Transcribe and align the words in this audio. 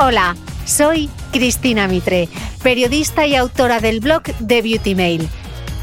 Hola, 0.00 0.36
soy 0.64 1.10
Cristina 1.32 1.88
Mitre, 1.88 2.28
periodista 2.62 3.26
y 3.26 3.34
autora 3.34 3.80
del 3.80 3.98
blog 3.98 4.22
The 4.46 4.62
Beauty 4.62 4.94
Mail. 4.94 5.28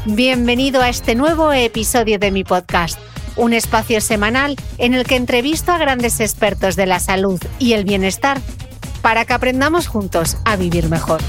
Bienvenido 0.06 0.80
a 0.80 0.88
este 0.88 1.14
nuevo 1.14 1.52
episodio 1.52 2.18
de 2.18 2.30
mi 2.30 2.42
podcast, 2.42 2.98
un 3.36 3.52
espacio 3.52 4.00
semanal 4.00 4.56
en 4.78 4.94
el 4.94 5.04
que 5.04 5.16
entrevisto 5.16 5.70
a 5.70 5.76
grandes 5.76 6.20
expertos 6.20 6.76
de 6.76 6.86
la 6.86 6.98
salud 6.98 7.38
y 7.58 7.74
el 7.74 7.84
bienestar 7.84 8.40
para 9.02 9.26
que 9.26 9.34
aprendamos 9.34 9.86
juntos 9.86 10.38
a 10.46 10.56
vivir 10.56 10.88
mejor. 10.88 11.20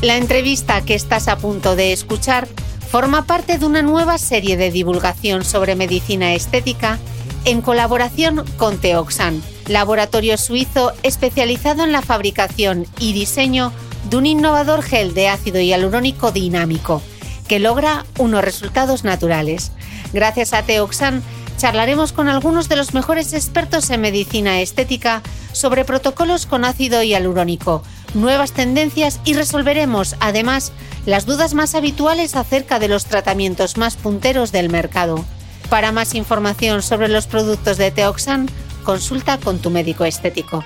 La 0.00 0.16
entrevista 0.16 0.82
que 0.82 0.96
estás 0.96 1.28
a 1.28 1.38
punto 1.38 1.76
de 1.76 1.92
escuchar 1.92 2.48
forma 2.90 3.24
parte 3.24 3.56
de 3.56 3.66
una 3.66 3.82
nueva 3.82 4.18
serie 4.18 4.56
de 4.56 4.72
divulgación 4.72 5.44
sobre 5.44 5.76
medicina 5.76 6.34
estética 6.34 6.98
en 7.44 7.62
colaboración 7.62 8.44
con 8.56 8.78
Teoxan, 8.78 9.42
laboratorio 9.66 10.36
suizo 10.36 10.92
especializado 11.02 11.84
en 11.84 11.92
la 11.92 12.02
fabricación 12.02 12.86
y 12.98 13.12
diseño 13.12 13.72
de 14.10 14.16
un 14.16 14.26
innovador 14.26 14.82
gel 14.82 15.14
de 15.14 15.28
ácido 15.28 15.60
hialurónico 15.60 16.32
dinámico 16.32 17.02
que 17.48 17.58
logra 17.58 18.06
unos 18.18 18.42
resultados 18.44 19.04
naturales. 19.04 19.72
Gracias 20.12 20.52
a 20.52 20.62
Teoxan 20.62 21.22
charlaremos 21.58 22.12
con 22.12 22.28
algunos 22.28 22.68
de 22.68 22.76
los 22.76 22.94
mejores 22.94 23.32
expertos 23.34 23.90
en 23.90 24.00
medicina 24.00 24.60
estética 24.60 25.22
sobre 25.52 25.84
protocolos 25.84 26.46
con 26.46 26.64
ácido 26.64 27.02
hialurónico, 27.02 27.82
nuevas 28.14 28.52
tendencias 28.52 29.20
y 29.24 29.34
resolveremos 29.34 30.16
además 30.18 30.72
las 31.06 31.26
dudas 31.26 31.54
más 31.54 31.74
habituales 31.74 32.36
acerca 32.36 32.78
de 32.78 32.88
los 32.88 33.04
tratamientos 33.04 33.76
más 33.76 33.96
punteros 33.96 34.50
del 34.50 34.70
mercado. 34.70 35.24
Para 35.68 35.92
más 35.92 36.14
información 36.14 36.82
sobre 36.82 37.08
los 37.08 37.26
productos 37.26 37.76
de 37.76 37.90
Teoxan, 37.90 38.48
consulta 38.82 39.38
con 39.38 39.58
tu 39.58 39.70
médico 39.70 40.04
estético. 40.04 40.64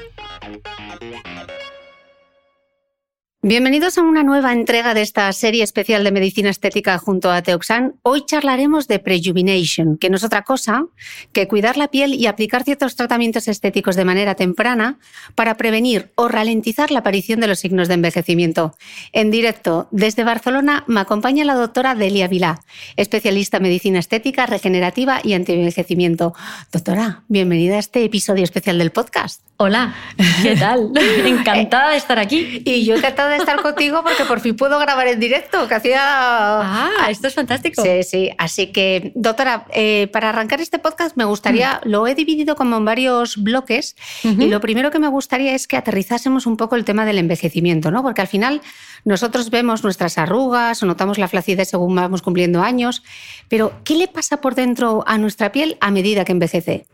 Bienvenidos 3.48 3.96
a 3.96 4.02
una 4.02 4.24
nueva 4.24 4.52
entrega 4.52 4.92
de 4.92 5.02
esta 5.02 5.32
serie 5.32 5.62
especial 5.62 6.02
de 6.02 6.10
medicina 6.10 6.50
estética 6.50 6.98
junto 6.98 7.30
a 7.30 7.42
Teoxan. 7.42 7.94
Hoy 8.02 8.24
charlaremos 8.26 8.88
de 8.88 8.98
Prejuvenation, 8.98 9.98
que 9.98 10.10
no 10.10 10.16
es 10.16 10.24
otra 10.24 10.42
cosa 10.42 10.86
que 11.32 11.46
cuidar 11.46 11.76
la 11.76 11.86
piel 11.86 12.12
y 12.14 12.26
aplicar 12.26 12.64
ciertos 12.64 12.96
tratamientos 12.96 13.46
estéticos 13.46 13.94
de 13.94 14.04
manera 14.04 14.34
temprana 14.34 14.98
para 15.36 15.56
prevenir 15.56 16.10
o 16.16 16.26
ralentizar 16.26 16.90
la 16.90 16.98
aparición 16.98 17.38
de 17.38 17.46
los 17.46 17.60
signos 17.60 17.86
de 17.86 17.94
envejecimiento. 17.94 18.74
En 19.12 19.30
directo 19.30 19.86
desde 19.92 20.24
Barcelona 20.24 20.82
me 20.88 20.98
acompaña 20.98 21.44
la 21.44 21.54
doctora 21.54 21.94
Delia 21.94 22.26
Vilá, 22.26 22.64
especialista 22.96 23.58
en 23.58 23.62
medicina 23.62 24.00
estética, 24.00 24.46
regenerativa 24.46 25.20
y 25.22 25.34
antienvejecimiento. 25.34 26.34
Doctora, 26.72 27.22
bienvenida 27.28 27.76
a 27.76 27.78
este 27.78 28.02
episodio 28.02 28.42
especial 28.42 28.76
del 28.78 28.90
podcast. 28.90 29.42
Hola, 29.58 29.94
¿qué 30.42 30.54
tal? 30.54 30.90
encantada 31.24 31.92
de 31.92 31.96
estar 31.96 32.18
aquí. 32.18 32.60
Y 32.66 32.84
yo 32.84 32.94
encantada 32.94 33.30
de 33.30 33.36
estar 33.38 33.62
contigo 33.62 34.02
porque 34.02 34.26
por 34.26 34.40
fin 34.40 34.54
puedo 34.54 34.78
grabar 34.78 35.08
en 35.08 35.18
directo, 35.18 35.66
que 35.66 35.74
hacía... 35.74 35.98
Ah, 36.02 37.06
esto 37.08 37.26
es 37.28 37.34
fantástico. 37.34 37.82
Sí, 37.82 38.02
sí. 38.02 38.30
Así 38.36 38.66
que, 38.66 39.12
doctora, 39.14 39.66
eh, 39.72 40.08
para 40.12 40.28
arrancar 40.28 40.60
este 40.60 40.78
podcast 40.78 41.16
me 41.16 41.24
gustaría, 41.24 41.80
lo 41.84 42.06
he 42.06 42.14
dividido 42.14 42.54
como 42.54 42.76
en 42.76 42.84
varios 42.84 43.42
bloques 43.42 43.96
y 44.22 44.46
lo 44.48 44.60
primero 44.60 44.90
que 44.90 44.98
me 44.98 45.08
gustaría 45.08 45.54
es 45.54 45.66
que 45.66 45.78
aterrizásemos 45.78 46.44
un 46.44 46.58
poco 46.58 46.76
el 46.76 46.84
tema 46.84 47.06
del 47.06 47.16
envejecimiento, 47.16 47.90
¿no? 47.90 48.02
Porque 48.02 48.20
al 48.20 48.28
final 48.28 48.60
nosotros 49.06 49.48
vemos 49.48 49.82
nuestras 49.82 50.18
arrugas 50.18 50.82
o 50.82 50.86
notamos 50.86 51.16
la 51.16 51.28
flacidez 51.28 51.70
según 51.70 51.94
vamos 51.94 52.20
cumpliendo 52.20 52.62
años, 52.62 53.02
pero 53.48 53.72
¿qué 53.84 53.94
le 53.94 54.06
pasa 54.06 54.42
por 54.42 54.54
dentro 54.54 55.02
a 55.06 55.16
nuestra 55.16 55.50
piel 55.50 55.78
a 55.80 55.90
medida 55.90 56.26
que 56.26 56.32
envejece? 56.32 56.84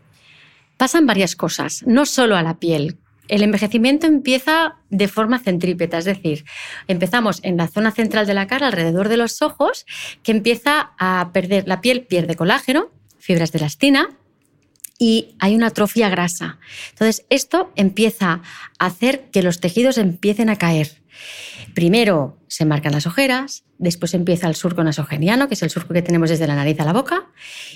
Pasan 0.77 1.05
varias 1.05 1.35
cosas, 1.35 1.83
no 1.85 2.05
solo 2.05 2.35
a 2.35 2.43
la 2.43 2.59
piel. 2.59 2.97
El 3.29 3.41
envejecimiento 3.41 4.05
empieza 4.05 4.75
de 4.89 5.07
forma 5.07 5.39
centrípeta, 5.39 5.97
es 5.97 6.05
decir, 6.05 6.43
empezamos 6.87 7.39
en 7.43 7.57
la 7.57 7.67
zona 7.67 7.91
central 7.91 8.27
de 8.27 8.33
la 8.33 8.47
cara, 8.47 8.67
alrededor 8.67 9.07
de 9.07 9.17
los 9.17 9.41
ojos, 9.41 9.85
que 10.23 10.33
empieza 10.33 10.91
a 10.99 11.31
perder, 11.33 11.67
la 11.67 11.79
piel 11.79 12.05
pierde 12.05 12.35
colágeno, 12.35 12.91
fibras 13.19 13.51
de 13.51 13.59
elastina, 13.59 14.09
y 14.99 15.35
hay 15.39 15.55
una 15.55 15.67
atrofia 15.67 16.09
grasa. 16.09 16.59
Entonces, 16.91 17.25
esto 17.29 17.71
empieza 17.75 18.41
a 18.77 18.85
hacer 18.85 19.29
que 19.31 19.41
los 19.41 19.59
tejidos 19.59 19.97
empiecen 19.97 20.49
a 20.49 20.57
caer. 20.57 21.01
Primero 21.73 22.37
se 22.53 22.65
marcan 22.65 22.91
las 22.91 23.07
ojeras, 23.07 23.63
después 23.79 24.13
empieza 24.13 24.47
el 24.47 24.53
surco 24.53 24.83
nasogeniano, 24.83 25.47
que 25.47 25.55
es 25.55 25.63
el 25.63 25.71
surco 25.71 25.91
que 25.91 26.03
tenemos 26.03 26.29
desde 26.29 26.45
la 26.45 26.53
nariz 26.53 26.79
a 26.79 26.85
la 26.85 26.93
boca, 26.93 27.25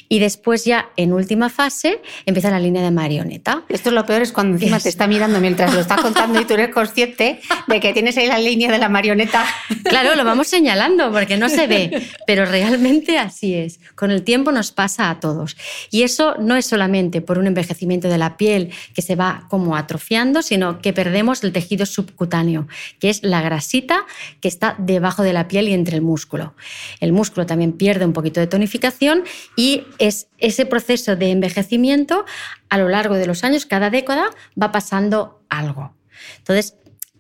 y 0.08 0.20
después 0.20 0.66
ya 0.66 0.90
en 0.98 1.14
última 1.14 1.50
fase 1.50 2.00
empieza 2.28 2.52
la 2.52 2.60
línea 2.60 2.84
de 2.84 2.92
marioneta. 2.92 3.64
Esto 3.70 3.90
es 3.90 3.96
lo 3.96 4.06
peor, 4.06 4.22
es 4.22 4.32
cuando 4.32 4.54
encima 4.54 4.80
te 4.80 4.90
está 4.90 5.08
mirando 5.08 5.40
mientras 5.40 5.74
lo 5.74 5.80
está 5.80 5.96
contando 5.96 6.40
y 6.40 6.46
tú 6.46 6.54
eres 6.54 6.70
consciente 6.70 7.42
de 7.66 7.80
que 7.80 7.92
tienes 7.92 8.18
ahí 8.18 8.28
la 8.28 8.38
línea 8.38 8.72
de 8.72 8.78
la 8.78 8.88
marioneta. 8.88 9.44
Claro, 9.84 10.16
lo 10.16 10.24
vamos 10.24 10.48
señalando 10.48 11.12
porque 11.12 11.38
no 11.38 11.50
se 11.50 11.66
ve, 11.66 12.08
pero 12.28 12.46
realmente 12.46 13.18
así 13.18 13.56
es. 13.56 13.80
Con 13.96 14.12
el 14.12 14.22
tiempo 14.24 14.52
nos 14.52 14.72
pasa 14.72 15.10
a 15.10 15.20
todos. 15.20 15.58
Y 15.90 16.04
eso 16.04 16.36
no 16.40 16.56
es 16.56 16.68
solamente 16.68 17.22
por 17.22 17.40
un 17.40 17.48
envejecimiento 17.48 18.10
de 18.10 18.20
la 18.20 18.38
piel 18.38 18.72
que 18.94 19.02
se 19.02 19.16
va 19.16 19.48
como 19.50 19.76
atrofiando, 19.76 20.44
sino 20.44 20.80
que 20.82 20.94
perdemos 20.94 21.44
el 21.44 21.52
tejido 21.52 21.88
subcutáneo, 21.88 22.68
que 23.00 23.10
es 23.10 23.24
la 23.24 23.42
grasita 23.42 24.06
que 24.40 24.48
está 24.48 24.67
debajo 24.78 25.24
de 25.24 25.34
la 25.34 25.48
piel 25.48 25.68
y 25.68 25.74
entre 25.74 25.96
el 25.96 26.02
músculo. 26.02 26.56
El 27.00 27.14
músculo 27.14 27.46
también 27.46 27.74
pierde 27.74 28.06
un 28.06 28.14
poquito 28.14 28.40
de 28.40 28.48
tonificación 28.48 29.24
y 29.56 29.84
es 30.00 30.28
ese 30.38 30.66
proceso 30.66 31.16
de 31.16 31.32
envejecimiento 31.32 32.26
a 32.70 32.78
lo 32.78 32.90
largo 32.90 33.16
de 33.16 33.28
los 33.28 33.44
años, 33.44 33.66
cada 33.66 33.90
década, 33.90 34.30
va 34.62 34.72
pasando 34.72 35.42
algo. 35.50 35.94
Entonces, 36.40 36.76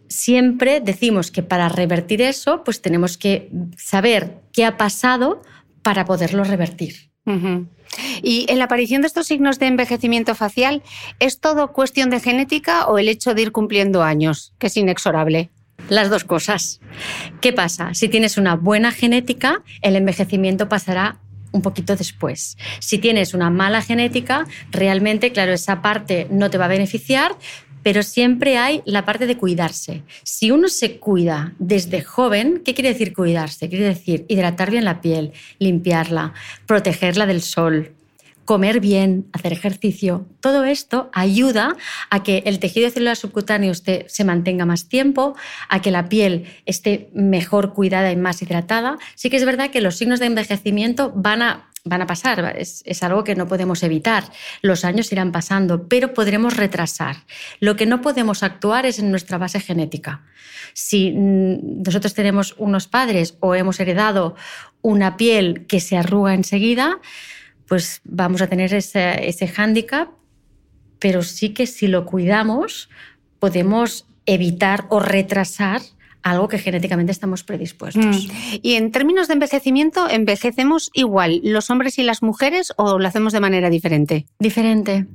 siempre 0.10 0.80
decimos 0.80 1.32
que 1.32 1.44
para 1.44 1.70
revertir 1.70 2.22
eso, 2.22 2.64
pues 2.64 2.82
tenemos 2.82 3.18
que 3.18 3.50
saber 3.78 4.40
qué 4.52 4.66
ha 4.66 4.78
pasado 4.78 5.42
para 5.82 6.06
poderlo 6.06 6.44
revertir. 6.44 7.12
Y 8.24 8.46
en 8.50 8.60
la 8.60 8.66
aparición 8.66 9.02
de 9.02 9.08
estos 9.08 9.28
signos 9.28 9.60
de 9.60 9.68
envejecimiento 9.68 10.34
facial, 10.34 10.82
¿es 11.20 11.40
todo 11.40 11.74
cuestión 11.74 12.10
de 12.10 12.22
genética 12.22 12.88
o 12.88 12.98
el 12.98 13.10
hecho 13.10 13.34
de 13.34 13.42
ir 13.42 13.52
cumpliendo 13.52 14.02
años, 14.02 14.54
que 14.60 14.68
es 14.68 14.78
inexorable? 14.78 15.50
Las 15.90 16.10
dos 16.10 16.24
cosas. 16.24 16.82
¿Qué 17.42 17.54
pasa? 17.54 17.94
Si 17.94 18.10
tienes 18.10 18.38
una 18.38 18.56
buena 18.56 18.92
genética, 18.92 19.64
el 19.82 19.96
envejecimiento 19.96 20.68
pasará 20.68 21.20
un 21.52 21.62
poquito 21.62 21.96
después. 21.96 22.58
Si 22.80 22.98
tienes 22.98 23.34
una 23.34 23.50
mala 23.50 23.82
genética, 23.82 24.46
realmente, 24.72 25.32
claro, 25.32 25.54
esa 25.54 25.82
parte 25.82 26.28
no 26.30 26.50
te 26.50 26.58
va 26.58 26.66
a 26.66 26.70
beneficiar, 26.70 27.36
pero 27.84 28.04
siempre 28.04 28.58
hay 28.58 28.82
la 28.86 29.06
parte 29.06 29.28
de 29.28 29.38
cuidarse. 29.38 30.04
Si 30.24 30.52
uno 30.52 30.68
se 30.68 30.98
cuida 30.98 31.54
desde 31.58 32.02
joven, 32.02 32.62
¿qué 32.66 32.74
quiere 32.74 32.90
decir 32.90 33.14
cuidarse? 33.14 33.70
Quiere 33.70 33.86
decir 33.86 34.26
hidratar 34.28 34.72
bien 34.72 34.84
la 34.84 35.00
piel, 35.00 35.32
limpiarla, 35.60 36.34
protegerla 36.66 37.26
del 37.26 37.42
sol, 37.42 37.97
comer 38.48 38.80
bien, 38.80 39.28
hacer 39.34 39.52
ejercicio, 39.52 40.26
todo 40.40 40.64
esto 40.64 41.10
ayuda 41.14 41.76
a 42.10 42.24
que 42.24 42.44
el 42.46 42.60
tejido 42.60 42.90
celular 42.90 43.18
subcutáneo 43.18 43.74
se 43.76 44.24
mantenga 44.24 44.66
más 44.66 44.88
tiempo, 44.88 45.36
a 45.68 45.82
que 45.82 45.92
la 45.92 46.08
piel 46.08 46.46
esté 46.66 47.10
mejor 47.14 47.74
cuidada 47.74 48.10
y 48.10 48.16
más 48.16 48.42
hidratada. 48.42 48.98
Sí 49.16 49.30
que 49.30 49.36
es 49.36 49.46
verdad 49.46 49.70
que 49.70 49.82
los 49.82 49.98
signos 49.98 50.22
de 50.22 50.28
envejecimiento 50.28 51.12
van 51.14 51.42
a, 51.42 51.70
van 51.84 52.02
a 52.02 52.08
pasar, 52.08 52.56
es, 52.58 52.84
es 52.86 53.04
algo 53.04 53.26
que 53.26 53.36
no 53.36 53.50
podemos 53.50 53.84
evitar. 53.84 54.24
Los 54.62 54.86
años 54.86 55.12
irán 55.12 55.34
pasando, 55.34 55.90
pero 55.90 56.14
podremos 56.14 56.56
retrasar. 56.56 57.18
Lo 57.60 57.76
que 57.76 57.86
no 57.86 58.00
podemos 58.00 58.44
actuar 58.44 58.86
es 58.86 58.98
en 58.98 59.12
nuestra 59.12 59.38
base 59.38 59.60
genética. 59.60 60.24
Si 60.74 61.12
mm, 61.12 61.84
nosotros 61.84 62.14
tenemos 62.14 62.56
unos 62.58 62.88
padres 62.88 63.36
o 63.42 63.56
hemos 63.56 63.78
heredado 63.82 64.36
una 64.82 65.18
piel 65.18 65.66
que 65.68 65.82
se 65.82 65.98
arruga 65.98 66.34
enseguida, 66.34 67.02
pues 67.68 68.02
vamos 68.04 68.42
a 68.42 68.48
tener 68.48 68.74
ese, 68.74 69.28
ese 69.28 69.48
hándicap, 69.48 70.10
pero 71.00 71.22
sí 71.22 71.50
que 71.50 71.68
si 71.68 71.88
lo 71.88 72.06
cuidamos 72.06 72.90
podemos 73.40 74.08
evitar 74.26 74.86
o 74.90 75.00
retrasar 75.00 75.82
algo 76.24 76.48
que 76.48 76.60
genéticamente 76.60 77.12
estamos 77.12 77.44
predispuestos. 77.44 78.28
Mm. 78.28 78.60
Y 78.62 78.74
en 78.74 78.92
términos 78.92 79.28
de 79.28 79.36
envejecimiento, 79.36 80.10
¿envejecemos 80.10 80.90
igual 80.94 81.40
los 81.44 81.70
hombres 81.70 81.98
y 82.00 82.04
las 82.04 82.22
mujeres 82.22 82.74
o 82.76 83.00
lo 83.00 83.08
hacemos 83.08 83.34
de 83.34 83.40
manera 83.40 83.70
diferente? 83.70 84.26
Diferente. 84.40 85.06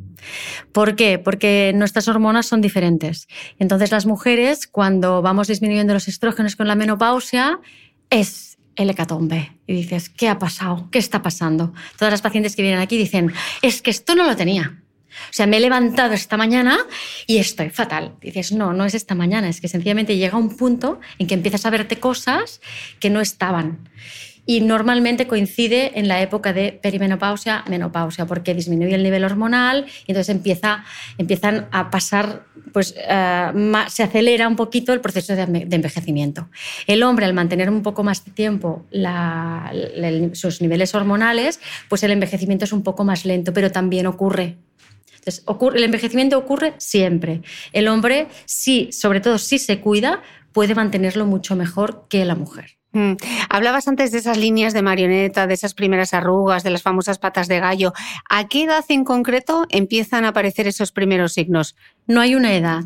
¿Por 0.73 0.97
qué? 0.97 1.19
Porque 1.19 1.73
nuestras 1.75 2.09
hormonas 2.09 2.47
son 2.47 2.61
diferentes. 2.61 3.29
Entonces 3.59 3.91
las 3.91 4.07
mujeres, 4.07 4.67
cuando 4.67 5.21
vamos 5.21 5.49
disminuyendo 5.49 5.93
los 5.93 6.09
estrógenos 6.09 6.57
con 6.57 6.69
la 6.69 6.77
menopausia, 6.77 7.59
es 8.09 8.52
el 8.77 8.91
hecatombe. 8.91 9.53
Y 9.67 9.75
dices, 9.75 10.09
¿qué 10.09 10.29
ha 10.29 10.39
pasado? 10.39 10.89
¿Qué 10.91 10.99
está 10.99 11.23
pasando? 11.23 11.73
Todas 11.99 12.13
las 12.13 12.23
pacientes 12.23 12.57
que 12.57 12.63
vienen 12.63 12.81
aquí 12.81 12.97
dicen, 12.97 13.33
es 13.63 13.83
que 13.83 13.91
esto 13.91 14.15
no 14.15 14.25
lo 14.25 14.37
tenía. 14.37 14.79
O 15.31 15.33
sea, 15.33 15.47
me 15.47 15.59
he 15.59 15.61
levantado 15.61 16.15
esta 16.15 16.37
mañana 16.37 16.79
y 17.27 17.39
estoy 17.39 17.71
fatal. 17.71 18.15
Dices, 18.21 18.53
no, 18.53 18.73
no 18.73 18.85
es 18.85 18.95
esta 18.95 19.15
mañana, 19.15 19.49
es 19.49 19.61
que 19.61 19.69
sencillamente 19.69 20.17
llega 20.17 20.39
un 20.39 20.57
punto 20.57 21.01
en 21.19 21.27
que 21.27 21.35
empiezas 21.35 21.67
a 21.67 21.71
verte 21.71 21.99
cosas 21.99 22.61
que 22.99 23.11
no 23.11 23.21
estaban. 23.21 23.89
Y 24.45 24.61
normalmente 24.61 25.27
coincide 25.27 25.99
en 25.99 26.09
la 26.09 26.21
época 26.21 26.53
de 26.53 26.79
perimenopausia, 26.83 27.65
menopausia, 27.69 28.27
porque 28.27 28.55
disminuye 28.55 28.95
el 28.95 29.03
nivel 29.03 29.25
hormonal 29.25 29.87
y 30.07 30.11
entonces 30.11 30.35
empieza, 30.35 30.85
empiezan 31.17 31.69
a 31.71 31.91
pasar, 31.91 32.45
pues 32.73 32.95
eh, 32.99 33.53
se 33.89 34.03
acelera 34.03 34.49
un 34.49 34.57
poquito 34.57 34.93
el 34.93 35.01
proceso 35.01 35.37
de, 35.37 35.43
envejecimiento. 35.43 36.49
El 36.87 37.05
hombre, 37.05 37.27
al 37.27 37.35
mantener 37.35 37.71
un 37.71 37.83
poco 37.83 38.03
más 38.03 38.25
de 38.25 38.33
tiempo 38.33 38.85
sus 40.33 40.61
niveles 40.61 40.95
hormonales, 40.95 41.61
pues 41.89 42.03
el 42.03 42.11
envejecimiento 42.11 42.65
es 42.65 42.73
un 42.73 42.83
poco 42.83 43.05
más 43.05 43.25
lento, 43.25 43.53
pero 43.53 43.71
también 43.71 44.07
ocurre 44.07 44.59
entonces, 45.25 45.45
el 45.77 45.85
envejecimiento 45.85 46.37
ocurre 46.37 46.75
siempre. 46.79 47.43
El 47.73 47.87
hombre, 47.87 48.27
sí, 48.45 48.89
sobre 48.91 49.21
todo 49.21 49.39
si 49.39 49.59
se 49.59 49.81
cuida, 49.81 50.21
puede 50.53 50.75
mantenerlo 50.75 51.27
mucho 51.27 51.55
mejor 51.55 52.07
que 52.09 52.25
la 52.25 52.35
mujer. 52.35 52.82
Mm. 52.93 53.13
Hablabas 53.49 53.89
antes 53.89 54.13
de 54.13 54.19
esas 54.19 54.37
líneas 54.37 54.75
de 54.75 54.83
marioneta, 54.83 55.47
de 55.47 55.55
esas 55.55 55.75
primeras 55.75 56.13
arrugas, 56.13 56.63
de 56.63 56.71
las 56.71 56.83
famosas 56.83 57.19
patas 57.19 57.49
de 57.49 57.59
gallo. 57.59 57.93
¿A 58.29 58.49
qué 58.49 58.65
edad 58.65 58.85
en 58.89 59.05
concreto 59.05 59.65
empiezan 59.71 60.25
a 60.25 60.29
aparecer 60.29 60.67
esos 60.67 60.93
primeros 60.93 61.33
signos? 61.33 61.75
No 62.07 62.21
hay 62.21 62.35
una 62.35 62.55
edad. 62.55 62.85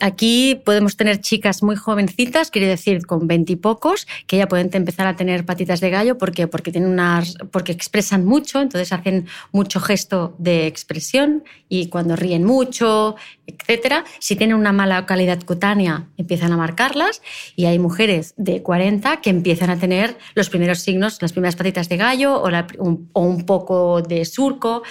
Aquí 0.00 0.60
podemos 0.64 0.96
tener 0.96 1.20
chicas 1.20 1.62
muy 1.62 1.76
jovencitas, 1.76 2.50
quiere 2.50 2.66
decir 2.66 3.06
con 3.06 3.28
veintipocos, 3.28 4.06
que 4.26 4.36
ya 4.36 4.48
pueden 4.48 4.70
empezar 4.72 5.06
a 5.06 5.14
tener 5.14 5.44
patitas 5.44 5.80
de 5.80 5.90
gallo 5.90 6.18
porque, 6.18 6.48
porque, 6.48 6.72
tienen 6.72 6.90
unas, 6.90 7.36
porque 7.52 7.70
expresan 7.70 8.24
mucho, 8.24 8.60
entonces 8.60 8.92
hacen 8.92 9.26
mucho 9.52 9.78
gesto 9.78 10.34
de 10.38 10.66
expresión 10.66 11.44
y 11.68 11.88
cuando 11.88 12.16
ríen 12.16 12.44
mucho, 12.44 13.14
etc. 13.46 14.04
Si 14.18 14.34
tienen 14.34 14.56
una 14.56 14.72
mala 14.72 15.06
calidad 15.06 15.40
cutánea, 15.44 16.08
empiezan 16.16 16.52
a 16.52 16.56
marcarlas 16.56 17.22
y 17.54 17.66
hay 17.66 17.78
mujeres 17.78 18.34
de 18.36 18.62
40 18.62 19.20
que 19.20 19.30
empiezan 19.30 19.70
a 19.70 19.78
tener 19.78 20.18
los 20.34 20.50
primeros 20.50 20.80
signos, 20.80 21.22
las 21.22 21.32
primeras 21.32 21.54
patitas 21.54 21.88
de 21.88 21.96
gallo 21.96 22.42
o 22.42 23.20
un 23.20 23.46
poco 23.46 24.02
de 24.02 24.24
surco. 24.24 24.82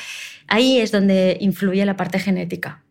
Ahí 0.47 0.79
es 0.79 0.91
donde 0.91 1.37
influye 1.41 1.85
la 1.85 1.97
parte 1.97 2.19
genética 2.19 2.83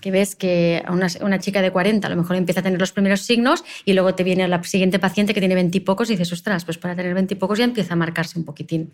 que 0.00 0.10
ves 0.10 0.36
que 0.36 0.82
una, 0.88 1.38
chica 1.38 1.62
de 1.62 1.70
40 1.70 2.06
a 2.06 2.10
lo 2.10 2.16
mejor 2.16 2.36
empieza 2.36 2.60
a 2.60 2.62
tener 2.62 2.80
los 2.80 2.92
primeros 2.92 3.22
signos 3.22 3.64
y 3.84 3.92
luego 3.92 4.14
te 4.14 4.24
viene 4.24 4.46
la 4.48 4.62
siguiente 4.62 4.98
paciente 4.98 5.34
que 5.34 5.40
tiene 5.40 5.54
20 5.54 5.76
y 5.76 5.80
pocos 5.80 6.08
y 6.10 6.14
dices, 6.14 6.32
ostras, 6.32 6.64
pues 6.64 6.78
para 6.78 6.94
tener 6.96 7.14
20 7.14 7.34
y 7.34 7.36
pocos 7.36 7.58
ya 7.58 7.64
empieza 7.64 7.94
a 7.94 7.96
marcarse 7.96 8.38
un 8.38 8.44
poquitín. 8.44 8.92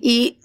Y 0.00 0.38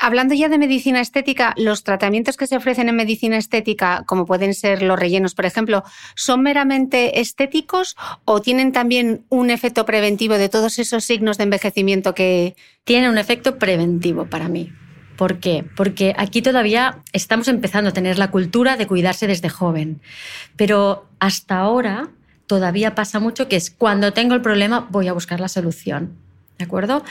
hablando 0.00 0.34
ya 0.34 0.48
de 0.48 0.58
medicina 0.58 1.00
estética, 1.00 1.54
los 1.56 1.84
tratamientos 1.84 2.36
que 2.36 2.48
se 2.48 2.56
ofrecen 2.56 2.88
en 2.88 2.96
medicina 2.96 3.36
estética, 3.36 4.02
como 4.04 4.26
pueden 4.26 4.54
ser 4.54 4.82
los 4.82 4.98
rellenos, 4.98 5.34
por 5.34 5.46
ejemplo, 5.46 5.84
¿son 6.16 6.42
meramente 6.42 7.20
estéticos 7.20 7.96
o 8.24 8.42
tienen 8.42 8.72
también 8.72 9.24
un 9.28 9.50
efecto 9.50 9.86
preventivo 9.86 10.34
de 10.34 10.48
todos 10.48 10.80
esos 10.80 11.04
signos 11.04 11.38
de 11.38 11.44
envejecimiento 11.44 12.14
que... 12.14 12.56
Tienen 12.84 13.10
un 13.10 13.18
efecto 13.18 13.58
preventivo 13.58 14.26
para 14.26 14.48
mí. 14.48 14.72
¿Por 15.22 15.38
qué? 15.38 15.64
Porque 15.76 16.16
aquí 16.18 16.42
todavía 16.42 16.98
estamos 17.12 17.46
empezando 17.46 17.90
a 17.90 17.92
tener 17.92 18.18
la 18.18 18.32
cultura 18.32 18.76
de 18.76 18.88
cuidarse 18.88 19.28
desde 19.28 19.48
joven, 19.48 20.00
pero 20.56 21.06
hasta 21.20 21.58
ahora 21.58 22.08
todavía 22.48 22.96
pasa 22.96 23.20
mucho 23.20 23.46
que 23.46 23.54
es 23.54 23.70
cuando 23.70 24.12
tengo 24.12 24.34
el 24.34 24.40
problema 24.40 24.88
voy 24.90 25.06
a 25.06 25.12
buscar 25.12 25.38
la 25.38 25.46
solución. 25.46 26.16
¿De 26.58 26.64
acuerdo? 26.64 27.04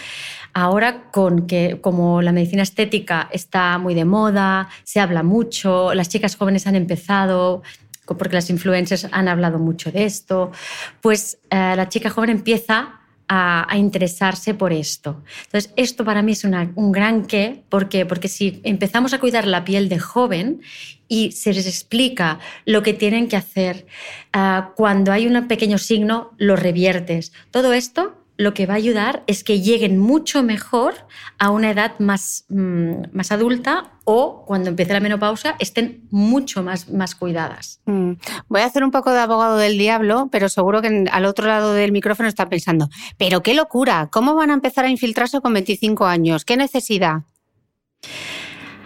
Ahora, 0.51 1.03
con 1.11 1.47
que 1.47 1.79
como 1.79 2.21
la 2.21 2.33
medicina 2.33 2.63
estética 2.63 3.29
está 3.31 3.77
muy 3.77 3.95
de 3.95 4.03
moda, 4.03 4.67
se 4.83 4.99
habla 4.99 5.23
mucho, 5.23 5.93
las 5.93 6.09
chicas 6.09 6.35
jóvenes 6.35 6.67
han 6.67 6.75
empezado, 6.75 7.61
porque 8.05 8.35
las 8.35 8.49
influencers 8.49 9.07
han 9.09 9.29
hablado 9.29 9.57
mucho 9.57 9.89
de 9.89 10.03
esto, 10.03 10.51
pues 10.99 11.37
eh, 11.49 11.75
la 11.77 11.87
chica 11.87 12.09
joven 12.09 12.31
empieza 12.31 13.00
a, 13.33 13.77
interesarse 13.77 14.53
por 14.53 14.73
esto. 14.73 15.23
Entonces, 15.45 15.71
esto 15.77 16.03
para 16.03 16.21
mí 16.21 16.33
es 16.33 16.43
un 16.43 16.91
gran 16.91 17.25
qué. 17.25 17.63
¿Por 17.69 17.87
qué? 17.87 18.05
Porque 18.05 18.27
si 18.27 18.59
empezamos 18.65 19.13
a 19.13 19.19
cuidar 19.19 19.47
la 19.47 19.63
piel 19.63 19.87
de 19.87 19.99
joven 19.99 20.61
y 21.07 21.31
se 21.31 21.53
les 21.53 21.65
explica 21.65 22.39
lo 22.65 22.83
que 22.83 22.93
tienen 22.93 23.29
que 23.29 23.37
hacer, 23.37 23.85
ah, 24.33 24.73
cuando 24.75 25.13
hay 25.13 25.27
un 25.27 25.47
pequeño 25.47 25.77
signo, 25.77 26.31
lo 26.37 26.57
reviertes. 26.57 27.31
Todo 27.51 27.71
esto 27.71 28.20
lo 28.41 28.53
que 28.53 28.65
va 28.65 28.73
a 28.73 28.77
ayudar 28.77 29.23
es 29.27 29.43
que 29.43 29.61
lleguen 29.61 29.97
mucho 29.97 30.43
mejor 30.43 30.95
a 31.37 31.51
una 31.51 31.71
edad 31.71 31.93
más, 31.99 32.45
mm, 32.49 33.03
más 33.13 33.31
adulta 33.31 33.91
o 34.03 34.45
cuando 34.45 34.69
empiece 34.69 34.93
la 34.93 34.99
menopausia 34.99 35.55
estén 35.59 36.07
mucho 36.09 36.63
más, 36.63 36.89
más 36.89 37.13
cuidadas. 37.15 37.81
Mm. 37.85 38.13
Voy 38.47 38.61
a 38.61 38.65
hacer 38.65 38.83
un 38.83 38.91
poco 38.91 39.11
de 39.11 39.19
abogado 39.19 39.57
del 39.57 39.77
diablo, 39.77 40.29
pero 40.31 40.49
seguro 40.49 40.81
que 40.81 41.05
al 41.11 41.25
otro 41.25 41.47
lado 41.47 41.73
del 41.73 41.91
micrófono 41.91 42.27
está 42.27 42.49
pensando, 42.49 42.89
pero 43.17 43.43
qué 43.43 43.53
locura, 43.53 44.09
¿cómo 44.11 44.33
van 44.33 44.49
a 44.49 44.55
empezar 44.55 44.85
a 44.85 44.89
infiltrarse 44.89 45.39
con 45.39 45.53
25 45.53 46.05
años? 46.05 46.43
¿Qué 46.43 46.57
necesidad? 46.57 47.23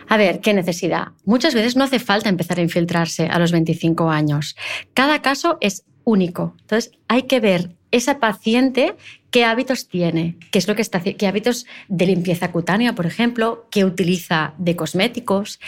A 0.07 0.18
ver, 0.18 0.42
¿qué 0.42 0.54
necesidad? 0.54 1.13
Muchas 1.24 1.54
veces 1.54 1.75
no 1.75 1.84
hace 1.84 2.00
falta 2.00 2.30
empezar 2.30 2.60
a 2.60 2.62
infiltrarse 2.62 3.28
a 3.28 3.40
los 3.40 3.52
25 3.52 4.10
años. 4.10 4.56
Cada 4.94 5.22
caso 5.22 5.57
es 5.62 5.84
único. 6.04 6.56
Entonces, 6.62 6.92
hay 7.07 7.24
que 7.24 7.40
ver 7.40 7.75
esa 7.92 8.19
paciente 8.19 8.96
qué 9.36 9.44
hábitos 9.44 9.90
tiene, 9.90 10.38
qué 10.50 10.60
es 10.60 10.70
lo 10.70 10.76
que 10.76 10.82
está 10.82 11.02
qué 11.02 11.28
hábitos 11.28 11.66
de 11.90 12.06
limpieza 12.06 12.54
cutánea, 12.54 12.96
por 12.96 13.06
ejemplo, 13.06 13.68
qué 13.70 13.84
utiliza 13.84 14.54
de 14.58 14.78
cosméticos, 14.78 15.60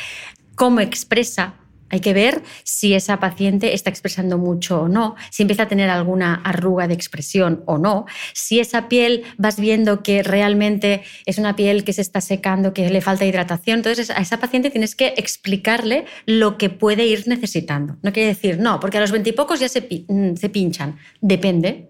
cómo 0.56 0.80
expresa. 0.80 1.56
Hay 1.90 2.00
que 2.00 2.14
ver 2.14 2.44
si 2.64 2.94
esa 2.94 3.20
paciente 3.20 3.74
está 3.74 3.90
expresando 3.90 4.38
mucho 4.38 4.84
o 4.84 4.88
no, 4.88 5.16
si 5.32 5.44
empieza 5.44 5.64
a 5.64 5.68
tener 5.68 5.90
alguna 5.90 6.36
arruga 6.46 6.88
de 6.88 6.94
expresión 6.94 7.62
o 7.66 7.78
no, 7.78 8.06
si 8.34 8.62
esa 8.62 8.88
piel 8.88 9.24
vas 9.38 9.60
viendo 9.60 10.02
que 10.02 10.24
realmente 10.24 11.04
es 11.26 11.38
una 11.38 11.58
piel 11.58 11.84
que 11.84 11.92
se 11.92 12.02
está 12.02 12.22
secando, 12.22 12.74
que 12.74 12.90
le 12.90 13.02
falta 13.02 13.26
hidratación. 13.26 13.80
Entonces, 13.80 14.12
a 14.12 14.22
esa 14.22 14.40
paciente 14.40 14.70
tienes 14.70 14.96
que 14.96 15.14
explicarle 15.18 16.06
lo 16.26 16.58
que 16.58 16.70
puede 16.70 17.06
ir 17.06 17.28
necesitando. 17.28 17.98
No 18.02 18.14
quiere 18.14 18.30
decir, 18.30 18.60
no, 18.60 18.80
porque 18.80 18.98
a 18.98 19.02
los 19.02 19.12
veintipocos 19.12 19.60
ya 19.60 19.68
se, 19.68 20.06
mm, 20.08 20.36
se 20.38 20.48
pinchan. 20.48 20.98
Depende. 21.20 21.87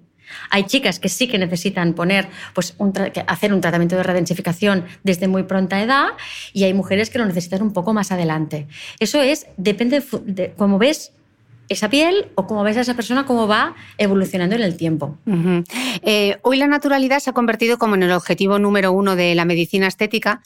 Hay 0.50 0.64
chicas 0.64 1.00
que 1.00 1.10
sí 1.10 1.28
que 1.28 1.38
necesitan 1.38 1.94
poner, 1.94 2.28
pues, 2.54 2.76
hacer 3.28 3.54
un 3.54 3.62
tratamiento 3.62 3.96
de 3.96 4.04
redensificación 4.04 4.86
desde 5.04 5.28
muy 5.28 5.44
pronta 5.44 5.82
edad 5.82 6.10
y 6.54 6.64
hay 6.64 6.74
mujeres 6.74 7.10
que 7.10 7.20
lo 7.20 7.26
necesitan 7.26 7.62
un 7.62 7.74
poco 7.74 7.94
más 7.94 8.12
adelante. 8.12 8.68
Eso 9.00 9.22
es, 9.22 9.48
depende 9.58 10.04
de, 10.26 10.54
cómo 10.58 10.78
ves 10.78 11.14
esa 11.70 11.90
piel 11.90 12.28
o 12.36 12.48
cómo 12.48 12.64
ves 12.64 12.78
a 12.78 12.82
esa 12.82 12.96
persona, 12.96 13.26
cómo 13.26 13.48
va 13.48 13.76
evolucionando 13.98 14.56
en 14.56 14.62
el 14.62 14.78
tiempo. 14.78 15.18
Eh, 16.02 16.38
hoy 16.44 16.58
la 16.58 16.68
naturalidad 16.68 17.20
se 17.20 17.30
ha 17.30 17.34
convertido 17.34 17.78
como 17.78 17.96
en 17.96 18.04
el 18.04 18.12
objetivo 18.12 18.58
número 18.58 18.92
uno 18.94 19.16
de 19.16 19.36
la 19.36 19.44
medicina 19.44 19.88
estética. 19.88 20.42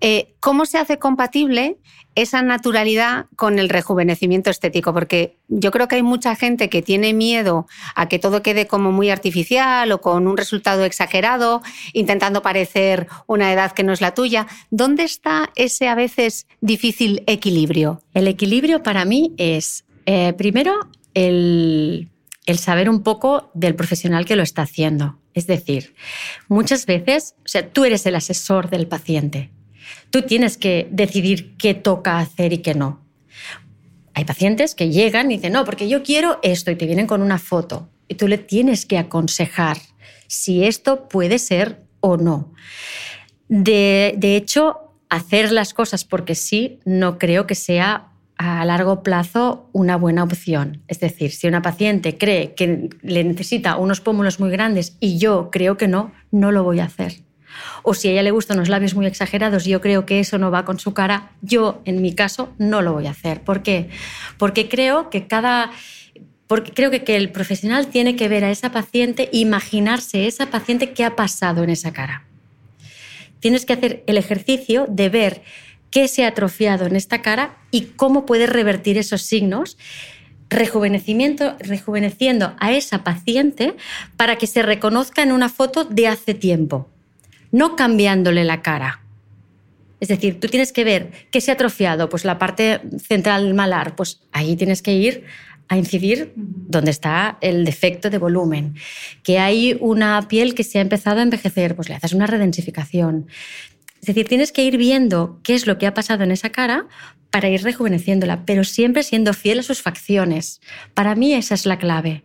Eh, 0.00 0.34
¿Cómo 0.40 0.66
se 0.66 0.78
hace 0.78 0.98
compatible 0.98 1.78
esa 2.14 2.42
naturalidad 2.42 3.26
con 3.36 3.58
el 3.58 3.68
rejuvenecimiento 3.68 4.50
estético, 4.50 4.92
porque 4.92 5.38
yo 5.48 5.70
creo 5.70 5.88
que 5.88 5.96
hay 5.96 6.02
mucha 6.02 6.34
gente 6.34 6.68
que 6.68 6.82
tiene 6.82 7.14
miedo 7.14 7.66
a 7.94 8.08
que 8.08 8.18
todo 8.18 8.42
quede 8.42 8.66
como 8.66 8.92
muy 8.92 9.10
artificial 9.10 9.90
o 9.92 10.00
con 10.00 10.26
un 10.26 10.36
resultado 10.36 10.84
exagerado, 10.84 11.62
intentando 11.92 12.42
parecer 12.42 13.06
una 13.26 13.52
edad 13.52 13.72
que 13.72 13.84
no 13.84 13.92
es 13.92 14.00
la 14.00 14.14
tuya. 14.14 14.46
¿Dónde 14.70 15.04
está 15.04 15.50
ese 15.54 15.88
a 15.88 15.94
veces 15.94 16.46
difícil 16.60 17.22
equilibrio? 17.26 18.02
El 18.12 18.26
equilibrio 18.26 18.82
para 18.82 19.04
mí 19.04 19.34
es, 19.36 19.84
eh, 20.06 20.32
primero, 20.32 20.74
el, 21.14 22.10
el 22.46 22.58
saber 22.58 22.90
un 22.90 23.02
poco 23.02 23.50
del 23.54 23.76
profesional 23.76 24.24
que 24.24 24.36
lo 24.36 24.42
está 24.42 24.62
haciendo. 24.62 25.18
Es 25.32 25.46
decir, 25.46 25.94
muchas 26.48 26.86
veces, 26.86 27.36
o 27.44 27.48
sea, 27.48 27.68
tú 27.68 27.84
eres 27.84 28.04
el 28.04 28.16
asesor 28.16 28.68
del 28.68 28.88
paciente, 28.88 29.50
Tú 30.10 30.22
tienes 30.22 30.56
que 30.56 30.88
decidir 30.90 31.56
qué 31.56 31.74
toca 31.74 32.18
hacer 32.18 32.52
y 32.52 32.58
qué 32.58 32.74
no. 32.74 33.00
Hay 34.14 34.24
pacientes 34.24 34.74
que 34.74 34.90
llegan 34.90 35.30
y 35.30 35.36
dicen, 35.36 35.52
no, 35.52 35.64
porque 35.64 35.88
yo 35.88 36.02
quiero 36.02 36.40
esto 36.42 36.70
y 36.70 36.76
te 36.76 36.86
vienen 36.86 37.06
con 37.06 37.22
una 37.22 37.38
foto 37.38 37.88
y 38.08 38.16
tú 38.16 38.26
le 38.26 38.38
tienes 38.38 38.86
que 38.86 38.98
aconsejar 38.98 39.78
si 40.26 40.64
esto 40.64 41.08
puede 41.08 41.38
ser 41.38 41.84
o 42.00 42.16
no. 42.16 42.52
De, 43.48 44.16
hecho, 44.36 44.94
hacer 45.08 45.52
las 45.52 45.74
cosas 45.74 46.04
porque 46.04 46.34
sí 46.34 46.80
no 46.84 47.18
creo 47.18 47.46
que 47.46 47.54
sea 47.54 48.08
a 48.36 48.64
largo 48.64 49.02
plazo 49.02 49.68
una 49.72 49.96
buena 49.96 50.24
opción. 50.24 50.82
Es 50.88 50.98
decir, 51.00 51.30
si 51.30 51.46
una 51.46 51.62
paciente 51.62 52.18
cree 52.18 52.54
que 52.54 52.90
le 53.02 53.24
necesita 53.24 53.76
unos 53.76 54.00
pómulos 54.00 54.40
muy 54.40 54.50
grandes 54.50 54.96
y 54.98 55.18
yo 55.18 55.50
creo 55.50 55.76
que 55.76 55.88
no, 55.88 56.12
no 56.30 56.52
lo 56.52 56.64
voy 56.64 56.80
a 56.80 56.84
hacer. 56.84 57.22
O 57.82 57.94
si 57.94 58.08
a 58.08 58.12
ella 58.12 58.22
le 58.22 58.30
gustan 58.30 58.58
los 58.58 58.68
labios 58.68 58.94
muy 58.94 59.06
exagerados 59.06 59.66
y 59.66 59.70
yo 59.70 59.80
creo 59.80 60.06
que 60.06 60.20
eso 60.20 60.38
no 60.38 60.50
va 60.50 60.64
con 60.64 60.78
su 60.78 60.94
cara, 60.94 61.32
yo 61.42 61.82
en 61.84 62.02
mi 62.02 62.14
caso 62.14 62.52
no 62.58 62.82
lo 62.82 62.92
voy 62.92 63.06
a 63.06 63.10
hacer. 63.10 63.42
¿Por 63.42 63.62
qué? 63.62 63.88
Porque 64.38 64.68
creo 64.68 65.10
que 65.10 65.26
cada 65.26 65.70
porque 66.46 66.72
creo 66.72 66.90
que, 66.90 67.04
que, 67.04 67.14
el 67.14 67.30
profesional 67.30 67.86
tiene 67.86 68.16
que 68.16 68.26
ver 68.26 68.42
a 68.42 68.50
esa 68.50 68.72
paciente, 68.72 69.28
imaginarse 69.32 70.26
esa 70.26 70.46
paciente 70.46 70.92
qué 70.92 71.04
ha 71.04 71.14
pasado 71.14 71.62
en 71.62 71.70
esa 71.70 71.92
cara. 71.92 72.24
Tienes 73.38 73.64
que 73.64 73.72
hacer 73.72 74.02
el 74.08 74.18
ejercicio 74.18 74.86
de 74.88 75.08
ver 75.10 75.42
qué 75.90 76.08
se 76.08 76.24
ha 76.24 76.28
atrofiado 76.28 76.86
en 76.86 76.96
esta 76.96 77.22
cara 77.22 77.56
y 77.70 77.82
cómo 77.96 78.26
puedes 78.26 78.48
revertir 78.50 78.98
esos 78.98 79.22
signos, 79.22 79.76
rejuvenecimiento, 80.48 81.56
rejuveneciendo 81.60 82.54
a 82.58 82.72
esa 82.72 83.04
paciente 83.04 83.76
para 84.16 84.36
que 84.36 84.46
se 84.46 84.62
reconozca 84.62 85.22
en 85.22 85.32
una 85.32 85.48
foto 85.48 85.84
de 85.84 86.08
hace 86.08 86.34
tiempo, 86.34 86.88
no 87.52 87.76
cambiándole 87.76 88.44
la 88.44 88.62
cara. 88.62 89.00
Es 90.00 90.08
decir, 90.08 90.40
tú 90.40 90.48
tienes 90.48 90.72
que 90.72 90.84
ver 90.84 91.10
qué 91.30 91.40
se 91.40 91.50
ha 91.50 91.54
atrofiado, 91.54 92.08
pues 92.08 92.24
la 92.24 92.38
parte 92.38 92.80
central 92.98 93.52
malar, 93.54 93.96
pues 93.96 94.22
ahí 94.32 94.56
tienes 94.56 94.80
que 94.80 94.94
ir 94.94 95.24
a 95.68 95.76
incidir 95.76 96.32
donde 96.34 96.90
está 96.90 97.38
el 97.40 97.64
defecto 97.64 98.10
de 98.10 98.18
volumen, 98.18 98.74
que 99.22 99.38
hay 99.38 99.76
una 99.80 100.26
piel 100.26 100.54
que 100.54 100.64
se 100.64 100.78
ha 100.78 100.82
empezado 100.82 101.20
a 101.20 101.22
envejecer, 101.22 101.76
pues 101.76 101.88
le 101.88 101.94
haces 101.94 102.12
una 102.12 102.26
redensificación. 102.26 103.28
Es 104.00 104.06
decir, 104.06 104.26
tienes 104.26 104.50
que 104.50 104.64
ir 104.64 104.78
viendo 104.78 105.38
qué 105.44 105.54
es 105.54 105.66
lo 105.66 105.78
que 105.78 105.86
ha 105.86 105.94
pasado 105.94 106.24
en 106.24 106.32
esa 106.32 106.50
cara 106.50 106.88
para 107.30 107.48
ir 107.48 107.62
rejuveneciéndola, 107.62 108.44
pero 108.46 108.64
siempre 108.64 109.02
siendo 109.02 109.34
fiel 109.34 109.60
a 109.60 109.62
sus 109.62 109.82
facciones. 109.82 110.60
Para 110.94 111.14
mí 111.14 111.34
esa 111.34 111.54
es 111.54 111.66
la 111.66 111.78
clave. 111.78 112.24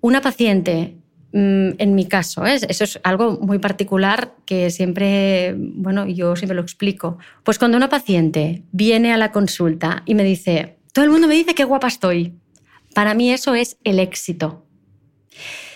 Una 0.00 0.20
paciente, 0.20 0.96
en 1.36 1.94
mi 1.96 2.06
caso, 2.06 2.46
¿eh? 2.46 2.60
eso 2.68 2.84
es 2.84 3.00
algo 3.02 3.38
muy 3.40 3.58
particular 3.58 4.34
que 4.46 4.70
siempre, 4.70 5.54
bueno, 5.58 6.06
yo 6.06 6.36
siempre 6.36 6.54
lo 6.54 6.62
explico. 6.62 7.18
Pues 7.42 7.58
cuando 7.58 7.76
una 7.76 7.88
paciente 7.88 8.62
viene 8.70 9.12
a 9.12 9.16
la 9.16 9.32
consulta 9.32 10.04
y 10.06 10.14
me 10.14 10.22
dice, 10.22 10.76
todo 10.92 11.04
el 11.04 11.10
mundo 11.10 11.26
me 11.26 11.34
dice 11.34 11.56
qué 11.56 11.64
guapa 11.64 11.88
estoy, 11.88 12.34
para 12.94 13.14
mí 13.14 13.32
eso 13.32 13.56
es 13.56 13.78
el 13.82 13.98
éxito. 13.98 14.64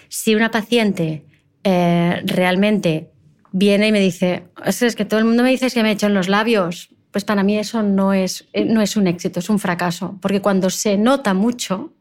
Si 0.08 0.36
una 0.36 0.52
paciente 0.52 1.24
eh, 1.64 2.22
realmente 2.24 3.10
viene 3.50 3.88
y 3.88 3.92
me 3.92 4.00
dice, 4.00 4.44
es 4.64 4.94
que 4.94 5.04
todo 5.04 5.18
el 5.18 5.26
mundo 5.26 5.42
me 5.42 5.50
dice 5.50 5.70
que 5.70 5.82
me 5.82 5.88
he 5.88 5.92
hecho 5.92 6.06
en 6.06 6.14
los 6.14 6.28
labios, 6.28 6.90
pues 7.10 7.24
para 7.24 7.42
mí 7.42 7.58
eso 7.58 7.82
no 7.82 8.12
es, 8.12 8.46
eh, 8.52 8.64
no 8.64 8.80
es 8.80 8.96
un 8.96 9.08
éxito, 9.08 9.40
es 9.40 9.50
un 9.50 9.58
fracaso, 9.58 10.18
porque 10.22 10.40
cuando 10.40 10.70
se 10.70 10.96
nota 10.96 11.34
mucho, 11.34 11.92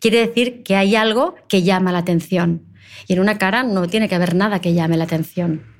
quiere 0.00 0.26
decir 0.26 0.62
que 0.62 0.76
hay 0.76 0.96
algo 0.96 1.34
que 1.48 1.62
llama 1.62 1.92
la 1.92 1.98
atención. 1.98 2.73
Y 3.06 3.12
en 3.14 3.20
una 3.20 3.38
cara 3.38 3.62
no 3.62 3.86
tiene 3.88 4.08
que 4.08 4.14
haber 4.14 4.34
nada 4.34 4.60
que 4.60 4.74
llame 4.74 4.96
la 4.96 5.04
atención. 5.04 5.73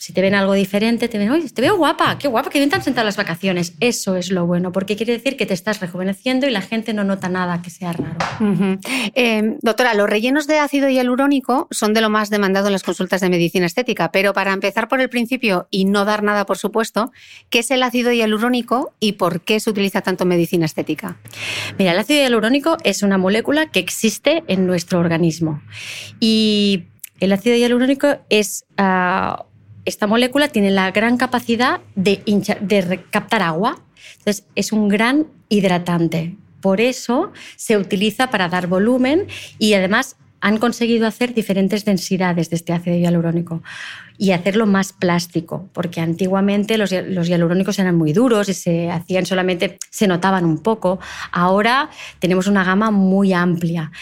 Si 0.00 0.14
te 0.14 0.22
ven 0.22 0.34
algo 0.34 0.54
diferente, 0.54 1.08
te 1.08 1.18
ven, 1.18 1.30
oye, 1.30 1.46
te 1.50 1.60
veo 1.60 1.76
guapa, 1.76 2.16
qué 2.16 2.26
guapa, 2.26 2.48
que 2.48 2.58
bien 2.58 2.70
te 2.70 2.76
han 2.76 3.04
las 3.04 3.18
vacaciones. 3.18 3.74
Eso 3.80 4.16
es 4.16 4.30
lo 4.30 4.46
bueno, 4.46 4.72
porque 4.72 4.96
quiere 4.96 5.12
decir 5.12 5.36
que 5.36 5.44
te 5.44 5.52
estás 5.52 5.78
rejuveneciendo 5.80 6.46
y 6.46 6.50
la 6.50 6.62
gente 6.62 6.94
no 6.94 7.04
nota 7.04 7.28
nada 7.28 7.60
que 7.60 7.68
sea 7.68 7.92
raro. 7.92 8.16
Eh, 9.14 9.58
doctora, 9.60 9.92
los 9.92 10.08
rellenos 10.08 10.46
de 10.46 10.58
ácido 10.58 10.88
hialurónico 10.88 11.68
son 11.70 11.92
de 11.92 12.00
lo 12.00 12.08
más 12.08 12.30
demandado 12.30 12.68
en 12.68 12.72
las 12.72 12.82
consultas 12.82 13.20
de 13.20 13.28
medicina 13.28 13.66
estética, 13.66 14.10
pero 14.10 14.32
para 14.32 14.54
empezar 14.54 14.88
por 14.88 15.02
el 15.02 15.10
principio 15.10 15.68
y 15.70 15.84
no 15.84 16.06
dar 16.06 16.22
nada, 16.22 16.46
por 16.46 16.56
supuesto, 16.56 17.12
¿qué 17.50 17.58
es 17.58 17.70
el 17.70 17.82
ácido 17.82 18.10
hialurónico 18.10 18.94
y 19.00 19.12
por 19.12 19.42
qué 19.42 19.60
se 19.60 19.68
utiliza 19.68 20.00
tanto 20.00 20.24
en 20.24 20.28
medicina 20.28 20.64
estética? 20.64 21.18
Mira, 21.78 21.92
el 21.92 21.98
ácido 21.98 22.22
hialurónico 22.22 22.78
es 22.84 23.02
una 23.02 23.18
molécula 23.18 23.66
que 23.66 23.80
existe 23.80 24.44
en 24.46 24.66
nuestro 24.66 24.98
organismo 24.98 25.60
y 26.20 26.84
el 27.20 27.34
ácido 27.34 27.54
hialurónico 27.54 28.16
es... 28.30 28.64
Ah, 28.78 29.44
esta 29.84 30.06
molécula 30.06 30.48
tiene 30.48 30.70
la 30.70 30.90
gran 30.90 31.16
capacidad 31.16 31.80
de, 31.94 32.22
captar 33.10 33.42
agua. 33.42 33.80
Entonces, 34.18 34.44
es 34.54 34.72
un 34.72 34.88
gran 34.88 35.26
hidratante. 35.48 36.36
Por 36.60 36.80
eso 36.80 37.32
se 37.56 37.78
utiliza 37.78 38.28
para 38.30 38.48
dar 38.48 38.66
volumen 38.66 39.26
y 39.58 39.74
además 39.74 40.16
han 40.40 40.58
conseguido 40.58 41.06
hacer 41.06 41.34
diferentes 41.34 41.84
densidades 41.84 42.50
de 42.50 42.56
este 42.56 42.72
ácido 42.72 42.96
hialurónico 42.96 43.62
y 44.20 44.32
hacerlo 44.32 44.66
más 44.66 44.92
plástico, 44.92 45.70
porque 45.72 46.02
antiguamente 46.02 46.76
los, 46.76 46.90
hialurónicos 46.90 47.78
eran 47.78 47.96
muy 47.96 48.12
duros 48.12 48.50
y 48.50 48.54
se 48.54 48.90
hacían 48.90 49.24
solamente, 49.24 49.78
se 49.88 50.06
notaban 50.06 50.44
un 50.44 50.58
poco. 50.58 51.00
Ahora 51.32 51.88
tenemos 52.18 52.46
una 52.46 52.62
gama 52.62 52.90
muy 52.90 53.32
amplia. 53.32 53.92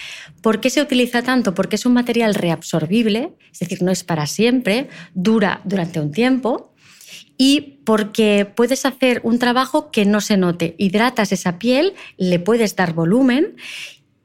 ¿Por 0.42 0.58
qué 0.58 0.70
se 0.70 0.82
utiliza 0.82 1.22
tanto? 1.22 1.54
Porque 1.54 1.76
es 1.76 1.86
un 1.86 1.92
material 1.92 2.34
reabsorbible, 2.34 3.34
es 3.52 3.60
decir, 3.60 3.80
no 3.80 3.92
es 3.92 4.02
para 4.02 4.26
siempre, 4.26 4.88
dura 5.14 5.60
durante 5.62 6.00
un 6.00 6.10
tiempo 6.10 6.74
y 7.36 7.78
porque 7.84 8.44
puedes 8.44 8.86
hacer 8.86 9.20
un 9.22 9.38
trabajo 9.38 9.92
que 9.92 10.04
no 10.04 10.20
se 10.20 10.36
note. 10.36 10.74
Hidratas 10.78 11.30
esa 11.30 11.60
piel, 11.60 11.94
le 12.16 12.40
puedes 12.40 12.74
dar 12.74 12.92
volumen 12.92 13.54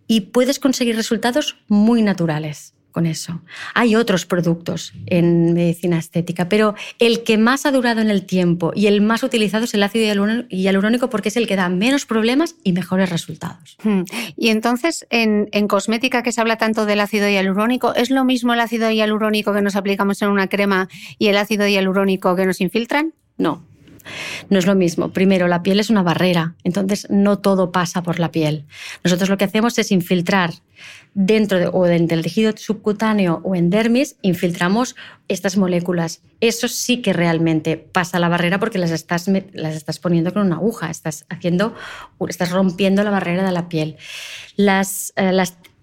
y 0.08 0.22
puedes 0.22 0.58
conseguir 0.58 0.96
resultados 0.96 1.58
muy 1.68 2.02
naturales 2.02 2.73
con 2.94 3.06
eso. 3.06 3.42
Hay 3.74 3.96
otros 3.96 4.26
productos 4.26 4.94
en 5.08 5.54
medicina 5.54 5.98
estética, 5.98 6.48
pero 6.48 6.76
el 7.00 7.24
que 7.24 7.38
más 7.38 7.66
ha 7.66 7.72
durado 7.72 8.00
en 8.00 8.10
el 8.10 8.26
tiempo 8.26 8.72
y 8.74 8.88
el 8.88 9.02
más 9.02 9.24
utilizado 9.24 9.66
es 9.66 9.74
el 9.74 9.84
ácido 9.84 10.06
hialurónico 10.50 11.10
porque 11.10 11.30
es 11.30 11.36
el 11.36 11.48
que 11.48 11.58
da 11.58 11.68
menos 11.68 12.06
problemas 12.06 12.56
y 12.64 12.72
mejores 12.72 13.10
resultados. 13.10 13.78
Hmm. 13.84 14.04
Y 14.38 14.50
entonces, 14.50 15.06
en, 15.10 15.50
en, 15.52 15.68
cosmética 15.68 16.24
que 16.24 16.32
se 16.32 16.40
habla 16.40 16.58
tanto 16.58 16.86
del 16.86 17.00
ácido 17.00 17.28
hialurónico, 17.28 17.96
¿es 17.96 18.12
lo 18.12 18.24
mismo 18.24 18.54
el 18.54 18.60
ácido 18.60 18.92
hialurónico 18.92 19.54
que 19.54 19.62
nos 19.62 19.76
aplicamos 19.76 20.22
en 20.22 20.30
una 20.30 20.48
crema 20.48 20.88
y 21.18 21.28
el 21.28 21.38
ácido 21.38 21.68
hialurónico 21.68 22.36
que 22.36 22.46
nos 22.46 22.62
infiltran? 22.62 23.14
No, 23.38 23.66
no 24.50 24.60
es 24.60 24.66
lo 24.66 24.76
mismo. 24.76 25.10
Primero, 25.10 25.48
la 25.48 25.64
piel 25.64 25.80
es 25.80 25.90
una 25.90 26.04
barrera, 26.04 26.56
entonces 26.64 27.08
no 27.10 27.40
todo 27.40 27.72
pasa 27.72 28.04
por 28.04 28.20
la 28.20 28.32
piel. 28.32 28.66
Nosotros 29.04 29.30
lo 29.30 29.38
que 29.38 29.46
hacemos 29.46 29.78
es 29.80 29.92
infiltrar 29.92 30.52
dentro 31.16 31.60
de, 31.60 31.70
o 31.72 31.84
del 31.84 32.08
tejido 32.08 32.54
subcutáneo 32.56 33.42
o 33.44 33.56
en 33.56 33.70
dermis, 33.70 34.16
infiltramos 34.22 34.96
estas 35.28 35.58
moléculas. 35.58 36.22
Eso 36.40 36.68
sí 36.68 37.02
que 37.02 37.14
realmente 37.14 37.78
pasa 37.78 38.20
la 38.20 38.30
barrera 38.30 38.60
porque 38.60 38.80
las 38.80 38.92
estás, 38.92 39.28
las 39.28 39.76
estás 39.76 40.00
poniendo 40.00 40.34
con 40.34 40.46
una 40.46 40.56
aguja, 40.56 40.90
estás, 40.90 41.26
haciendo, 41.30 41.76
estás 42.28 42.52
rompiendo 42.52 43.04
la 43.04 43.12
barrera 43.12 43.44
de 43.44 43.52
la 43.52 43.70
piel. 43.70 43.98
Las, 44.56 45.14
eh, 45.16 45.32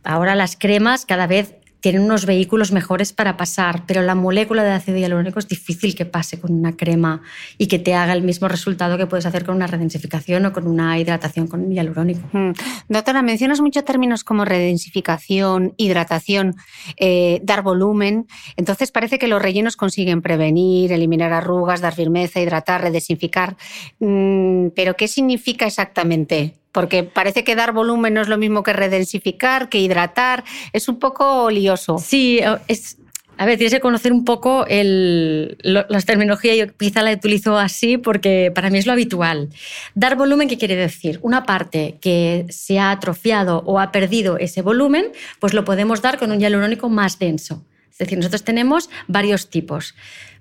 ahora 0.05 0.35
las 0.35 0.57
cremas 0.57 1.07
cada 1.07 1.27
vez 1.27 1.55
tienen 1.81 2.03
unos 2.03 2.27
vehículos 2.27 2.73
mejores 2.73 3.13
para 3.13 3.37
pasar, 3.37 3.85
pero 3.87 4.03
la 4.03 4.15
molécula 4.15 4.63
de 4.63 4.71
ácido 4.71 4.99
hialurónico 4.99 5.39
es 5.39 5.49
difícil 5.49 5.95
que 5.95 6.05
pase 6.05 6.39
con 6.39 6.53
una 6.53 6.77
crema 6.77 7.23
y 7.59 7.67
que 7.67 7.79
te 7.79 7.95
haga 7.95 8.13
el 8.13 8.23
mismo 8.23 8.49
resultado 8.49 8.99
que 8.99 9.07
puedes 9.07 9.27
hacer 9.27 9.45
con 9.45 9.57
una 9.57 9.67
redensificación 9.67 10.47
o 10.47 10.53
con 10.53 10.67
una 10.67 10.99
hidratación 10.99 11.47
con 11.47 11.71
hialurónico. 11.71 12.29
Mm. 12.33 12.53
Doctora, 12.89 13.23
mencionas 13.23 13.61
muchos 13.61 13.85
términos 13.85 14.25
como 14.25 14.45
redensificación, 14.45 15.75
hidratación, 15.77 16.57
eh, 16.99 17.41
dar 17.43 17.63
volumen. 17.63 18.27
Entonces 18.57 18.91
parece 18.91 19.19
que 19.19 19.29
los 19.29 19.41
rellenos 19.41 19.77
consiguen 19.77 20.23
prevenir, 20.23 20.93
eliminar 20.93 21.33
arrugas, 21.33 21.81
dar 21.81 21.95
firmeza, 21.95 22.41
hidratar, 22.41 22.83
redesinficar. 22.83 23.57
Mm, 23.99 24.69
pero 24.75 24.97
¿qué 24.97 25.09
significa 25.09 25.67
exactamente? 25.67 26.60
Porque 26.73 27.05
parece 27.05 27.45
que 27.45 27.55
dar 27.55 27.73
volumen 27.73 28.15
no 28.15 28.21
es 28.21 28.29
lo 28.29 28.39
mismo 28.39 28.63
que 28.63 28.73
redensificar, 28.73 29.69
que 29.69 29.79
hidratar, 29.79 30.45
es 30.73 30.89
un 30.89 30.99
poco 30.99 31.51
lioso. 31.51 31.99
Sí, 31.99 32.41
es, 32.69 32.99
a 33.41 33.47
ver, 33.47 33.57
tienes 33.57 33.73
que 33.73 33.81
conocer 33.81 34.13
un 34.13 34.27
poco 34.27 34.67
el, 34.69 35.57
las 35.63 36.05
terminologías, 36.05 36.59
yo 36.59 36.77
quizá 36.77 37.01
la 37.01 37.11
utilizo 37.11 37.57
así 37.57 37.97
porque 37.97 38.53
para 38.55 38.69
mí 38.69 38.77
es 38.77 38.85
lo 38.85 38.93
habitual. 38.93 39.49
Dar 39.95 40.15
volumen, 40.17 40.47
¿qué 40.47 40.59
quiere 40.59 40.77
decir? 40.77 41.19
Una 41.23 41.45
parte 41.45 41.97
que 42.03 42.45
se 42.51 42.79
ha 42.79 42.91
atrofiado 42.91 43.63
o 43.65 43.81
ha 43.81 43.93
perdido 43.93 44.37
ese 44.37 44.61
volumen, 44.61 45.07
pues 45.39 45.55
lo 45.55 45.65
podemos 45.65 46.03
dar 46.03 46.19
con 46.19 46.33
un 46.33 46.39
hialurónico 46.39 46.91
más 46.91 47.19
denso. 47.19 47.65
Es 47.91 47.97
decir, 47.97 48.19
nosotros 48.19 48.45
tenemos 48.45 48.91
varios 49.09 49.49
tipos. 49.49 49.95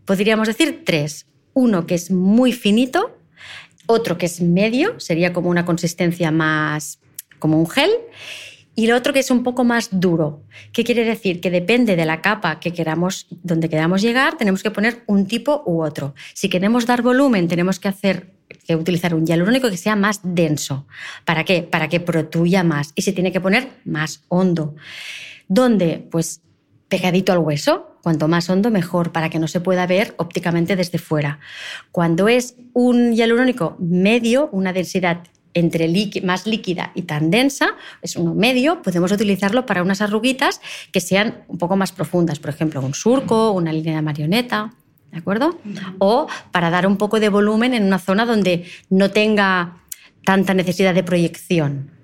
Podríamos 0.04 0.50
decir 0.50 0.84
tres. 0.86 1.26
Uno 1.54 1.88
que 1.88 1.96
es 1.96 2.12
muy 2.12 2.52
finito, 2.52 3.18
otro 3.90 4.20
que 4.20 4.28
es 4.28 4.40
medio, 4.40 5.00
sería 5.00 5.34
como 5.34 5.50
una 5.50 5.66
consistencia 5.66 6.30
más 6.32 7.00
como 7.40 7.58
un 7.58 7.68
gel, 7.68 7.90
y 8.76 8.86
el 8.86 8.94
otro 8.94 9.12
que 9.14 9.20
es 9.20 9.32
un 9.32 9.44
poco 9.44 9.64
más 9.64 9.90
duro. 9.92 10.44
¿Qué 10.72 10.84
quiere 10.84 11.04
decir? 11.04 11.42
Que 11.42 11.50
depende 11.50 11.96
de 11.96 12.06
la 12.06 12.22
capa 12.22 12.60
que 12.60 12.72
queramos, 12.72 13.28
donde 13.44 13.68
queramos 13.68 14.02
llegar, 14.02 14.38
tenemos 14.38 14.62
que 14.62 14.72
poner 14.72 15.04
un 15.08 15.26
tipo 15.26 15.64
u 15.66 15.84
otro. 15.84 16.14
Si 16.34 16.50
queremos 16.50 16.86
dar 16.86 17.02
volumen, 17.02 17.48
tenemos 17.48 17.80
que 17.80 17.88
hacer 17.88 18.32
que 18.68 18.76
utilizar 18.76 19.16
un 19.16 19.26
hialurónico 19.26 19.70
que 19.70 19.78
sea 19.78 19.96
más 19.96 20.22
denso. 20.24 20.86
¿Para 21.26 21.44
qué? 21.44 21.64
Para 21.64 21.90
que 21.90 22.00
protuya 22.00 22.64
más 22.64 22.92
y 22.96 23.02
se 23.02 23.12
tiene 23.12 23.32
que 23.32 23.42
poner 23.42 23.70
más 23.86 24.24
hondo. 24.28 24.76
¿Dónde? 25.48 26.08
Pues 26.12 26.42
pegadito 26.90 27.32
al 27.32 27.40
hueso, 27.40 27.90
Cuanto 28.02 28.30
más 28.30 28.50
hondo, 28.50 28.72
mejor, 28.72 29.12
para 29.12 29.30
que 29.30 29.40
no 29.40 29.48
se 29.48 29.60
pueda 29.60 29.86
ver 29.86 30.14
ópticamente 30.18 30.76
desde 30.76 31.00
fuera. 31.00 31.40
Cuando 31.92 32.30
es 32.30 32.56
un 32.74 33.14
hialurónico 33.14 33.76
medio, 33.80 34.50
una 34.52 34.72
densidad 34.72 35.24
entre 35.54 35.92
más 36.24 36.46
líquida 36.46 36.92
y 36.96 37.02
tan 37.02 37.32
densa, 37.32 37.72
es 38.02 38.16
uno 38.16 38.34
medio, 38.36 38.82
podemos 38.82 39.12
utilizarlo 39.12 39.66
para 39.66 39.82
unas 39.82 40.02
arruguitas 40.02 40.62
que 40.94 41.02
sean 41.02 41.44
un 41.48 41.58
poco 41.58 41.76
más 41.76 41.92
profundas, 41.92 42.40
por 42.40 42.52
ejemplo, 42.52 42.80
un 42.82 42.94
surco, 42.94 43.52
una 43.52 43.74
línea 43.74 43.96
de 43.96 44.02
marioneta, 44.02 44.74
¿de 45.12 45.18
acuerdo? 45.18 45.60
O 45.98 46.28
para 46.52 46.70
dar 46.70 46.88
un 46.88 46.98
poco 46.98 47.20
de 47.20 47.30
volumen 47.30 47.74
en 47.74 47.84
una 47.84 48.00
zona 48.00 48.26
donde 48.26 48.66
no 48.90 49.12
tenga 49.12 49.78
tanta 50.24 50.54
necesidad 50.54 50.94
de 50.94 51.04
proyección. 51.04 51.99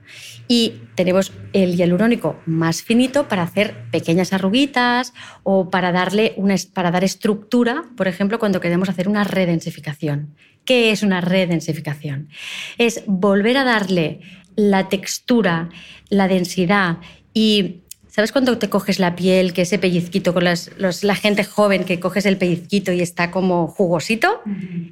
Y 0.47 0.81
tenemos 0.95 1.31
el 1.53 1.75
hialurónico 1.75 2.39
más 2.45 2.83
finito 2.83 3.27
para 3.27 3.43
hacer 3.43 3.89
pequeñas 3.91 4.33
arruguitas 4.33 5.13
o 5.43 5.69
para, 5.69 5.91
darle 5.91 6.33
una, 6.37 6.55
para 6.73 6.91
dar 6.91 7.03
estructura, 7.03 7.83
por 7.97 8.07
ejemplo, 8.07 8.39
cuando 8.39 8.59
queremos 8.59 8.89
hacer 8.89 9.07
una 9.07 9.23
redensificación. 9.23 10.35
¿Qué 10.63 10.91
es 10.91 11.03
una 11.03 11.21
redensificación? 11.21 12.29
Es 12.77 13.03
volver 13.07 13.57
a 13.57 13.63
darle 13.63 14.21
la 14.55 14.89
textura, 14.89 15.69
la 16.09 16.27
densidad 16.27 16.97
y 17.33 17.81
¿Sabes 18.15 18.31
cuando 18.31 18.57
te 18.57 18.69
coges 18.69 18.97
la 18.97 19.13
piel, 19.13 19.51
que 19.51 19.63
ese 19.63 19.77
pellizquito 19.77 20.33
con 20.33 20.45
la 20.45 21.15
gente 21.15 21.43
joven 21.43 21.83
que 21.83 21.99
coges 21.99 22.25
el 22.25 22.37
pellizquito 22.37 22.93
y 22.93 23.01
está 23.01 23.29
como 23.29 23.67
jugosito? 23.67 24.41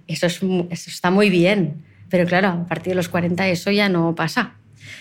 eso, 0.08 0.26
es, 0.28 0.44
eso 0.44 0.90
está 0.90 1.10
muy 1.10 1.30
bien. 1.30 1.86
Pero 2.10 2.28
claro, 2.28 2.50
a 2.50 2.66
partir 2.68 2.92
de 2.92 2.96
los 2.96 3.08
40 3.08 3.48
eso 3.48 3.72
ya 3.72 3.88
no 3.88 4.14
pasa. 4.14 4.56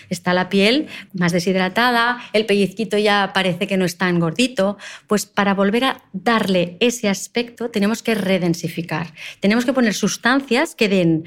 Está 0.09 0.33
la 0.33 0.49
piel 0.49 0.87
más 1.13 1.31
deshidratada, 1.31 2.19
el 2.33 2.45
pellizquito 2.45 2.97
ya 2.97 3.31
parece 3.33 3.67
que 3.67 3.77
no 3.77 3.85
está 3.85 4.09
engordito. 4.09 4.77
Pues 5.07 5.25
para 5.25 5.53
volver 5.53 5.83
a 5.85 6.01
darle 6.13 6.77
ese 6.79 7.09
aspecto 7.09 7.69
tenemos 7.69 8.03
que 8.03 8.15
redensificar. 8.15 9.13
Tenemos 9.39 9.65
que 9.65 9.73
poner 9.73 9.93
sustancias 9.93 10.75
que 10.75 10.89
den 10.89 11.25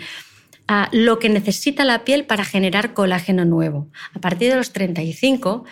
a 0.69 0.89
lo 0.93 1.19
que 1.19 1.29
necesita 1.29 1.85
la 1.85 2.05
piel 2.05 2.25
para 2.25 2.45
generar 2.45 2.93
colágeno 2.93 3.45
nuevo. 3.45 3.89
A 4.15 4.21
partir 4.21 4.51
de 4.51 4.57
los 4.57 4.73
35 4.73 5.65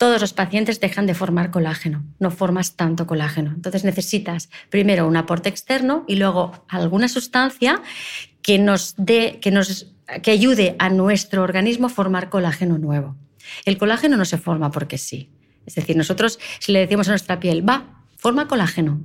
todos 0.00 0.18
los 0.18 0.32
pacientes 0.32 0.80
dejan 0.80 1.04
de 1.04 1.14
formar 1.14 1.50
colágeno, 1.50 2.02
no 2.18 2.30
formas 2.30 2.74
tanto 2.74 3.06
colágeno. 3.06 3.52
Entonces 3.54 3.84
necesitas 3.84 4.48
primero 4.70 5.06
un 5.06 5.14
aporte 5.18 5.50
externo 5.50 6.06
y 6.08 6.16
luego 6.16 6.64
alguna 6.68 7.06
sustancia 7.06 7.82
que 8.42 8.58
nos 8.58 8.94
dé, 8.96 9.38
que 9.40 9.50
nos 9.50 9.92
que 10.22 10.30
ayude 10.30 10.76
a 10.78 10.90
nuestro 10.90 11.42
organismo 11.42 11.86
a 11.86 11.90
formar 11.90 12.30
colágeno 12.30 12.78
nuevo. 12.78 13.16
El 13.64 13.78
colágeno 13.78 14.16
no 14.16 14.24
se 14.24 14.38
forma 14.38 14.70
porque 14.70 14.98
sí. 14.98 15.30
Es 15.66 15.74
decir, 15.74 15.96
nosotros 15.96 16.38
si 16.58 16.72
le 16.72 16.80
decimos 16.80 17.08
a 17.08 17.12
nuestra 17.12 17.38
piel, 17.38 17.68
va, 17.68 18.04
forma 18.16 18.48
colágeno, 18.48 19.00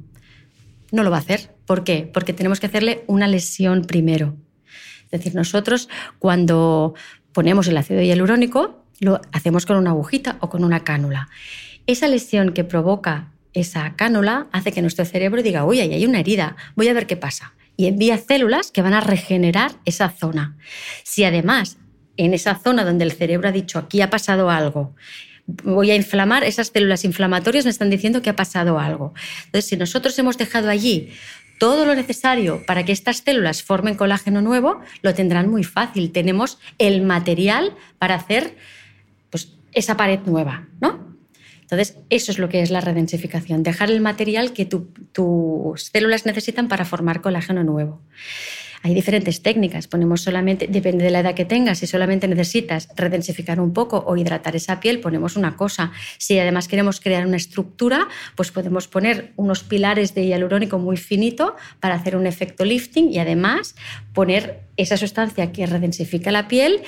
no 0.91 1.03
lo 1.03 1.11
va 1.11 1.17
a 1.17 1.19
hacer. 1.19 1.53
¿Por 1.65 1.83
qué? 1.83 2.09
Porque 2.11 2.33
tenemos 2.33 2.59
que 2.59 2.67
hacerle 2.67 3.03
una 3.07 3.27
lesión 3.27 3.83
primero. 3.83 4.35
Es 5.05 5.11
decir, 5.11 5.35
nosotros 5.35 5.89
cuando 6.19 6.95
ponemos 7.31 7.67
el 7.67 7.77
ácido 7.77 8.01
hialurónico, 8.01 8.83
lo 8.99 9.21
hacemos 9.31 9.65
con 9.65 9.77
una 9.77 9.91
agujita 9.91 10.37
o 10.39 10.49
con 10.49 10.63
una 10.63 10.83
cánula. 10.83 11.29
Esa 11.85 12.07
lesión 12.07 12.53
que 12.53 12.63
provoca 12.63 13.31
esa 13.53 13.95
cánula 13.95 14.47
hace 14.51 14.71
que 14.71 14.81
nuestro 14.81 15.05
cerebro 15.05 15.43
diga, 15.43 15.65
uy, 15.65 15.79
ahí 15.79 15.93
hay 15.93 16.05
una 16.05 16.19
herida, 16.19 16.55
voy 16.75 16.87
a 16.87 16.93
ver 16.93 17.07
qué 17.07 17.15
pasa 17.15 17.53
y 17.77 17.87
envía 17.87 18.17
células 18.17 18.71
que 18.71 18.81
van 18.81 18.93
a 18.93 19.01
regenerar 19.01 19.71
esa 19.85 20.09
zona. 20.09 20.57
Si 21.03 21.23
además 21.23 21.77
en 22.17 22.33
esa 22.33 22.55
zona 22.55 22.85
donde 22.85 23.03
el 23.03 23.11
cerebro 23.11 23.49
ha 23.49 23.51
dicho 23.51 23.77
aquí 23.77 24.01
ha 24.01 24.09
pasado 24.09 24.49
algo, 24.49 24.95
voy 25.47 25.91
a 25.91 25.95
inflamar, 25.95 26.43
esas 26.43 26.67
células 26.67 27.05
inflamatorias 27.05 27.65
me 27.65 27.71
están 27.71 27.89
diciendo 27.89 28.21
que 28.21 28.29
ha 28.29 28.35
pasado 28.35 28.79
algo. 28.79 29.13
Entonces, 29.45 29.69
si 29.69 29.77
nosotros 29.77 30.17
hemos 30.17 30.37
dejado 30.37 30.69
allí 30.69 31.11
todo 31.59 31.85
lo 31.85 31.95
necesario 31.95 32.65
para 32.65 32.83
que 32.83 32.91
estas 32.91 33.17
células 33.17 33.63
formen 33.63 33.95
colágeno 33.95 34.41
nuevo, 34.41 34.81
lo 35.01 35.13
tendrán 35.13 35.49
muy 35.49 35.63
fácil. 35.63 36.11
Tenemos 36.11 36.59
el 36.79 37.01
material 37.01 37.73
para 37.97 38.15
hacer 38.15 38.55
pues, 39.29 39.53
esa 39.73 39.95
pared 39.97 40.19
nueva, 40.25 40.67
¿no? 40.81 41.14
Entonces, 41.65 41.97
eso 42.11 42.31
es 42.31 42.37
lo 42.37 42.47
que 42.47 42.61
es 42.61 42.69
la 42.69 42.79
redensificación, 42.79 43.63
dejar 43.63 43.89
el 43.89 43.99
material 43.99 44.53
que 44.53 44.65
tus 44.65 45.83
células 45.91 46.27
necesitan 46.27 46.67
para 46.67 46.85
formar 46.85 47.21
colágeno 47.21 47.63
nuevo. 47.63 48.01
Hay 48.83 48.93
diferentes 48.93 49.41
técnicas, 49.41 49.87
ponemos 49.87 50.21
solamente, 50.21 50.67
depende 50.67 51.03
de 51.03 51.09
la 51.09 51.21
edad 51.21 51.33
que 51.33 51.43
tengas, 51.43 51.79
si 51.79 51.87
solamente 51.87 52.27
necesitas 52.27 52.87
redensificar 52.95 53.59
un 53.59 53.73
poco 53.73 54.03
o 54.05 54.15
hidratar 54.15 54.55
esa 54.55 54.79
piel, 54.79 54.99
ponemos 54.99 55.35
una 55.35 55.55
cosa. 55.57 55.91
Si 56.19 56.37
además 56.37 56.67
queremos 56.67 56.99
crear 56.99 57.25
una 57.25 57.37
estructura, 57.37 58.07
pues 58.35 58.51
podemos 58.51 58.87
poner 58.87 59.33
unos 59.37 59.63
pilares 59.63 60.13
de 60.13 60.27
hialurónico 60.27 60.77
muy 60.77 60.97
finito 60.97 61.55
para 61.79 61.95
hacer 61.95 62.15
un 62.15 62.27
efecto 62.27 62.63
lifting 62.63 63.11
y 63.11 63.17
además 63.17 63.73
poner 64.13 64.59
esa 64.77 64.97
sustancia 64.97 65.51
que 65.51 65.65
redensifica 65.65 66.31
la 66.31 66.47
piel 66.47 66.83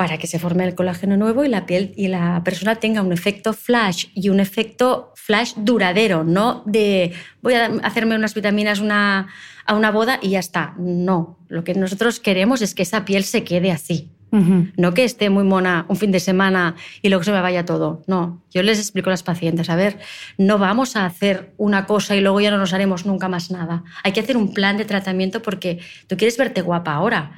para 0.00 0.16
que 0.16 0.26
se 0.26 0.38
forme 0.38 0.64
el 0.64 0.74
colágeno 0.74 1.18
nuevo 1.18 1.44
y 1.44 1.48
la 1.50 1.66
piel 1.66 1.92
y 1.94 2.08
la 2.08 2.42
persona 2.42 2.76
tenga 2.76 3.02
un 3.02 3.12
efecto 3.12 3.52
flash 3.52 4.06
y 4.14 4.30
un 4.30 4.40
efecto 4.40 5.12
flash 5.14 5.52
duradero, 5.56 6.24
no 6.24 6.62
de 6.64 7.12
voy 7.42 7.52
a 7.52 7.66
hacerme 7.82 8.16
unas 8.16 8.32
vitaminas 8.32 8.80
una, 8.80 9.28
a 9.66 9.74
una 9.74 9.90
boda 9.90 10.18
y 10.22 10.30
ya 10.30 10.38
está. 10.38 10.72
No, 10.78 11.38
lo 11.48 11.64
que 11.64 11.74
nosotros 11.74 12.18
queremos 12.18 12.62
es 12.62 12.74
que 12.74 12.82
esa 12.82 13.04
piel 13.04 13.24
se 13.24 13.44
quede 13.44 13.70
así. 13.70 14.08
No 14.30 14.94
que 14.94 15.04
esté 15.04 15.28
muy 15.28 15.44
mona 15.44 15.84
un 15.88 15.96
fin 15.96 16.12
de 16.12 16.20
semana 16.20 16.76
y 17.02 17.10
luego 17.10 17.22
se 17.22 17.32
me 17.32 17.42
vaya 17.42 17.66
todo. 17.66 18.02
No, 18.06 18.42
yo 18.50 18.62
les 18.62 18.78
explico 18.78 19.10
a 19.10 19.12
las 19.12 19.22
pacientes, 19.22 19.68
a 19.68 19.76
ver, 19.76 19.98
no 20.38 20.56
vamos 20.56 20.96
a 20.96 21.04
hacer 21.04 21.52
una 21.58 21.84
cosa 21.84 22.16
y 22.16 22.22
luego 22.22 22.40
ya 22.40 22.50
no 22.50 22.56
nos 22.56 22.72
haremos 22.72 23.04
nunca 23.04 23.28
más 23.28 23.50
nada. 23.50 23.84
Hay 24.02 24.12
que 24.12 24.20
hacer 24.20 24.38
un 24.38 24.54
plan 24.54 24.78
de 24.78 24.86
tratamiento 24.86 25.42
porque 25.42 25.80
tú 26.06 26.16
quieres 26.16 26.38
verte 26.38 26.62
guapa 26.62 26.94
ahora, 26.94 27.32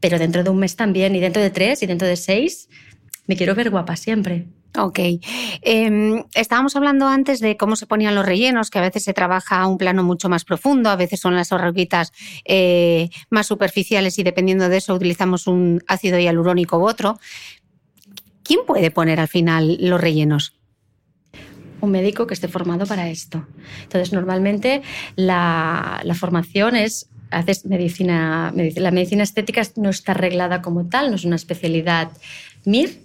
pero 0.00 0.18
dentro 0.18 0.44
de 0.44 0.50
un 0.50 0.58
mes 0.58 0.76
también, 0.76 1.14
y 1.14 1.20
dentro 1.20 1.42
de 1.42 1.50
tres, 1.50 1.82
y 1.82 1.86
dentro 1.86 2.06
de 2.06 2.16
seis, 2.16 2.68
me 3.26 3.36
quiero 3.36 3.54
ver 3.54 3.70
guapa 3.70 3.96
siempre. 3.96 4.46
Ok. 4.78 4.98
Em, 5.62 6.24
estábamos 6.34 6.76
hablando 6.76 7.08
antes 7.08 7.40
de 7.40 7.56
cómo 7.56 7.76
se 7.76 7.86
ponían 7.86 8.14
los 8.14 8.26
rellenos, 8.26 8.70
que 8.70 8.78
a 8.78 8.82
veces 8.82 9.04
se 9.04 9.14
trabaja 9.14 9.60
a 9.60 9.66
un 9.66 9.78
plano 9.78 10.02
mucho 10.02 10.28
más 10.28 10.44
profundo, 10.44 10.90
a 10.90 10.96
veces 10.96 11.20
son 11.20 11.34
las 11.34 11.52
arruguitas 11.52 12.12
eh, 12.44 13.08
más 13.30 13.46
superficiales 13.46 14.18
y 14.18 14.22
dependiendo 14.22 14.68
de 14.68 14.76
eso 14.76 14.94
utilizamos 14.94 15.46
un 15.46 15.82
ácido 15.86 16.18
hialurónico 16.18 16.78
u 16.78 16.88
otro. 16.88 17.18
¿Quién 18.42 18.60
puede 18.66 18.90
poner 18.90 19.18
al 19.18 19.28
final 19.28 19.78
los 19.80 20.00
rellenos? 20.00 20.52
un 21.78 21.90
médico 21.90 22.26
que 22.26 22.34
esté 22.34 22.48
formado 22.48 22.86
para 22.86 23.10
esto. 23.10 23.46
Entonces, 23.82 24.12
normalmente 24.12 24.82
la, 25.14 26.00
la 26.04 26.14
formación 26.14 26.74
es 26.74 27.10
haces 27.30 27.66
medicina, 27.66 28.52
la 28.54 28.90
medicina 28.90 29.22
estética 29.22 29.62
no 29.76 29.90
está 29.90 30.12
arreglada 30.12 30.62
como 30.62 30.86
tal, 30.86 31.10
no 31.10 31.16
es 31.16 31.24
una 31.24 31.36
especialidad 31.36 32.10
MIR, 32.64 33.00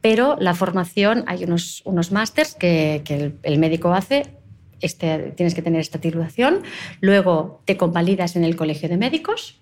pero 0.00 0.36
la 0.40 0.54
formación, 0.54 1.24
hay 1.26 1.44
unos, 1.44 1.82
unos 1.84 2.10
másters 2.12 2.54
que, 2.54 3.02
el, 3.42 3.58
médico 3.58 3.94
hace, 3.94 4.34
este, 4.80 5.32
tienes 5.36 5.54
que 5.54 5.62
tener 5.62 5.80
esta 5.80 6.00
titulación, 6.00 6.62
luego 7.00 7.62
te 7.64 7.76
convalidas 7.76 8.36
en 8.36 8.44
el 8.44 8.56
colegio 8.56 8.88
de 8.88 8.96
médicos 8.96 9.60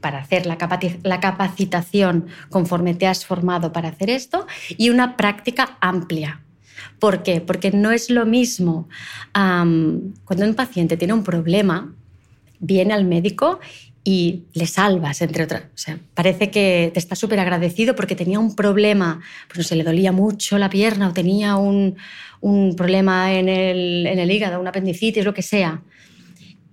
para 0.00 0.18
hacer 0.18 0.46
la, 0.46 0.56
la 1.02 1.20
capacitación 1.20 2.26
conforme 2.48 2.94
te 2.94 3.06
has 3.06 3.26
formado 3.26 3.70
para 3.72 3.90
hacer 3.90 4.08
esto 4.08 4.46
y 4.78 4.88
una 4.88 5.16
práctica 5.18 5.76
amplia. 5.80 6.40
¿Por 6.98 7.22
qué? 7.22 7.42
Porque 7.42 7.70
no 7.70 7.90
es 7.90 8.08
lo 8.08 8.24
mismo 8.24 8.88
cuando 9.32 10.46
un 10.46 10.54
paciente 10.54 10.96
tiene 10.96 11.12
un 11.12 11.22
problema, 11.22 11.92
viene 12.60 12.94
al 12.94 13.04
médico 13.04 13.58
y 14.04 14.44
le 14.54 14.66
salvas, 14.66 15.20
entre 15.20 15.44
otras. 15.44 15.62
O 15.62 15.78
sea, 15.78 15.98
parece 16.14 16.50
que 16.50 16.90
te 16.92 16.98
está 16.98 17.16
súper 17.16 17.40
agradecido 17.40 17.94
porque 17.94 18.16
tenía 18.16 18.38
un 18.38 18.54
problema, 18.54 19.20
pues 19.48 19.58
no 19.58 19.64
sé, 19.64 19.76
le 19.76 19.84
dolía 19.84 20.12
mucho 20.12 20.58
la 20.58 20.70
pierna 20.70 21.08
o 21.08 21.12
tenía 21.12 21.56
un, 21.56 21.96
un 22.40 22.76
problema 22.76 23.34
en 23.34 23.48
el, 23.48 24.06
en 24.06 24.18
el 24.18 24.30
hígado, 24.30 24.60
una 24.60 24.70
apendicitis, 24.70 25.24
lo 25.24 25.34
que 25.34 25.42
sea, 25.42 25.82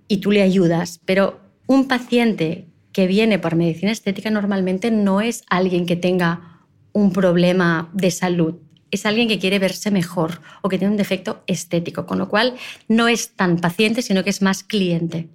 y 0.08 0.17
tú 0.17 0.32
le 0.32 0.41
ayudas. 0.41 1.02
Pero 1.06 1.41
un 1.67 1.88
paciente 1.88 2.67
que 2.93 3.08
viene 3.08 3.39
por 3.39 3.56
medicina 3.56 3.91
estética 3.91 4.30
normalmente 4.30 4.89
no 4.89 5.21
es 5.21 5.43
alguien 5.50 5.86
que 5.86 5.95
tenga 5.95 6.63
un 6.93 7.12
problema 7.12 7.89
de 7.93 8.10
salud, 8.10 8.56
es 8.89 9.06
alguien 9.06 9.28
que 9.28 9.38
quiere 9.38 9.60
verse 9.60 9.91
mejor 9.91 10.41
o 10.62 10.69
que 10.69 10.78
tiene 10.78 10.91
un 10.93 10.97
defecto 10.97 11.43
estético, 11.45 12.06
con 12.06 12.17
lo 12.17 12.30
cual 12.30 12.56
no 12.88 13.08
es 13.08 13.36
tan 13.36 13.58
paciente, 13.58 14.02
sino 14.02 14.23
que 14.23 14.30
es 14.30 14.41
más 14.41 14.63
cliente. 14.63 15.28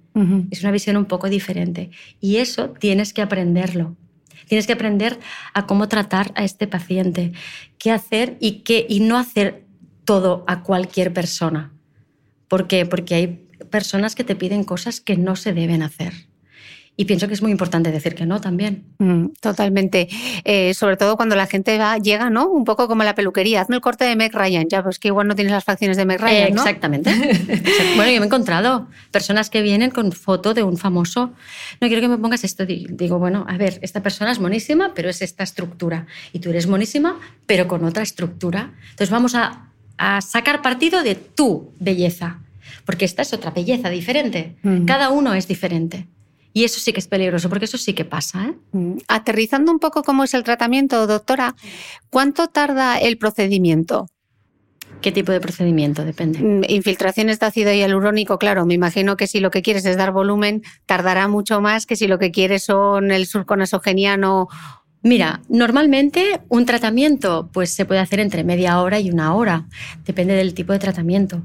Es 0.51 0.61
una 0.61 0.71
visión 0.71 0.95
un 0.97 1.05
poco 1.05 1.29
diferente. 1.29 1.89
Y 2.21 2.37
eso 2.37 2.69
tienes 2.69 3.13
que 3.13 3.21
aprenderlo. 3.21 3.95
Tienes 4.47 4.67
que 4.67 4.73
aprender 4.73 5.19
a 5.53 5.65
cómo 5.65 5.87
tratar 5.87 6.31
a 6.35 6.43
este 6.43 6.67
paciente, 6.67 7.31
qué 7.77 7.91
hacer 7.91 8.37
y, 8.39 8.59
qué, 8.59 8.85
y 8.87 8.99
no 8.99 9.17
hacer 9.17 9.63
todo 10.05 10.43
a 10.47 10.63
cualquier 10.63 11.13
persona. 11.13 11.71
¿Por 12.47 12.67
qué? 12.67 12.85
Porque 12.85 13.15
hay 13.15 13.27
personas 13.71 14.15
que 14.15 14.23
te 14.23 14.35
piden 14.35 14.63
cosas 14.63 15.01
que 15.01 15.17
no 15.17 15.35
se 15.35 15.53
deben 15.53 15.81
hacer. 15.81 16.13
Y 16.95 17.05
pienso 17.05 17.27
que 17.27 17.33
es 17.33 17.41
muy 17.41 17.51
importante 17.51 17.91
decir 17.91 18.13
que 18.13 18.27
no 18.27 18.39
también. 18.39 18.83
Mm, 18.99 19.29
totalmente. 19.39 20.07
Eh, 20.43 20.75
sobre 20.75 20.95
todo 20.95 21.17
cuando 21.17 21.35
la 21.35 21.47
gente 21.47 21.75
va, 21.79 21.97
llega, 21.97 22.29
¿no? 22.29 22.47
Un 22.47 22.65
poco 22.65 22.87
como 22.87 23.03
la 23.03 23.15
peluquería. 23.15 23.61
Hazme 23.61 23.77
el 23.77 23.81
corte 23.81 24.05
de 24.05 24.15
Meg 24.15 24.31
Ryan. 24.31 24.67
Ya, 24.69 24.83
pues 24.83 24.99
que 24.99 25.07
igual 25.07 25.27
no 25.27 25.33
tienes 25.33 25.51
las 25.51 25.63
facciones 25.63 25.97
de 25.97 26.05
Meg 26.05 26.21
Ryan, 26.21 26.53
¿no? 26.53 26.61
Exactamente. 26.61 27.09
bueno, 27.95 28.11
yo 28.11 28.19
me 28.19 28.25
he 28.25 28.25
encontrado 28.25 28.87
personas 29.09 29.49
que 29.49 29.63
vienen 29.63 29.89
con 29.89 30.11
foto 30.11 30.53
de 30.53 30.61
un 30.61 30.77
famoso. 30.77 31.33
No 31.81 31.87
quiero 31.87 31.99
que 31.99 32.07
me 32.07 32.17
pongas 32.19 32.43
esto. 32.43 32.63
Digo, 32.67 33.17
bueno, 33.17 33.43
a 33.49 33.57
ver, 33.57 33.79
esta 33.81 34.03
persona 34.03 34.31
es 34.31 34.39
monísima, 34.39 34.93
pero 34.93 35.09
es 35.09 35.23
esta 35.23 35.43
estructura. 35.43 36.05
Y 36.31 36.39
tú 36.39 36.51
eres 36.51 36.67
monísima, 36.67 37.19
pero 37.47 37.67
con 37.67 37.83
otra 37.85 38.03
estructura. 38.03 38.71
Entonces 38.91 39.09
vamos 39.09 39.33
a, 39.33 39.71
a 39.97 40.21
sacar 40.21 40.61
partido 40.61 41.01
de 41.01 41.15
tu 41.15 41.71
belleza. 41.79 42.39
Porque 42.85 43.05
esta 43.05 43.23
es 43.23 43.33
otra 43.33 43.49
belleza 43.49 43.89
diferente. 43.89 44.57
Mm. 44.61 44.85
Cada 44.85 45.09
uno 45.09 45.33
es 45.33 45.47
diferente. 45.47 46.05
Y 46.53 46.63
eso 46.63 46.79
sí 46.79 46.93
que 46.93 46.99
es 46.99 47.07
peligroso, 47.07 47.49
porque 47.49 47.65
eso 47.65 47.77
sí 47.77 47.93
que 47.93 48.05
pasa. 48.05 48.45
¿eh? 48.45 48.53
Mm. 48.71 48.97
Aterrizando 49.07 49.71
un 49.71 49.79
poco 49.79 50.03
cómo 50.03 50.23
es 50.23 50.33
el 50.33 50.43
tratamiento, 50.43 51.07
doctora, 51.07 51.55
¿cuánto 52.09 52.47
tarda 52.47 52.99
el 52.99 53.17
procedimiento? 53.17 54.07
¿Qué 55.01 55.11
tipo 55.11 55.31
de 55.31 55.41
procedimiento? 55.41 56.05
Depende. 56.05 56.39
Mm, 56.39 56.63
infiltraciones 56.69 57.39
de 57.39 57.45
ácido 57.45 57.73
hialurónico, 57.73 58.37
claro, 58.37 58.65
me 58.65 58.75
imagino 58.75 59.17
que 59.17 59.27
si 59.27 59.39
lo 59.39 59.51
que 59.51 59.61
quieres 59.61 59.85
es 59.85 59.97
dar 59.97 60.11
volumen, 60.11 60.61
tardará 60.85 61.27
mucho 61.27 61.59
más 61.59 61.85
que 61.85 61.95
si 61.95 62.07
lo 62.07 62.19
que 62.19 62.31
quieres 62.31 62.63
son 62.63 63.11
el 63.11 63.25
surco 63.25 63.55
nasogeniano. 63.57 64.47
Mira, 65.01 65.41
normalmente 65.49 66.39
un 66.47 66.65
tratamiento 66.65 67.49
pues, 67.51 67.71
se 67.71 67.83
puede 67.83 67.99
hacer 67.99 68.21
entre 68.21 68.45
media 68.45 68.79
hora 68.79 68.99
y 68.99 69.09
una 69.09 69.35
hora, 69.35 69.65
depende 70.05 70.35
del 70.35 70.53
tipo 70.53 70.71
de 70.71 70.79
tratamiento. 70.79 71.41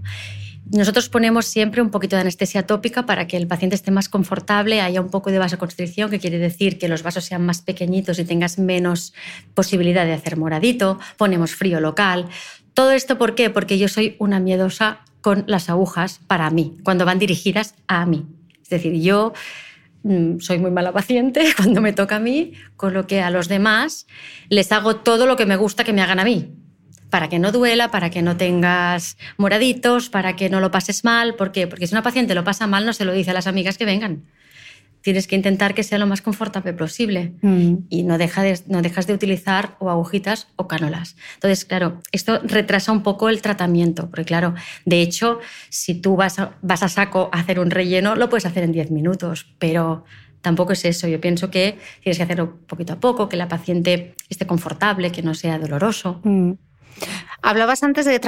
Nosotros 0.71 1.09
ponemos 1.09 1.47
siempre 1.47 1.81
un 1.81 1.91
poquito 1.91 2.17
de 2.17 2.23
anestesia 2.23 2.67
tópica 2.67 3.07
para 3.07 3.27
que 3.27 3.39
el 3.39 3.47
paciente 3.47 3.75
esté 3.75 3.91
más 3.91 4.11
confortable, 4.11 4.83
haya 4.83 5.01
un 5.01 5.09
poco 5.09 5.31
de 5.31 5.39
vasoconstricción, 5.39 6.11
que 6.11 6.19
quiere 6.19 6.39
decir 6.39 6.79
que 6.79 6.89
los 6.89 7.03
vasos 7.03 7.25
sean 7.25 7.47
más 7.47 7.63
pequeñitos 7.63 8.19
y 8.19 8.27
tengas 8.27 8.59
menos 8.59 9.15
posibilidad 9.55 10.05
de 10.05 10.13
hacer 10.13 10.37
moradito. 10.37 10.99
Ponemos 11.17 11.55
frío 11.55 11.81
local. 11.81 12.29
Todo 12.75 12.91
esto, 12.93 13.17
¿por 13.17 13.35
qué? 13.35 13.49
Porque 13.49 13.79
yo 13.79 13.89
soy 13.89 14.17
una 14.19 14.41
miedosa 14.41 15.01
con 15.23 15.45
las 15.47 15.71
agujas 15.71 16.21
para 16.27 16.51
mí, 16.51 16.77
cuando 16.85 17.07
van 17.07 17.19
dirigidas 17.19 17.75
a 17.87 18.05
mí. 18.05 18.27
Es 18.63 18.69
decir, 18.69 18.93
yo 19.01 19.33
mm, 20.03 20.41
soy 20.41 20.59
muy 20.59 20.71
mala 20.71 20.93
paciente 20.93 21.47
cuando 21.57 21.81
me 21.81 21.95
toca 21.95 22.17
a 22.17 22.21
mí, 22.21 22.53
con 22.77 22.93
lo 22.93 23.07
que 23.07 23.23
a 23.23 23.31
los 23.31 23.49
demás 23.49 24.07
les 24.51 24.71
hago 24.71 24.97
todo 24.97 25.25
lo 25.25 25.37
que 25.37 25.47
me 25.47 25.57
gusta 25.57 25.83
que 25.83 25.95
me 25.95 26.03
hagan 26.03 26.21
a 26.21 26.25
mí 26.25 26.53
para 27.11 27.29
que 27.29 27.39
no 27.39 27.53
duela, 27.53 27.91
para 27.91 28.11
que 28.11 28.23
no 28.23 28.37
tengas 28.37 29.17
moraditos, 29.37 30.09
para 30.11 30.37
que 30.37 30.51
no 30.51 30.61
lo 30.61 30.71
pases 30.71 31.05
mal. 31.05 31.35
¿Por 31.35 31.53
qué? 31.53 31.67
Porque 31.67 31.87
si 31.87 31.95
una 31.95 32.03
paciente 32.03 32.35
lo 32.35 32.45
pasa 32.45 32.67
mal, 32.67 32.85
no 32.87 32.93
se 32.93 33.05
lo 33.05 33.13
dice 33.13 33.31
a 33.31 33.35
las 33.35 33.47
amigas 33.47 33.79
que 33.79 33.85
vengan. 33.85 34.25
Tienes 35.01 35.29
que 35.29 35.37
intentar 35.37 35.75
que 35.75 35.85
sea 35.85 35.97
lo 35.97 36.07
más 36.07 36.23
confortable 36.23 36.73
posible 36.73 37.33
mm. 37.41 37.75
y 37.89 38.03
no, 38.03 38.19
no 38.19 38.83
dejas 38.83 39.07
de 39.07 39.15
utilizar 39.15 39.77
o 39.79 39.91
agujitas 39.91 40.49
o 40.57 40.67
cánulas. 40.67 41.17
Entonces, 41.35 41.65
claro, 41.65 42.01
esto 42.11 42.41
retrasa 42.43 42.91
un 42.91 43.03
poco 43.03 43.29
el 43.29 43.41
tratamiento, 43.41 44.11
porque 44.11 44.25
claro, 44.25 44.55
de 44.85 45.01
hecho, 45.01 45.39
si 45.71 45.95
tú 45.95 46.17
vas 46.17 46.41
a, 46.41 46.57
vas 46.63 46.83
a 46.83 46.89
saco 46.89 47.31
a 47.33 47.39
hacer 47.39 47.61
un 47.61 47.71
relleno, 47.71 48.17
lo 48.17 48.29
puedes 48.29 48.45
hacer 48.45 48.65
en 48.65 48.73
10 48.73 48.91
minutos, 48.91 49.47
pero 49.59 50.05
tampoco 50.41 50.73
es 50.73 50.85
eso. 50.85 51.07
Yo 51.07 51.21
pienso 51.21 51.51
que 51.51 51.79
tienes 52.03 52.19
que 52.19 52.25
hacerlo 52.25 52.59
poquito 52.67 52.95
a 52.95 53.01
poco, 53.01 53.29
que 53.29 53.37
la 53.37 53.49
paciente 53.49 54.15
esté 54.29 54.47
confortable, 54.47 55.13
que 55.13 55.23
no 55.23 55.35
sea 55.35 55.59
doloroso. 55.59 56.21
Mm. 56.25 56.53
Hablabas 57.43 57.83
antes 57.83 58.05
de 58.05 58.21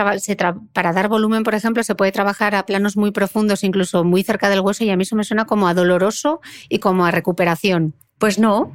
para 0.73 0.93
dar 0.93 1.09
volumen, 1.09 1.43
por 1.43 1.55
ejemplo, 1.55 1.83
se 1.83 1.95
puede 1.95 2.13
trabajar 2.13 2.55
a 2.55 2.65
planos 2.67 2.97
muy 2.97 3.11
profundos, 3.11 3.65
incluso 3.65 4.05
muy 4.05 4.23
cerca 4.23 4.49
del 4.49 4.61
hueso, 4.61 4.85
y 4.85 4.91
a 4.91 4.97
mí 4.97 5.03
eso 5.03 5.17
me 5.17 5.25
suena 5.25 5.45
como 5.45 5.69
a 5.69 5.75
doloroso 5.75 6.41
y 6.69 6.79
como 6.79 7.05
a 7.05 7.11
recuperación. 7.11 7.95
Pues 8.19 8.39
no, 8.39 8.75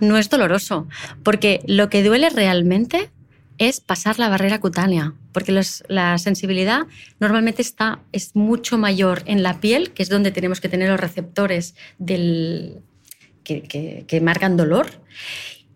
no 0.00 0.18
es 0.18 0.30
doloroso, 0.30 0.86
porque 1.22 1.60
lo 1.66 1.88
que 1.88 2.02
duele 2.02 2.30
realmente 2.30 3.10
es 3.58 3.80
pasar 3.80 4.18
la 4.18 4.28
barrera 4.28 4.60
cutánea, 4.60 5.14
porque 5.32 5.52
la 5.88 6.18
sensibilidad 6.18 6.86
normalmente 7.20 7.62
está, 7.62 8.00
es 8.12 8.34
mucho 8.34 8.78
mayor 8.78 9.22
en 9.26 9.42
la 9.42 9.60
piel, 9.60 9.92
que 9.92 10.02
es 10.02 10.08
donde 10.08 10.32
tenemos 10.32 10.60
que 10.60 10.68
tener 10.68 10.90
los 10.90 11.00
receptores 11.00 11.74
que, 13.44 14.04
que 14.06 14.20
marcan 14.20 14.56
dolor, 14.56 14.86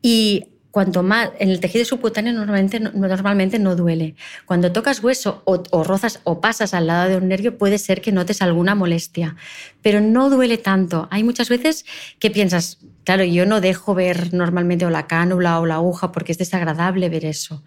y 0.03 0.47
cuanto 0.71 1.03
más 1.03 1.31
en 1.39 1.49
el 1.51 1.61
tejido 1.61 1.85
subcutáneo 1.85 2.33
normalmente, 2.33 2.79
normalmente 2.81 3.59
no 3.59 3.75
duele. 3.75 4.15
Cuando 4.45 4.71
tocas 4.73 5.03
hueso 5.03 5.43
o, 5.45 5.63
o, 5.71 5.85
rozas 5.85 6.21
o 6.25 6.41
pasas 6.41 6.75
al 6.75 6.87
lado 6.87 7.09
de 7.09 7.17
un 7.17 7.29
nervio 7.29 7.57
puede 7.57 7.79
ser 7.79 8.01
que 8.01 8.13
notes 8.13 8.43
alguna 8.43 8.75
molestia, 8.75 9.37
pero 9.83 10.01
no 10.01 10.31
duele 10.31 10.59
tanto. 10.59 11.09
Hay 11.11 11.25
muchas 11.25 11.49
veces 11.49 11.87
que 12.19 12.31
piensas, 12.31 12.79
claro, 13.05 13.25
yo 13.25 13.47
no 13.47 13.61
dejo 13.61 13.95
ver 13.95 14.35
normalmente 14.35 14.85
o 14.85 14.91
la 14.91 15.07
cánula 15.07 15.61
o 15.61 15.67
la 15.67 15.77
aguja 15.77 16.13
porque 16.13 16.33
es 16.33 16.39
desagradable 16.39 17.09
ver 17.09 17.25
eso, 17.25 17.63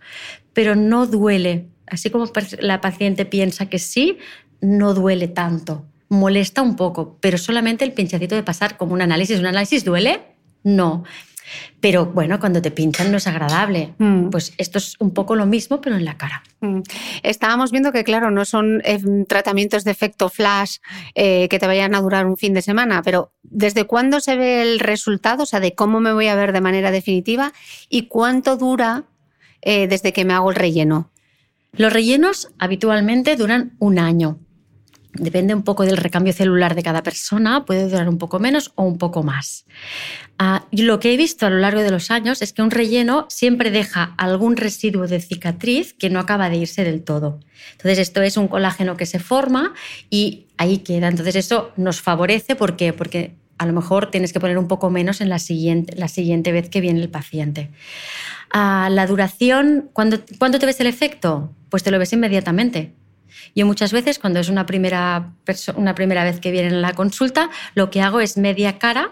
pero 0.53 0.75
no 0.75 1.07
duele. 1.07 1.67
Así 1.87 2.09
como 2.09 2.31
la 2.59 2.79
paciente 2.79 3.25
piensa 3.25 3.65
que 3.65 3.79
sí, 3.79 4.17
no 4.61 4.93
duele 4.93 5.27
tanto. 5.27 5.85
Molesta 6.07 6.61
un 6.61 6.75
poco, 6.75 7.17
pero 7.19 7.37
solamente 7.37 7.83
el 7.83 7.93
pinchacito 7.93 8.35
de 8.35 8.43
pasar 8.43 8.77
como 8.77 8.93
un 8.93 9.01
análisis. 9.01 9.39
¿Un 9.39 9.47
análisis 9.47 9.83
duele? 9.83 10.21
No. 10.63 11.03
Pero 11.79 12.05
bueno, 12.05 12.39
cuando 12.39 12.61
te 12.61 12.71
pinchan 12.71 13.11
no 13.11 13.17
es 13.17 13.27
agradable. 13.27 13.93
Mm. 13.97 14.29
Pues 14.29 14.53
esto 14.57 14.77
es 14.77 14.95
un 14.99 15.13
poco 15.13 15.35
lo 15.35 15.45
mismo, 15.45 15.81
pero 15.81 15.95
en 15.95 16.05
la 16.05 16.17
cara. 16.17 16.43
Mm. 16.61 16.81
Estábamos 17.23 17.71
viendo 17.71 17.91
que, 17.91 18.03
claro, 18.03 18.31
no 18.31 18.45
son 18.45 18.81
eh, 18.85 18.99
tratamientos 19.27 19.83
de 19.83 19.91
efecto 19.91 20.29
flash 20.29 20.77
eh, 21.15 21.47
que 21.49 21.59
te 21.59 21.67
vayan 21.67 21.95
a 21.95 22.01
durar 22.01 22.25
un 22.25 22.37
fin 22.37 22.53
de 22.53 22.61
semana, 22.61 23.01
pero 23.03 23.33
¿desde 23.43 23.85
cuándo 23.85 24.19
se 24.19 24.35
ve 24.35 24.61
el 24.61 24.79
resultado? 24.79 25.43
O 25.43 25.45
sea, 25.45 25.59
de 25.59 25.73
cómo 25.73 25.99
me 25.99 26.13
voy 26.13 26.27
a 26.27 26.35
ver 26.35 26.53
de 26.53 26.61
manera 26.61 26.91
definitiva 26.91 27.53
y 27.89 28.07
cuánto 28.07 28.57
dura 28.57 29.03
eh, 29.61 29.87
desde 29.87 30.13
que 30.13 30.25
me 30.25 30.33
hago 30.33 30.49
el 30.49 30.55
relleno. 30.55 31.11
Los 31.73 31.93
rellenos 31.93 32.49
habitualmente 32.59 33.35
duran 33.35 33.73
un 33.79 33.99
año. 33.99 34.39
Depende 35.13 35.53
un 35.53 35.63
poco 35.63 35.83
del 35.83 35.97
recambio 35.97 36.31
celular 36.31 36.73
de 36.73 36.83
cada 36.83 37.03
persona, 37.03 37.65
puede 37.65 37.89
durar 37.89 38.07
un 38.07 38.17
poco 38.17 38.39
menos 38.39 38.71
o 38.75 38.83
un 38.83 38.97
poco 38.97 39.23
más. 39.23 39.65
Ah, 40.39 40.65
y 40.71 40.83
lo 40.83 40.99
que 40.99 41.13
he 41.13 41.17
visto 41.17 41.45
a 41.45 41.49
lo 41.49 41.57
largo 41.57 41.81
de 41.81 41.91
los 41.91 42.11
años 42.11 42.41
es 42.41 42.53
que 42.53 42.61
un 42.61 42.71
relleno 42.71 43.25
siempre 43.29 43.71
deja 43.71 44.15
algún 44.17 44.55
residuo 44.55 45.07
de 45.07 45.19
cicatriz 45.19 45.93
que 45.93 46.09
no 46.09 46.19
acaba 46.19 46.49
de 46.49 46.57
irse 46.57 46.85
del 46.85 47.03
todo. 47.03 47.39
Entonces 47.73 47.99
esto 47.99 48.21
es 48.21 48.37
un 48.37 48.47
colágeno 48.47 48.95
que 48.95 49.05
se 49.05 49.19
forma 49.19 49.73
y 50.09 50.45
ahí 50.57 50.77
queda. 50.77 51.09
Entonces 51.09 51.35
eso 51.35 51.71
nos 51.75 52.01
favorece 52.01 52.55
¿por 52.55 52.77
qué? 52.77 52.93
porque 52.93 53.35
a 53.57 53.65
lo 53.65 53.73
mejor 53.73 54.09
tienes 54.09 54.33
que 54.33 54.39
poner 54.39 54.57
un 54.57 54.67
poco 54.67 54.89
menos 54.89 55.21
en 55.21 55.29
la 55.29 55.37
siguiente, 55.37 55.95
la 55.95 56.07
siguiente 56.07 56.51
vez 56.51 56.69
que 56.69 56.81
viene 56.81 57.01
el 57.01 57.09
paciente. 57.09 57.69
Ah, 58.49 58.89
la 58.89 59.05
duración, 59.05 59.89
¿cuándo, 59.93 60.19
¿cuándo 60.39 60.57
te 60.57 60.65
ves 60.65 60.79
el 60.79 60.87
efecto? 60.87 61.53
Pues 61.69 61.83
te 61.83 61.91
lo 61.91 61.99
ves 61.99 62.11
inmediatamente. 62.13 62.93
Yo 63.55 63.65
muchas 63.65 63.91
veces, 63.93 64.19
cuando 64.19 64.39
es 64.39 64.49
una 64.49 64.65
primera, 64.65 65.33
una 65.75 65.95
primera 65.95 66.23
vez 66.23 66.39
que 66.39 66.51
vienen 66.51 66.73
a 66.75 66.79
la 66.79 66.93
consulta, 66.93 67.49
lo 67.75 67.89
que 67.89 68.01
hago 68.01 68.19
es 68.19 68.37
media 68.37 68.79
cara 68.79 69.11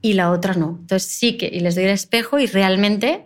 y 0.00 0.14
la 0.14 0.30
otra 0.30 0.54
no. 0.54 0.78
Entonces 0.80 1.08
sí 1.10 1.36
que 1.36 1.50
les 1.50 1.74
doy 1.74 1.84
el 1.84 1.90
espejo 1.90 2.38
y 2.38 2.46
realmente 2.46 3.24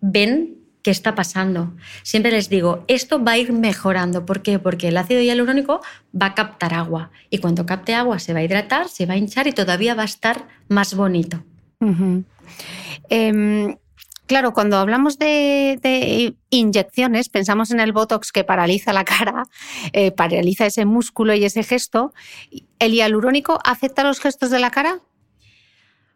ven 0.00 0.56
qué 0.82 0.90
está 0.90 1.14
pasando. 1.16 1.74
Siempre 2.04 2.30
les 2.30 2.48
digo, 2.48 2.84
esto 2.86 3.22
va 3.24 3.32
a 3.32 3.38
ir 3.38 3.52
mejorando. 3.52 4.24
¿Por 4.24 4.42
qué? 4.42 4.58
Porque 4.60 4.88
el 4.88 4.96
ácido 4.96 5.20
hialurónico 5.20 5.80
va 6.14 6.26
a 6.26 6.34
captar 6.34 6.74
agua 6.74 7.10
y 7.28 7.38
cuando 7.38 7.66
capte 7.66 7.94
agua 7.94 8.20
se 8.20 8.32
va 8.32 8.38
a 8.38 8.44
hidratar, 8.44 8.88
se 8.88 9.04
va 9.04 9.14
a 9.14 9.16
hinchar 9.16 9.48
y 9.48 9.52
todavía 9.52 9.94
va 9.94 10.02
a 10.02 10.04
estar 10.04 10.46
más 10.68 10.94
bonito. 10.94 11.42
Claro, 14.26 14.52
cuando 14.52 14.76
hablamos 14.76 15.18
de, 15.18 16.34
inyecciones, 16.50 17.28
pensamos 17.28 17.70
en 17.70 17.80
el 17.80 17.92
Botox 17.92 18.32
que 18.32 18.44
paraliza 18.44 18.92
la 18.92 19.04
cara, 19.04 19.44
eh, 19.92 20.10
paraliza 20.10 20.66
ese 20.66 20.84
músculo 20.84 21.34
y 21.34 21.44
ese 21.44 21.62
gesto. 21.62 22.12
¿El 22.78 22.92
hialurónico 22.92 23.60
afecta 23.64 24.02
los 24.02 24.20
gestos 24.20 24.50
de 24.50 24.58
la 24.58 24.70
cara? 24.70 25.00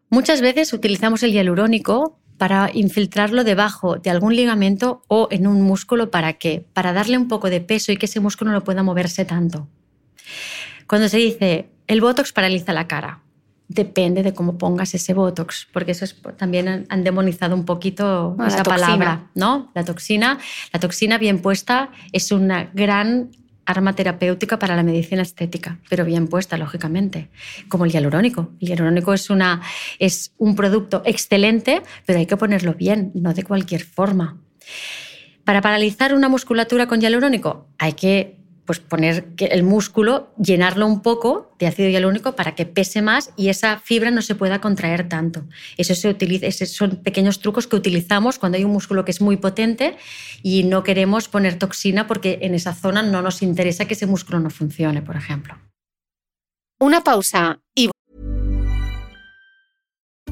Muchas 0.08 0.40
veces 0.40 0.72
utilizamos 0.72 1.22
el 1.22 1.32
hialurónico 1.32 2.18
para 2.36 2.70
infiltrarlo 2.72 3.44
debajo 3.44 3.96
de 3.96 4.10
algún 4.10 4.34
ligamento 4.34 5.02
o 5.06 5.28
en 5.30 5.46
un 5.46 5.62
músculo. 5.62 6.10
¿Para 6.10 6.32
qué? 6.32 6.64
Para 6.72 6.92
darle 6.92 7.16
un 7.16 7.28
poco 7.28 7.48
de 7.48 7.60
peso 7.60 7.92
y 7.92 7.96
que 7.96 8.06
ese 8.06 8.18
músculo 8.18 8.50
no 8.50 8.64
pueda 8.64 8.82
moverse 8.82 9.24
tanto. 9.24 9.68
Cuando 10.88 11.08
se 11.08 11.18
dice 11.18 11.68
el 11.86 12.00
Botox 12.00 12.32
paraliza 12.32 12.72
la 12.72 12.88
cara, 12.88 13.20
depende 13.70 14.24
de 14.24 14.35
cómo 14.35 14.59
pongas 14.59 14.94
ese 14.94 15.14
Botox, 15.14 15.68
porque 15.72 15.92
eso 15.92 16.04
es, 16.04 16.20
también 16.37 16.87
han 16.88 17.04
demonizado 17.04 17.54
un 17.54 17.64
poquito 17.64 18.37
ah, 18.38 18.48
esa 18.48 18.64
palabra, 18.64 19.30
¿no? 19.37 19.70
La 19.74 19.85
toxina. 19.85 20.38
La 20.72 20.80
toxina 20.80 21.18
bien 21.18 21.40
puesta 21.40 21.90
es 22.11 22.33
una 22.33 22.64
gran 22.74 23.30
arma 23.64 23.94
terapéutica 23.94 24.59
para 24.59 24.74
la 24.74 24.83
medicina 24.83 25.22
estética, 25.22 25.78
pero 25.88 26.04
bien 26.04 26.26
puesta, 26.26 26.59
lógicamente, 26.59 27.30
como 27.68 27.85
el 27.85 27.92
hialurónico. 27.92 28.50
El 28.61 28.68
hialurónico 28.70 29.14
es, 29.14 29.30
una, 29.30 29.62
es 30.00 30.33
un 30.37 30.56
producto 30.56 31.02
excelente, 31.04 31.83
pero 32.06 32.18
hay 32.18 32.26
que 32.26 32.37
ponerlo 32.37 32.74
bien, 32.74 33.12
no 33.14 33.35
de 33.35 33.44
cualquier 33.44 33.85
forma. 33.85 34.40
Para 35.44 35.61
paralizar 35.61 36.12
una 36.12 36.28
musculatura 36.28 36.88
con 36.88 37.00
hialurónico 37.00 37.68
hay 37.78 37.92
que 37.92 38.39
pues 38.70 38.78
poner 38.78 39.26
el 39.38 39.64
músculo, 39.64 40.33
llenarlo 40.40 40.87
un 40.87 41.02
poco 41.02 41.50
de 41.59 41.66
ácido 41.66 41.88
hialurónico 41.88 42.37
para 42.37 42.54
que 42.54 42.66
pese 42.66 43.02
más 43.02 43.33
y 43.37 43.48
esa 43.48 43.80
fibra 43.80 44.12
no 44.12 44.22
se 44.22 44.37
pueda 44.37 44.61
contraer 44.61 45.09
tanto. 45.09 45.42
Eso 45.76 45.96
se 45.96 46.09
utiliza, 46.09 46.46
esos 46.46 46.68
son 46.68 47.02
pequeños 47.02 47.40
trucos 47.40 47.66
que 47.66 47.74
utilizamos 47.74 48.38
cuando 48.38 48.59
hay 48.59 48.62
un 48.62 48.70
músculo 48.70 49.04
que 49.04 49.11
es 49.11 49.20
muy 49.20 49.38
potente 49.38 49.96
y 50.44 50.62
no 50.62 50.85
queremos 50.85 51.26
poner 51.26 51.59
toxina 51.59 52.06
porque 52.06 52.38
en 52.42 52.54
esa 52.54 52.72
zona 52.72 53.02
no 53.02 53.22
nos 53.22 53.42
interesa 53.42 53.87
que 53.87 53.94
ese 53.94 54.06
músculo 54.06 54.38
no 54.38 54.50
funcione, 54.50 55.02
por 55.02 55.16
ejemplo. 55.16 55.59
Una 56.78 57.02
pausa 57.02 57.59
y 57.74 57.90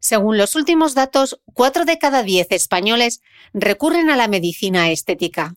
Según 0.00 0.38
los 0.38 0.54
últimos 0.54 0.94
datos, 0.94 1.40
4 1.54 1.84
de 1.84 1.98
cada 1.98 2.22
10 2.22 2.48
españoles 2.50 3.20
recurren 3.52 4.10
a 4.10 4.16
la 4.16 4.28
medicina 4.28 4.90
estética. 4.90 5.54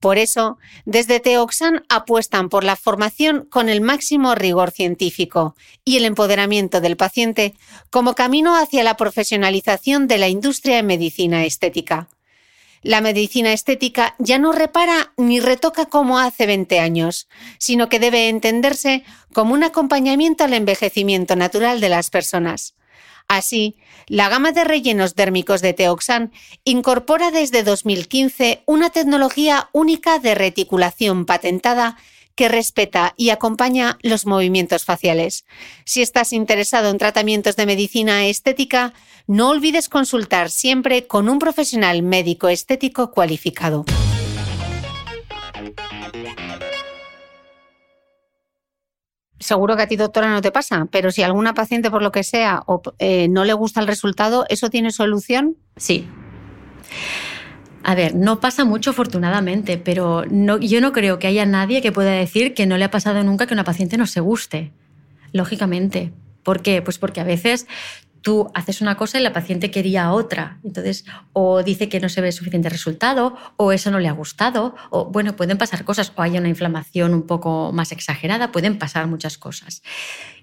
Por 0.00 0.16
eso, 0.16 0.56
desde 0.86 1.20
Teoxan 1.20 1.84
apuestan 1.90 2.48
por 2.48 2.64
la 2.64 2.76
formación 2.76 3.46
con 3.50 3.68
el 3.68 3.82
máximo 3.82 4.34
rigor 4.34 4.70
científico 4.70 5.54
y 5.84 5.98
el 5.98 6.06
empoderamiento 6.06 6.80
del 6.80 6.96
paciente 6.96 7.54
como 7.90 8.14
camino 8.14 8.56
hacia 8.56 8.82
la 8.82 8.96
profesionalización 8.96 10.08
de 10.08 10.16
la 10.16 10.28
industria 10.28 10.78
en 10.78 10.86
medicina 10.86 11.44
estética. 11.44 12.08
La 12.82 13.02
medicina 13.02 13.52
estética 13.52 14.14
ya 14.18 14.38
no 14.38 14.52
repara 14.52 15.12
ni 15.18 15.38
retoca 15.38 15.84
como 15.84 16.18
hace 16.18 16.46
20 16.46 16.80
años, 16.80 17.28
sino 17.58 17.90
que 17.90 17.98
debe 17.98 18.30
entenderse 18.30 19.04
como 19.34 19.52
un 19.52 19.64
acompañamiento 19.64 20.44
al 20.44 20.54
envejecimiento 20.54 21.36
natural 21.36 21.80
de 21.80 21.90
las 21.90 22.08
personas. 22.08 22.74
Así, 23.30 23.76
la 24.08 24.28
gama 24.28 24.50
de 24.50 24.64
rellenos 24.64 25.14
dérmicos 25.14 25.62
de 25.62 25.72
Teoxan 25.72 26.32
incorpora 26.64 27.30
desde 27.30 27.62
2015 27.62 28.64
una 28.66 28.90
tecnología 28.90 29.68
única 29.72 30.18
de 30.18 30.34
reticulación 30.34 31.26
patentada 31.26 31.96
que 32.34 32.48
respeta 32.48 33.14
y 33.16 33.30
acompaña 33.30 33.98
los 34.02 34.26
movimientos 34.26 34.84
faciales. 34.84 35.44
Si 35.84 36.02
estás 36.02 36.32
interesado 36.32 36.90
en 36.90 36.98
tratamientos 36.98 37.54
de 37.54 37.66
medicina 37.66 38.26
estética, 38.26 38.94
no 39.28 39.50
olvides 39.50 39.88
consultar 39.88 40.50
siempre 40.50 41.06
con 41.06 41.28
un 41.28 41.38
profesional 41.38 42.02
médico 42.02 42.48
estético 42.48 43.12
cualificado. 43.12 43.84
Seguro 49.40 49.74
que 49.74 49.82
a 49.82 49.86
ti, 49.86 49.96
doctora, 49.96 50.30
no 50.30 50.42
te 50.42 50.52
pasa, 50.52 50.86
pero 50.90 51.10
si 51.10 51.22
alguna 51.22 51.54
paciente, 51.54 51.90
por 51.90 52.02
lo 52.02 52.12
que 52.12 52.22
sea, 52.22 52.62
eh, 52.98 53.26
no 53.28 53.46
le 53.46 53.54
gusta 53.54 53.80
el 53.80 53.86
resultado, 53.86 54.44
¿eso 54.50 54.68
tiene 54.68 54.90
solución? 54.90 55.56
Sí. 55.76 56.06
A 57.82 57.94
ver, 57.94 58.14
no 58.14 58.38
pasa 58.38 58.66
mucho 58.66 58.90
afortunadamente, 58.90 59.78
pero 59.78 60.24
yo 60.60 60.80
no 60.82 60.92
creo 60.92 61.18
que 61.18 61.26
haya 61.26 61.46
nadie 61.46 61.80
que 61.80 61.90
pueda 61.90 62.12
decir 62.12 62.52
que 62.52 62.66
no 62.66 62.76
le 62.76 62.84
ha 62.84 62.90
pasado 62.90 63.24
nunca 63.24 63.46
que 63.46 63.54
una 63.54 63.64
paciente 63.64 63.96
no 63.96 64.06
se 64.06 64.20
guste. 64.20 64.72
Lógicamente. 65.32 66.12
¿Por 66.42 66.60
qué? 66.60 66.82
Pues 66.82 66.98
porque 66.98 67.20
a 67.20 67.24
veces 67.24 67.66
tú 68.22 68.50
haces 68.54 68.80
una 68.80 68.96
cosa 68.96 69.18
y 69.18 69.22
la 69.22 69.32
paciente 69.32 69.70
quería 69.70 70.12
otra. 70.12 70.58
Entonces, 70.64 71.04
o 71.32 71.62
dice 71.62 71.88
que 71.88 72.00
no 72.00 72.08
se 72.08 72.20
ve 72.20 72.32
suficiente 72.32 72.68
resultado, 72.68 73.36
o 73.56 73.72
eso 73.72 73.90
no 73.90 73.98
le 73.98 74.08
ha 74.08 74.12
gustado, 74.12 74.74
o 74.90 75.06
bueno, 75.06 75.36
pueden 75.36 75.58
pasar 75.58 75.84
cosas, 75.84 76.12
o 76.16 76.22
hay 76.22 76.38
una 76.38 76.48
inflamación 76.48 77.14
un 77.14 77.26
poco 77.26 77.72
más 77.72 77.92
exagerada, 77.92 78.52
pueden 78.52 78.78
pasar 78.78 79.06
muchas 79.06 79.38
cosas. 79.38 79.82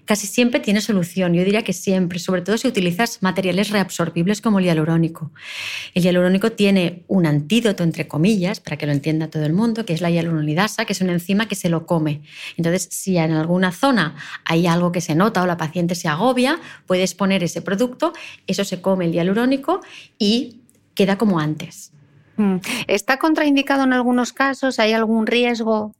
Casi 0.08 0.26
siempre 0.26 0.58
tiene 0.58 0.80
solución, 0.80 1.34
yo 1.34 1.44
diría 1.44 1.62
que 1.64 1.74
siempre, 1.74 2.18
sobre 2.18 2.40
todo 2.40 2.56
si 2.56 2.66
utilizas 2.66 3.22
materiales 3.22 3.68
reabsorbibles 3.68 4.40
como 4.40 4.58
el 4.58 4.64
hialurónico. 4.64 5.32
El 5.92 6.02
hialurónico 6.02 6.50
tiene 6.52 7.02
un 7.08 7.26
antídoto, 7.26 7.82
entre 7.82 8.08
comillas, 8.08 8.58
para 8.58 8.78
que 8.78 8.86
lo 8.86 8.92
entienda 8.92 9.28
todo 9.28 9.44
el 9.44 9.52
mundo, 9.52 9.84
que 9.84 9.92
es 9.92 10.00
la 10.00 10.08
hialuronidasa, 10.08 10.86
que 10.86 10.94
es 10.94 11.02
una 11.02 11.12
enzima 11.12 11.46
que 11.46 11.56
se 11.56 11.68
lo 11.68 11.84
come. 11.84 12.22
Entonces, 12.56 12.88
si 12.90 13.18
en 13.18 13.32
alguna 13.32 13.70
zona 13.70 14.16
hay 14.46 14.66
algo 14.66 14.92
que 14.92 15.02
se 15.02 15.14
nota 15.14 15.42
o 15.42 15.46
la 15.46 15.58
paciente 15.58 15.94
se 15.94 16.08
agobia, 16.08 16.58
puedes 16.86 17.14
poner 17.14 17.44
ese 17.44 17.60
producto, 17.60 18.14
eso 18.46 18.64
se 18.64 18.80
come 18.80 19.04
el 19.04 19.12
hialurónico 19.12 19.82
y 20.18 20.62
queda 20.94 21.18
como 21.18 21.38
antes. 21.38 21.92
Mm. 22.38 22.56
¿Está 22.86 23.18
contraindicado 23.18 23.84
en 23.84 23.92
algunos 23.92 24.32
casos? 24.32 24.78
¿Hay 24.78 24.94
algún 24.94 25.26
riesgo? 25.26 25.92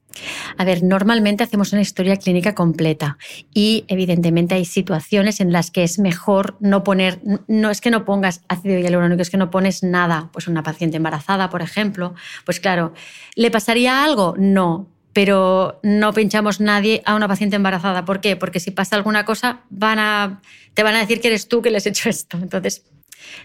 A 0.57 0.64
ver, 0.64 0.83
normalmente 0.83 1.44
hacemos 1.44 1.72
una 1.72 1.83
historia 1.83 2.16
clínica 2.16 2.54
completa 2.54 3.18
y 3.54 3.85
evidentemente 3.88 4.54
hay 4.54 4.64
situaciones 4.64 5.40
en 5.40 5.52
las 5.52 5.70
que 5.70 5.85
es 5.85 5.98
mejor 5.98 6.57
no 6.61 6.85
poner, 6.85 7.20
no 7.46 7.70
es 7.70 7.81
que 7.81 7.90
no 7.90 8.04
pongas 8.04 8.42
ácido 8.48 8.78
hialurónico, 8.78 9.22
es 9.22 9.31
que 9.31 9.37
no 9.37 9.50
pones 9.50 9.83
nada. 9.83 10.31
Pues 10.33 10.48
una 10.48 10.62
paciente 10.62 10.96
embarazada, 10.96 11.50
por 11.50 11.62
ejemplo, 11.62 12.14
pues 12.44 12.61
claro, 12.61 12.92
¿le 13.35 13.50
pasaría 13.50 14.04
algo? 14.04 14.35
No, 14.38 14.88
pero 15.12 15.81
no 15.83 16.12
pinchamos 16.12 16.61
nadie 16.61 17.02
a 17.04 17.14
una 17.16 17.28
paciente 17.28 17.57
embarazada. 17.57 18.04
¿Por 18.04 18.20
qué? 18.20 18.37
Porque 18.37 18.61
si 18.61 18.70
pasa 18.70 18.96
alguna 18.96 19.24
cosa, 19.24 19.62
van 19.70 19.98
a, 19.98 20.40
te 20.74 20.83
van 20.83 20.94
a 20.94 21.00
decir 21.00 21.20
que 21.20 21.28
eres 21.28 21.48
tú 21.48 21.61
que 21.62 21.70
les 21.70 21.83
has 21.83 21.87
hecho 21.88 22.09
esto. 22.09 22.37
Entonces, 22.37 22.85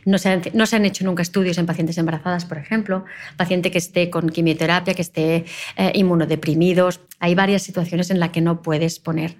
no 0.05 0.17
se, 0.17 0.29
han, 0.29 0.41
no 0.53 0.65
se, 0.65 0.75
han, 0.75 0.85
hecho 0.85 1.05
nunca 1.05 1.21
estudios 1.21 1.57
en 1.57 1.65
pacientes 1.65 1.97
embarazadas, 1.97 2.45
por 2.45 2.57
ejemplo, 2.57 3.05
paciente 3.37 3.71
que 3.71 3.77
esté 3.77 4.09
con 4.09 4.29
quimioterapia, 4.29 4.93
que 4.93 5.01
esté 5.01 5.45
eh, 5.77 5.91
inmunodeprimidos. 5.95 6.99
Hay 7.19 7.35
varias 7.35 7.63
situaciones 7.63 8.11
en 8.11 8.19
las 8.19 8.29
que 8.29 8.41
no 8.41 8.61
puedes 8.61 8.99
poner. 8.99 9.35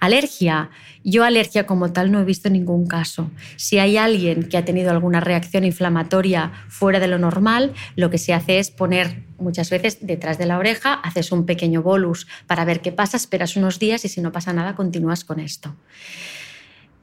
Alergia. 0.00 0.70
Yo 1.04 1.24
alergia 1.24 1.66
como 1.66 1.92
tal 1.92 2.12
no 2.12 2.20
he 2.20 2.24
visto 2.24 2.50
ningún 2.50 2.86
caso. 2.86 3.30
Si 3.56 3.78
hay 3.78 3.96
alguien 3.96 4.48
que 4.48 4.56
ha 4.56 4.64
tenido 4.64 4.90
alguna 4.90 5.20
reacción 5.20 5.64
inflamatoria 5.64 6.52
fuera 6.68 7.00
de 7.00 7.08
lo 7.08 7.18
normal, 7.18 7.72
lo 7.96 8.10
que 8.10 8.18
se 8.18 8.34
hace 8.34 8.58
es 8.58 8.70
poner 8.70 9.22
muchas 9.38 9.70
veces 9.70 9.98
detrás 10.02 10.36
de 10.38 10.46
la 10.46 10.58
oreja, 10.58 10.94
haces 10.94 11.32
un 11.32 11.46
pequeño 11.46 11.82
bolus 11.82 12.26
para 12.46 12.64
ver 12.64 12.80
qué 12.80 12.92
pasa, 12.92 13.16
esperas 13.16 13.56
unos 13.56 13.78
días 13.78 14.04
y 14.04 14.08
si 14.08 14.20
no 14.20 14.32
pasa 14.32 14.52
nada, 14.52 14.74
continúas 14.74 15.24
con 15.24 15.40
esto 15.40 15.74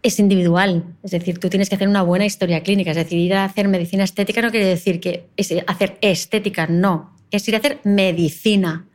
es 0.08 0.20
individual. 0.20 0.84
Es 1.04 1.12
decir, 1.12 1.40
tú 1.40 1.50
tienes 1.50 1.70
que 1.70 1.76
hacer 1.76 1.88
una 1.88 2.02
buena 2.02 2.26
historia 2.26 2.62
clínica. 2.62 2.92
Es 2.92 2.98
decir, 2.98 3.20
ir 3.20 3.34
a 3.34 3.46
hacer 3.46 3.68
medicina 3.68 4.04
estética 4.04 4.42
no 4.42 4.52
quiere 4.52 4.66
decir 4.66 5.00
que 5.00 5.28
hacer 5.68 5.98
estética, 6.02 6.68
no. 6.68 7.16
Es 7.32 7.48
ir 7.48 7.56
a 7.56 7.60
hacer 7.60 7.80
medicina. 7.84 8.86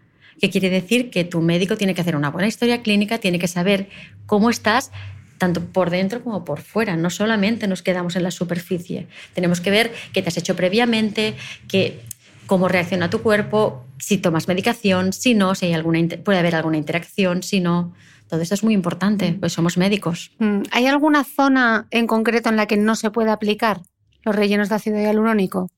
Que 0.41 0.51
quiere 0.51 0.71
decir 0.71 1.11
que 1.11 1.25
tu 1.25 1.41
médico 1.41 1.77
tiene 1.77 1.95
que 1.95 2.01
hacer 2.01 2.17
una 2.17 2.31
buena 2.31 2.49
historia 2.49 2.83
clínica, 2.83 3.19
tiene 3.19 3.39
que 3.39 3.47
saber 3.47 3.89
cómo 4.27 4.51
estás 4.51 4.91
tanto 5.39 5.61
por 5.61 5.91
dentro 5.91 6.23
como 6.23 6.45
por 6.45 6.61
fuera. 6.61 6.97
No 6.97 7.11
solamente 7.11 7.67
nos 7.67 7.83
quedamos 7.83 8.17
en 8.17 8.23
la 8.23 8.31
superficie. 8.31 9.09
Tenemos 9.35 9.61
que 9.61 9.71
ver 9.71 9.93
qué 10.13 10.23
te 10.23 10.29
has 10.29 10.37
hecho 10.37 10.57
previamente, 10.57 11.35
que, 11.69 12.01
cómo 12.47 12.69
reacciona 12.69 13.11
tu 13.11 13.23
cuerpo, 13.23 13.85
si 13.99 14.19
tomas 14.19 14.49
medicación, 14.49 15.13
si 15.13 15.35
no, 15.35 15.55
si 15.55 15.67
hay 15.67 15.75
alguna, 15.75 16.01
puede 16.25 16.39
haber 16.39 16.55
alguna 16.55 16.77
interacción, 16.77 17.43
si 17.43 17.61
no. 17.61 17.93
Todo 18.33 18.41
esto 18.41 18.55
es 18.55 18.65
muy 18.65 18.73
importante, 18.73 19.37
pues 19.39 19.53
somos 19.53 19.77
médicos. 19.77 20.33
Mm, 20.39 20.63
¿Hay 20.71 20.87
alguna 20.87 21.23
zona 21.23 21.87
en 21.91 22.07
concreto 22.07 22.49
en 22.49 22.57
la 22.57 22.65
que 22.65 22.79
no 22.79 22.97
se 22.97 23.11
puede 23.11 23.31
aplicar 23.31 23.83
los 24.25 24.35
rellenos 24.35 24.71
de 24.71 24.75
ácido 24.75 24.97
hialurónico? 24.97 25.69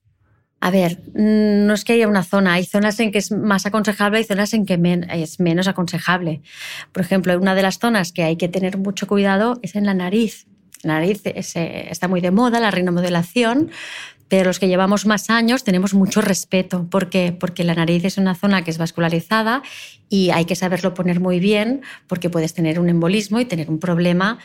A 0.61 0.71
ver, 0.71 1.01
mm, 1.13 1.65
no 1.65 1.73
es 1.73 1.83
que 1.83 1.91
haya 1.91 2.07
una 2.07 2.23
zona, 2.23 2.53
hay 2.53 2.63
zonas 2.63 2.97
en 3.01 3.11
que 3.11 3.17
es 3.17 3.33
más 3.33 3.65
aconsejable 3.65 4.21
y 4.21 4.23
zonas 4.23 4.53
en 4.53 4.65
que 4.65 4.79
es 5.09 5.41
menos 5.41 5.67
aconsejable. 5.67 6.43
Por 6.93 7.03
ejemplo, 7.03 7.37
una 7.37 7.55
de 7.55 7.61
las 7.61 7.77
zonas 7.77 8.13
que 8.13 8.23
hay 8.23 8.37
que 8.37 8.47
tener 8.47 8.77
mucho 8.77 9.05
cuidado 9.05 9.59
es 9.61 9.75
en 9.75 9.85
la 9.85 9.93
nariz. 9.93 10.47
La 10.81 10.93
nariz 10.93 11.23
está 11.25 12.07
muy 12.07 12.21
de 12.21 12.31
moda, 12.31 12.61
la 12.61 12.71
rinomodelación, 12.71 13.69
pero 14.27 14.45
los 14.45 14.59
que 14.59 14.67
llevamos 14.67 15.05
más 15.05 15.29
años 15.29 15.63
tenemos 15.63 15.93
mucho 15.93 16.21
respeto. 16.21 16.87
¿Por 16.89 17.09
qué? 17.09 17.35
Porque 17.37 17.63
la 17.63 17.75
nariz 17.75 18.05
es 18.05 18.17
una 18.17 18.35
zona 18.35 18.63
que 18.63 18.71
es 18.71 18.77
vascularizada 18.77 19.61
y 20.09 20.31
hay 20.31 20.45
que 20.45 20.55
saberlo 20.55 20.93
poner 20.93 21.19
muy 21.19 21.39
bien 21.39 21.81
porque 22.07 22.29
puedes 22.29 22.53
tener 22.53 22.79
un 22.79 22.89
embolismo 22.89 23.39
y 23.39 23.45
tener 23.45 23.69
un 23.69 23.79
problema 23.79 24.39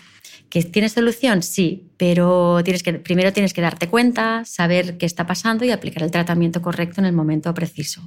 ¿Que 0.50 0.64
tiene 0.64 0.88
solución? 0.88 1.44
Sí, 1.44 1.86
pero 1.96 2.60
tienes 2.64 2.82
que, 2.82 2.94
primero 2.94 3.32
tienes 3.32 3.54
que 3.54 3.60
darte 3.60 3.88
cuenta, 3.88 4.44
saber 4.44 4.98
qué 4.98 5.06
está 5.06 5.24
pasando 5.24 5.64
y 5.64 5.70
aplicar 5.70 6.02
el 6.02 6.10
tratamiento 6.10 6.60
correcto 6.60 7.00
en 7.00 7.06
el 7.06 7.12
momento 7.12 7.54
preciso. 7.54 8.02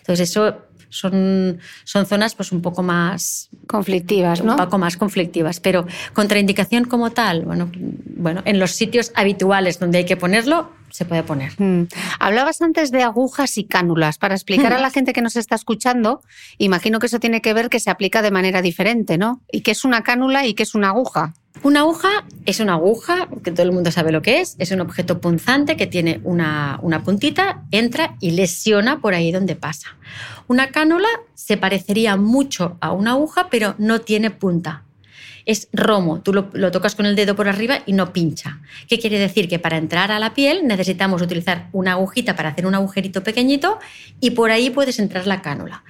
Entonces, 0.00 0.28
eso 0.28 0.66
son, 0.88 1.58
son 1.84 2.06
zonas 2.06 2.34
pues, 2.34 2.52
un 2.52 2.62
poco 2.62 2.82
más... 2.82 3.50
Conflictivas, 3.66 4.42
¿no? 4.42 4.52
Un 4.52 4.58
poco 4.58 4.78
más 4.78 4.96
conflictivas, 4.96 5.60
pero 5.60 5.86
contraindicación 6.12 6.84
como 6.84 7.10
tal, 7.10 7.44
bueno, 7.44 7.70
bueno, 8.16 8.42
en 8.44 8.58
los 8.58 8.72
sitios 8.72 9.12
habituales 9.14 9.78
donde 9.78 9.98
hay 9.98 10.04
que 10.04 10.16
ponerlo, 10.16 10.70
se 10.90 11.04
puede 11.04 11.22
poner. 11.22 11.52
Mm. 11.60 11.88
Hablabas 12.18 12.62
antes 12.62 12.90
de 12.90 13.02
agujas 13.02 13.58
y 13.58 13.64
cánulas. 13.64 14.18
Para 14.18 14.34
explicar 14.34 14.72
a 14.72 14.80
la 14.80 14.90
gente 14.90 15.12
que 15.12 15.22
nos 15.22 15.36
está 15.36 15.54
escuchando, 15.54 16.22
imagino 16.56 16.98
que 16.98 17.06
eso 17.06 17.20
tiene 17.20 17.40
que 17.40 17.52
ver 17.52 17.68
que 17.68 17.80
se 17.80 17.90
aplica 17.90 18.22
de 18.22 18.30
manera 18.30 18.62
diferente, 18.62 19.18
¿no? 19.18 19.42
¿Y 19.52 19.60
qué 19.60 19.72
es 19.72 19.84
una 19.84 20.02
cánula 20.02 20.46
y 20.46 20.54
qué 20.54 20.62
es 20.62 20.74
una 20.74 20.88
aguja? 20.88 21.34
Una 21.62 21.80
aguja 21.80 22.24
es 22.46 22.60
una 22.60 22.74
aguja, 22.74 23.28
que 23.42 23.50
todo 23.50 23.64
el 23.64 23.72
mundo 23.72 23.90
sabe 23.90 24.12
lo 24.12 24.22
que 24.22 24.40
es, 24.40 24.56
es 24.58 24.70
un 24.70 24.80
objeto 24.80 25.20
punzante 25.20 25.76
que 25.76 25.86
tiene 25.86 26.20
una, 26.24 26.78
una 26.82 27.02
puntita, 27.02 27.62
entra 27.70 28.16
y 28.20 28.30
lesiona 28.32 29.00
por 29.00 29.14
ahí 29.14 29.32
donde 29.32 29.56
pasa. 29.56 29.96
Una 30.46 30.68
cánula 30.68 31.08
se 31.34 31.56
parecería 31.56 32.16
mucho 32.16 32.76
a 32.80 32.92
una 32.92 33.12
aguja, 33.12 33.48
pero 33.50 33.74
no 33.78 34.00
tiene 34.00 34.30
punta 34.30 34.84
es 35.48 35.68
romo. 35.72 36.20
Tú 36.20 36.34
lo, 36.34 36.70
tocas 36.70 36.94
con 36.94 37.06
el 37.06 37.16
dedo 37.16 37.34
por 37.34 37.48
arriba 37.48 37.78
y 37.86 37.94
no 37.94 38.12
pincha. 38.12 38.60
¿Qué 38.86 38.98
quiere 38.98 39.18
decir? 39.18 39.48
Que 39.48 39.58
para 39.58 39.78
entrar 39.78 40.12
a 40.12 40.18
la 40.18 40.34
piel 40.34 40.66
necesitamos 40.66 41.22
utilizar 41.22 41.70
una 41.72 41.92
agujita 41.92 42.36
para 42.36 42.50
hacer 42.50 42.66
un 42.66 42.74
agujerito 42.74 43.24
pequeñito 43.24 43.78
y 44.20 44.32
por 44.32 44.50
ahí 44.50 44.68
puedes 44.68 44.98
entrar 44.98 45.26
la 45.26 45.40
cánula. 45.40 45.84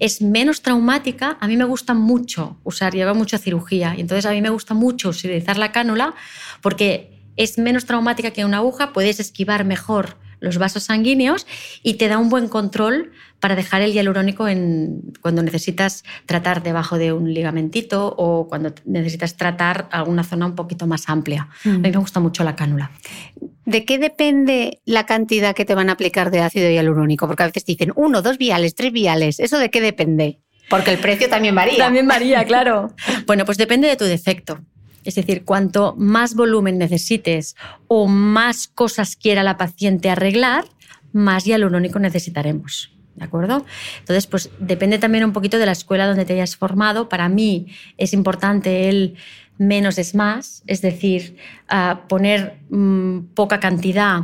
Es 0.00 0.20
menos 0.20 0.62
traumática. 0.62 1.38
A 1.40 1.46
mí 1.46 1.56
me 1.56 1.64
gusta 1.64 1.94
mucho 1.94 2.58
usar, 2.64 2.92
lleva 2.92 3.14
mucha 3.14 3.38
cirugía 3.38 3.94
y 3.96 4.00
entonces 4.00 4.26
a 4.26 4.32
mí 4.32 4.42
me 4.42 4.50
gusta 4.50 4.74
mucho 4.74 5.10
utilizar 5.10 5.58
la 5.58 5.70
cánula 5.70 6.16
porque 6.60 7.22
es 7.36 7.56
menos 7.56 7.84
traumática 7.84 8.32
que 8.32 8.44
una 8.44 8.56
aguja, 8.56 8.92
puedes 8.92 9.20
esquivar 9.20 9.64
mejor 9.64 10.16
los 10.44 10.58
vasos 10.58 10.84
sanguíneos 10.84 11.46
y 11.82 11.94
te 11.94 12.08
da 12.08 12.18
un 12.18 12.28
buen 12.28 12.48
control 12.48 13.12
para 13.40 13.56
dejar 13.56 13.82
el 13.82 13.92
hialurónico 13.92 14.48
en, 14.48 15.12
cuando 15.20 15.42
necesitas 15.42 16.04
tratar 16.26 16.62
debajo 16.62 16.96
de 16.96 17.12
un 17.12 17.34
ligamentito 17.34 18.14
o 18.16 18.48
cuando 18.48 18.72
necesitas 18.84 19.36
tratar 19.36 19.88
alguna 19.90 20.24
zona 20.24 20.46
un 20.46 20.54
poquito 20.54 20.86
más 20.86 21.08
amplia. 21.08 21.48
A 21.64 21.68
mí 21.68 21.78
me 21.78 21.90
mm. 21.90 22.00
gusta 22.00 22.20
mucho 22.20 22.44
la 22.44 22.56
cánula. 22.56 22.90
¿De 23.66 23.84
qué 23.84 23.98
depende 23.98 24.80
la 24.84 25.06
cantidad 25.06 25.54
que 25.54 25.64
te 25.64 25.74
van 25.74 25.88
a 25.88 25.92
aplicar 25.92 26.30
de 26.30 26.40
ácido 26.40 26.70
hialurónico? 26.70 27.26
Porque 27.26 27.42
a 27.42 27.46
veces 27.46 27.64
dicen 27.64 27.92
uno, 27.96 28.22
dos 28.22 28.38
viales, 28.38 28.74
tres 28.74 28.92
viales. 28.92 29.40
¿Eso 29.40 29.58
de 29.58 29.70
qué 29.70 29.80
depende? 29.80 30.40
Porque 30.68 30.92
el 30.92 30.98
precio 30.98 31.28
también 31.28 31.54
varía. 31.54 31.78
También 31.78 32.06
varía, 32.06 32.44
claro. 32.44 32.94
bueno, 33.26 33.44
pues 33.44 33.58
depende 33.58 33.88
de 33.88 33.96
tu 33.96 34.04
defecto. 34.04 34.60
Es 35.04 35.14
decir, 35.14 35.44
cuanto 35.44 35.94
más 35.96 36.34
volumen 36.34 36.78
necesites 36.78 37.56
o 37.88 38.06
más 38.06 38.68
cosas 38.68 39.16
quiera 39.16 39.42
la 39.42 39.56
paciente 39.56 40.10
arreglar, 40.10 40.64
más 41.12 41.44
hialurónico 41.44 41.98
necesitaremos. 41.98 42.90
¿De 43.14 43.24
acuerdo? 43.24 43.64
Entonces, 44.00 44.26
pues 44.26 44.50
depende 44.58 44.98
también 44.98 45.24
un 45.24 45.32
poquito 45.32 45.58
de 45.58 45.66
la 45.66 45.72
escuela 45.72 46.06
donde 46.06 46.24
te 46.24 46.32
hayas 46.32 46.56
formado. 46.56 47.08
Para 47.08 47.28
mí 47.28 47.68
es 47.96 48.12
importante 48.12 48.88
el 48.88 49.16
menos 49.56 49.98
es 49.98 50.16
más, 50.16 50.64
es 50.66 50.82
decir, 50.82 51.36
ah, 51.68 52.02
poner 52.08 52.58
mm, 52.70 53.20
poca 53.34 53.60
cantidad 53.60 54.22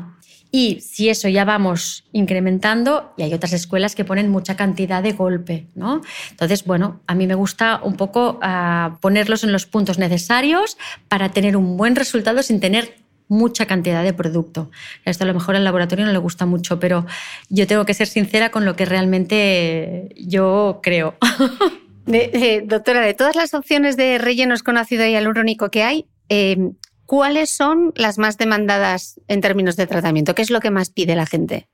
y 0.50 0.80
si 0.80 1.08
eso 1.08 1.28
ya 1.28 1.44
vamos 1.44 2.04
incrementando, 2.12 3.12
y 3.16 3.22
hay 3.22 3.34
otras 3.34 3.52
escuelas 3.52 3.94
que 3.94 4.04
ponen 4.04 4.30
mucha 4.30 4.56
cantidad 4.56 5.02
de 5.02 5.12
golpe, 5.12 5.66
¿no? 5.74 6.00
Entonces, 6.30 6.64
bueno, 6.64 7.00
a 7.06 7.14
mí 7.14 7.26
me 7.26 7.34
gusta 7.34 7.80
un 7.82 7.96
poco 7.96 8.38
ah, 8.42 8.98
ponerlos 9.00 9.44
en 9.44 9.52
los 9.52 9.66
puntos 9.66 9.98
necesarios 9.98 10.76
para 11.08 11.30
tener 11.30 11.56
un 11.56 11.76
buen 11.76 11.94
resultado 11.94 12.42
sin 12.42 12.60
tener 12.60 12.96
mucha 13.28 13.66
cantidad 13.66 14.02
de 14.02 14.12
producto. 14.12 14.70
Esto 15.04 15.22
a 15.22 15.26
lo 15.28 15.34
mejor 15.34 15.54
al 15.54 15.62
laboratorio 15.62 16.04
no 16.04 16.12
le 16.12 16.18
gusta 16.18 16.46
mucho, 16.46 16.80
pero 16.80 17.06
yo 17.48 17.66
tengo 17.68 17.86
que 17.86 17.94
ser 17.94 18.08
sincera 18.08 18.50
con 18.50 18.64
lo 18.64 18.74
que 18.74 18.84
realmente 18.84 20.08
yo 20.16 20.80
creo. 20.82 21.14
doctora, 22.64 23.00
de 23.02 23.14
todas 23.14 23.36
las 23.36 23.54
opciones 23.54 23.96
de 23.96 24.18
rellenos 24.18 24.64
con 24.64 24.76
ácido 24.76 25.06
hialurónico 25.06 25.70
que 25.70 25.84
hay, 25.84 26.06
eh, 26.28 26.72
¿cuáles 27.10 27.50
son 27.50 27.92
las 27.96 28.18
más 28.18 28.38
demandadas 28.38 29.20
en 29.26 29.40
términos 29.40 29.74
de 29.74 29.88
tratamiento? 29.88 30.36
¿Qué 30.36 30.42
es 30.42 30.50
lo 30.50 30.60
que 30.60 30.70
más 30.70 30.90
pide 30.90 31.16
la 31.16 31.26
gente? 31.26 31.66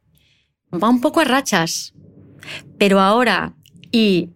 Va 0.73 0.89
un 0.89 1.03
poco 1.03 1.21
a 1.21 1.25
rachas, 1.25 1.93
pero 2.79 3.01
ahora, 3.01 3.53
y 3.93 4.31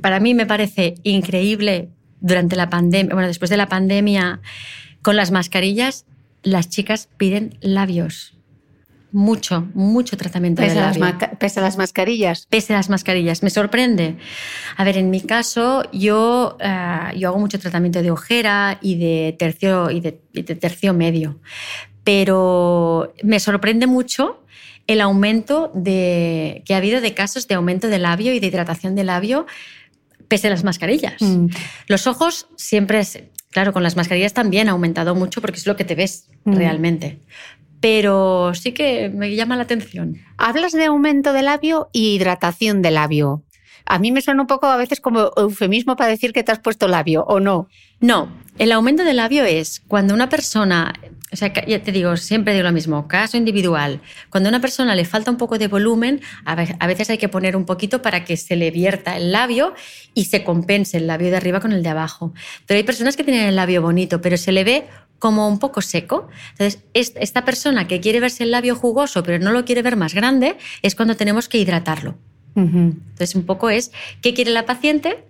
para 0.00 0.20
mí 0.20 0.32
me 0.32 0.46
parece 0.46 0.94
increíble 1.02 1.90
durante 2.20 2.56
la 2.56 2.70
pandemia, 2.70 3.12
bueno, 3.12 3.28
después 3.28 3.50
de 3.50 3.58
la 3.58 3.68
pandemia, 3.68 4.40
con 5.02 5.16
las 5.16 5.32
mascarillas, 5.32 6.06
las 6.42 6.70
chicas 6.70 7.10
piden 7.18 7.58
labios 7.60 8.37
mucho, 9.12 9.68
mucho 9.74 10.16
tratamiento 10.16 10.62
pese 10.62 10.74
de 10.74 10.80
labio. 10.80 11.04
Las 11.04 11.36
pese 11.38 11.60
a 11.60 11.62
las 11.62 11.76
mascarillas. 11.76 12.46
Pese 12.46 12.74
a 12.74 12.76
las 12.76 12.90
mascarillas. 12.90 13.42
Me 13.42 13.50
sorprende. 13.50 14.16
A 14.76 14.84
ver, 14.84 14.96
en 14.98 15.10
mi 15.10 15.20
caso, 15.20 15.82
yo, 15.92 16.56
eh, 16.60 17.16
yo 17.16 17.28
hago 17.28 17.38
mucho 17.38 17.58
tratamiento 17.58 18.02
de 18.02 18.10
ojera 18.10 18.78
y 18.80 18.96
de 18.96 19.36
tercio, 19.38 19.90
y 19.90 20.00
de, 20.00 20.12
tercio 20.12 20.94
medio. 20.94 21.38
Pero 22.04 23.14
me 23.22 23.40
sorprende 23.40 23.86
mucho 23.86 24.42
el 24.86 25.00
aumento 25.00 25.70
de, 25.74 26.62
que 26.64 26.74
ha 26.74 26.78
habido 26.78 27.00
de 27.00 27.14
casos 27.14 27.48
de 27.48 27.54
aumento 27.54 27.88
de 27.88 27.98
labio 27.98 28.32
y 28.32 28.40
de 28.40 28.46
hidratación 28.46 28.94
de 28.94 29.04
labio 29.04 29.46
pese 30.28 30.48
a 30.48 30.50
las 30.50 30.64
mascarillas. 30.64 31.20
Mm. 31.20 31.48
Los 31.86 32.06
ojos 32.06 32.48
siempre, 32.56 33.02
claro, 33.50 33.72
con 33.72 33.82
las 33.82 33.96
mascarillas 33.96 34.34
también 34.34 34.68
ha 34.68 34.72
aumentado 34.72 35.14
mucho 35.14 35.40
porque 35.40 35.58
es 35.58 35.66
lo 35.66 35.76
que 35.76 35.84
te 35.84 35.94
ves 35.94 36.28
mm. 36.44 36.54
realmente 36.54 37.18
pero 37.80 38.52
sí 38.54 38.72
que 38.72 39.08
me 39.08 39.34
llama 39.34 39.56
la 39.56 39.62
atención. 39.62 40.16
Hablas 40.36 40.72
de 40.72 40.86
aumento 40.86 41.32
de 41.32 41.42
labio 41.42 41.88
y 41.92 42.14
hidratación 42.14 42.82
de 42.82 42.90
labio. 42.90 43.44
A 43.86 43.98
mí 43.98 44.12
me 44.12 44.20
suena 44.20 44.42
un 44.42 44.46
poco 44.46 44.66
a 44.66 44.76
veces 44.76 45.00
como 45.00 45.30
eufemismo 45.36 45.96
para 45.96 46.10
decir 46.10 46.34
que 46.34 46.42
te 46.42 46.52
has 46.52 46.58
puesto 46.58 46.88
labio, 46.88 47.24
¿o 47.24 47.40
no? 47.40 47.68
No, 48.00 48.30
el 48.58 48.70
aumento 48.72 49.02
de 49.02 49.14
labio 49.14 49.44
es 49.44 49.80
cuando 49.88 50.12
una 50.12 50.28
persona, 50.28 50.92
o 51.32 51.36
sea, 51.36 51.52
ya 51.66 51.82
te 51.82 51.90
digo, 51.90 52.14
siempre 52.18 52.52
digo 52.52 52.64
lo 52.64 52.72
mismo, 52.72 53.08
caso 53.08 53.38
individual, 53.38 54.02
cuando 54.28 54.48
a 54.48 54.50
una 54.50 54.60
persona 54.60 54.94
le 54.94 55.06
falta 55.06 55.30
un 55.30 55.38
poco 55.38 55.56
de 55.56 55.68
volumen, 55.68 56.20
a 56.44 56.86
veces 56.86 57.08
hay 57.08 57.16
que 57.16 57.30
poner 57.30 57.56
un 57.56 57.64
poquito 57.64 58.02
para 58.02 58.26
que 58.26 58.36
se 58.36 58.56
le 58.56 58.70
vierta 58.70 59.16
el 59.16 59.32
labio 59.32 59.72
y 60.12 60.26
se 60.26 60.44
compense 60.44 60.98
el 60.98 61.06
labio 61.06 61.30
de 61.30 61.38
arriba 61.38 61.60
con 61.60 61.72
el 61.72 61.82
de 61.82 61.88
abajo. 61.88 62.34
Pero 62.66 62.76
hay 62.76 62.84
personas 62.84 63.16
que 63.16 63.24
tienen 63.24 63.46
el 63.46 63.56
labio 63.56 63.80
bonito, 63.80 64.20
pero 64.20 64.36
se 64.36 64.52
le 64.52 64.64
ve 64.64 64.84
como 65.18 65.48
un 65.48 65.58
poco 65.58 65.80
seco. 65.80 66.28
Entonces, 66.52 66.82
esta 66.94 67.44
persona 67.44 67.88
que 67.88 68.00
quiere 68.00 68.20
verse 68.20 68.44
el 68.44 68.50
labio 68.50 68.76
jugoso, 68.76 69.22
pero 69.22 69.42
no 69.42 69.52
lo 69.52 69.64
quiere 69.64 69.82
ver 69.82 69.96
más 69.96 70.14
grande, 70.14 70.56
es 70.82 70.94
cuando 70.94 71.16
tenemos 71.16 71.48
que 71.48 71.58
hidratarlo. 71.58 72.16
Entonces, 72.54 73.34
un 73.34 73.44
poco 73.44 73.70
es 73.70 73.92
qué 74.20 74.34
quiere 74.34 74.50
la 74.50 74.66
paciente, 74.66 75.24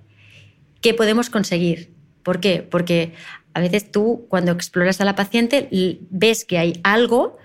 qué 0.80 0.94
podemos 0.94 1.28
conseguir. 1.28 1.92
¿Por 2.22 2.40
qué? 2.40 2.62
Porque 2.62 3.12
a 3.54 3.60
veces 3.60 3.90
tú, 3.90 4.26
cuando 4.28 4.52
exploras 4.52 5.00
a 5.00 5.04
la 5.04 5.14
paciente, 5.14 5.68
ves 6.10 6.44
que 6.44 6.58
hay 6.58 6.80
algo 6.84 7.36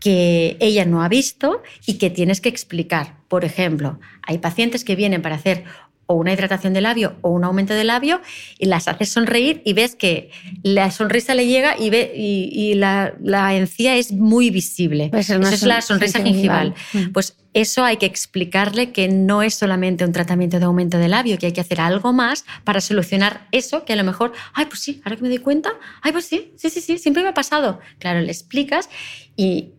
que 0.00 0.56
ella 0.58 0.84
no 0.84 1.02
ha 1.02 1.08
visto 1.08 1.62
y 1.86 1.94
que 1.94 2.10
tienes 2.10 2.40
que 2.40 2.48
explicar. 2.48 3.16
Por 3.28 3.44
ejemplo, 3.44 4.00
hay 4.22 4.38
pacientes 4.38 4.84
que 4.84 4.96
vienen 4.96 5.22
para 5.22 5.36
hacer 5.36 5.64
o 6.12 6.16
una 6.16 6.32
hidratación 6.32 6.72
de 6.72 6.80
labio 6.80 7.16
o 7.22 7.30
un 7.30 7.44
aumento 7.44 7.74
de 7.74 7.84
labio 7.84 8.20
y 8.58 8.66
las 8.66 8.88
haces 8.88 9.08
sonreír 9.08 9.62
y 9.64 9.72
ves 9.72 9.96
que 9.96 10.30
la 10.62 10.90
sonrisa 10.90 11.34
le 11.34 11.46
llega 11.46 11.76
y, 11.78 11.90
ve, 11.90 12.12
y, 12.14 12.74
la, 12.74 13.14
encía 13.54 13.96
es 13.96 14.12
muy 14.12 14.50
visible. 14.50 15.10
Eso 15.12 15.36
es 15.36 15.62
la 15.62 15.80
sonrisa 15.80 16.22
gingival. 16.22 16.74
Mm. 16.92 17.12
Pues 17.12 17.36
eso 17.54 17.84
hay 17.84 17.98
que 17.98 18.06
explicarle 18.06 18.92
que 18.92 19.08
no 19.08 19.42
es 19.42 19.54
solamente 19.54 20.04
un 20.04 20.12
tratamiento 20.12 20.58
de 20.58 20.64
aumento 20.64 20.98
de 20.98 21.08
labio, 21.08 21.38
que 21.38 21.46
hay 21.46 21.52
que 21.52 21.60
hacer 21.60 21.80
algo 21.80 22.12
más 22.12 22.44
para 22.64 22.80
solucionar 22.80 23.46
eso 23.52 23.84
que 23.84 23.92
a 23.92 23.96
lo 23.96 24.04
mejor, 24.04 24.32
ay, 24.54 24.66
pues 24.66 24.80
sí, 24.80 25.00
ahora 25.04 25.16
que 25.16 25.22
me 25.22 25.28
doy 25.28 25.38
cuenta, 25.38 25.70
ay, 26.00 26.12
pues 26.12 26.24
sí, 26.24 26.52
sí, 26.56 26.70
sí, 26.70 26.80
sí, 26.80 26.98
siempre 26.98 27.22
me 27.22 27.30
ha 27.30 27.34
pasado. 27.34 27.80
Claro, 27.98 28.20
le 28.20 28.32
explicas 28.32 28.88
y 29.36 29.72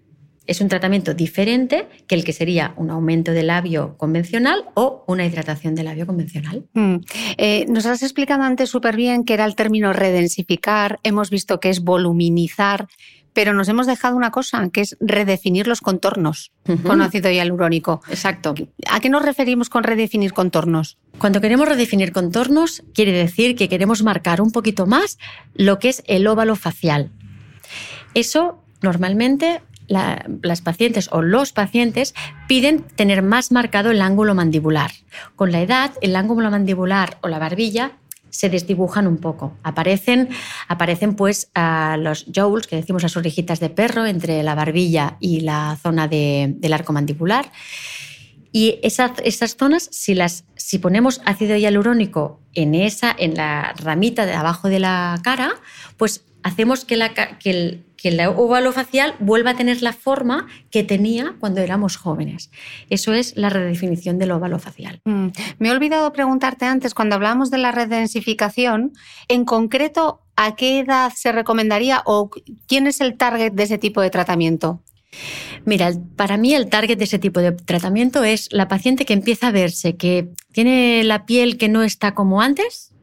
es 0.45 0.62
un 0.62 0.67
tratamiento 0.67 1.13
diferente 1.13 1.88
que 2.08 2.15
el 2.15 2.23
que 2.23 2.34
sería 2.34 2.73
un 2.75 2.89
aumento 2.89 3.32
de 3.32 3.43
labio 3.43 3.95
convencional 3.97 4.65
o 4.73 5.03
una 5.08 5.25
hidratación 5.25 5.75
de 5.75 5.84
labio 5.84 6.06
convencional. 6.06 6.65
Mm. 6.73 6.95
Eh, 7.38 7.65
nos 7.69 7.86
has 7.86 8.03
explicado 8.03 8.43
antes 8.43 8.69
súper 8.69 8.95
bien 8.95 9.23
que 9.23 9.34
era 9.34 9.45
el 9.45 9.56
término 9.56 9.93
redensificar, 9.93 10.99
hemos 11.03 11.30
visto 11.30 11.59
que 11.59 11.70
es 11.70 11.82
voluminizar, 11.82 12.88
pero 13.34 13.53
nos 13.53 13.68
hemos 13.68 13.88
dejado 13.88 14.15
una 14.15 14.32
cosa, 14.32 14.70
que 14.72 14.82
es 14.82 14.95
redefinir 14.99 15.68
los 15.68 15.82
contornos 15.82 16.51
con 16.84 17.01
ácido 17.01 17.32
hialurónico. 17.32 18.01
Exacto. 18.07 18.53
¿A 18.89 18.99
qué 18.99 19.09
nos 19.09 19.24
referimos 19.24 19.70
con 19.70 19.84
redefinir 19.84 20.34
contornos? 20.34 20.97
Cuando 21.18 21.41
queremos 21.41 21.68
redefinir 21.68 22.11
contornos, 22.11 22.84
quiere 22.93 23.11
decir 23.11 23.55
que 23.55 23.70
queremos 23.70 24.03
marcar 24.03 24.39
un 24.39 24.51
poquito 24.51 24.86
más 24.86 25.18
lo 25.55 25.80
que 25.80 25.89
es 25.89 26.03
el 26.05 26.28
óvalo 26.28 26.55
facial. 26.55 27.11
Eso 28.13 28.63
normalmente 28.82 29.61
las 29.94 30.62
pacientes 30.62 31.10
o 31.12 31.22
los 31.22 31.54
pacientes 31.54 32.14
piden 32.48 32.82
tener 32.82 33.22
más 33.22 33.52
marcado 33.52 33.91
el 33.91 34.02
ángulo 34.02 34.36
mandibular. 34.36 34.91
Con 35.36 35.52
la 35.52 35.62
edad, 35.62 35.91
el 36.02 36.16
ángulo 36.16 36.52
mandibular 36.52 37.18
o 37.22 37.28
la 37.28 37.39
barbilla 37.39 37.94
se 38.34 38.50
desdibujan 38.50 39.06
un 39.06 39.18
poco. 39.18 39.56
Aparecen, 39.64 40.30
aparecen 40.68 41.16
pues 41.16 41.52
los 41.98 42.26
jowls, 42.34 42.68
que 42.68 42.76
decimos 42.76 43.04
las 43.04 43.16
orejitas 43.16 43.60
de 43.60 43.70
perro, 43.70 44.08
entre 44.08 44.41
la 44.41 44.56
barbilla 44.56 45.18
y 45.20 45.41
la 45.41 45.78
zona 45.82 46.08
del 46.08 46.74
arco 46.74 46.94
mandibular. 46.94 47.52
Y 48.52 48.80
esas, 48.84 49.12
esas 49.24 49.56
zonas, 49.56 49.88
si, 49.91 50.14
las, 50.14 50.46
si 50.56 50.80
ponemos 50.80 51.22
ácido 51.26 51.56
hialurónico 51.56 52.39
en, 52.54 52.76
esa, 52.76 53.16
en 53.18 53.36
la 53.36 53.74
ramita 53.78 54.26
de 54.26 54.34
abajo 54.34 54.68
de 54.68 54.80
la 54.80 55.20
cara, 55.24 55.56
pues 55.98 56.24
hacemos 56.44 56.86
que, 56.86 56.98
la, 56.98 57.14
que 57.14 57.50
el, 57.50 57.84
que 58.04 58.10
el 58.10 58.20
óvalo 58.20 58.74
facial 58.74 59.16
vuelva 59.20 59.51
a 59.51 59.56
tener 59.56 59.82
la 59.82 59.93
forma 59.93 60.47
que 60.70 60.84
tenía 60.84 61.38
cuando 61.39 61.62
éramos 61.62 61.95
jóvenes. 61.95 62.51
Eso 62.89 63.14
es 63.14 63.38
la 63.38 63.49
redefinición 63.49 64.20
del 64.20 64.32
óvalo 64.32 64.60
facial. 64.60 64.99
Mm, 65.06 65.28
me 65.58 65.70
he 65.70 65.72
olvidado 65.72 66.12
preguntarte 66.12 66.66
antes, 66.66 66.93
cuando 66.93 67.16
hablábamos 67.16 67.49
de 67.49 67.60
la 67.60 67.72
redensificación, 67.72 68.91
en 69.30 69.45
concreto, 69.45 70.22
¿a 70.36 70.58
qué 70.58 70.80
edad 70.80 71.14
se 71.16 71.32
recomendaría 71.32 72.04
o 72.06 72.30
quién 72.68 72.88
es 72.88 72.99
el 72.99 73.16
target 73.16 73.54
de 73.54 73.64
ese 73.64 73.78
tipo 73.78 74.01
de 74.01 74.10
tratamiento? 74.10 74.84
Mira, 75.64 75.93
para 76.18 76.36
mí 76.36 76.54
el 76.54 76.68
target 76.68 76.97
de 76.97 77.06
ese 77.06 77.20
tipo 77.20 77.39
de 77.39 77.54
tratamiento 77.54 78.26
es 78.26 78.49
la 78.51 78.68
paciente 78.68 79.06
que 79.06 79.14
empieza 79.14 79.47
a 79.47 79.51
verse 79.51 79.95
que 79.95 80.28
tiene 80.51 81.06
la 81.06 81.26
piel 81.26 81.58
que 81.58 81.70
no 81.70 81.84
está 81.84 82.14
como 82.14 82.41
antes 82.41 82.93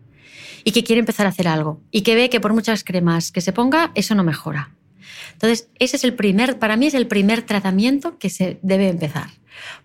y 0.63 0.73
que 0.73 0.85
quiere 0.85 1.01
empezar 1.01 1.25
a 1.25 1.31
hacer 1.31 1.49
algo 1.49 1.81
y 1.91 2.03
que 2.03 2.15
ve 2.15 2.29
que 2.29 2.41
por 2.41 2.53
muchas 2.53 2.85
cremas 2.85 3.33
que 3.33 3.41
se 3.41 3.55
ponga, 3.55 3.93
eso 3.95 4.15
no 4.15 4.25
mejora. 4.25 4.75
Entonces, 5.41 5.71
ese 5.79 5.97
es 5.97 6.05
el 6.05 6.13
primer, 6.13 6.59
para 6.59 6.77
mí 6.77 6.87
es 6.87 6.93
el 6.93 7.07
primer 7.07 7.41
tratamiento 7.41 8.19
que 8.19 8.29
se 8.29 8.59
debe 8.61 8.89
empezar. 8.89 9.31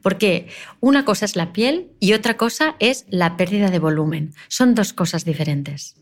Porque 0.02 0.48
una 0.82 1.06
cosa 1.06 1.24
es 1.24 1.38
la 1.38 1.54
piel 1.54 1.92
y 2.02 2.12
otra 2.12 2.36
cosa 2.36 2.76
es 2.80 3.06
la 3.08 3.38
pérdida 3.38 3.72
de 3.72 3.80
volumen. 3.80 4.34
Son 4.50 4.76
dos 4.76 4.92
cosas 4.92 5.24
diferentes. 5.24 5.96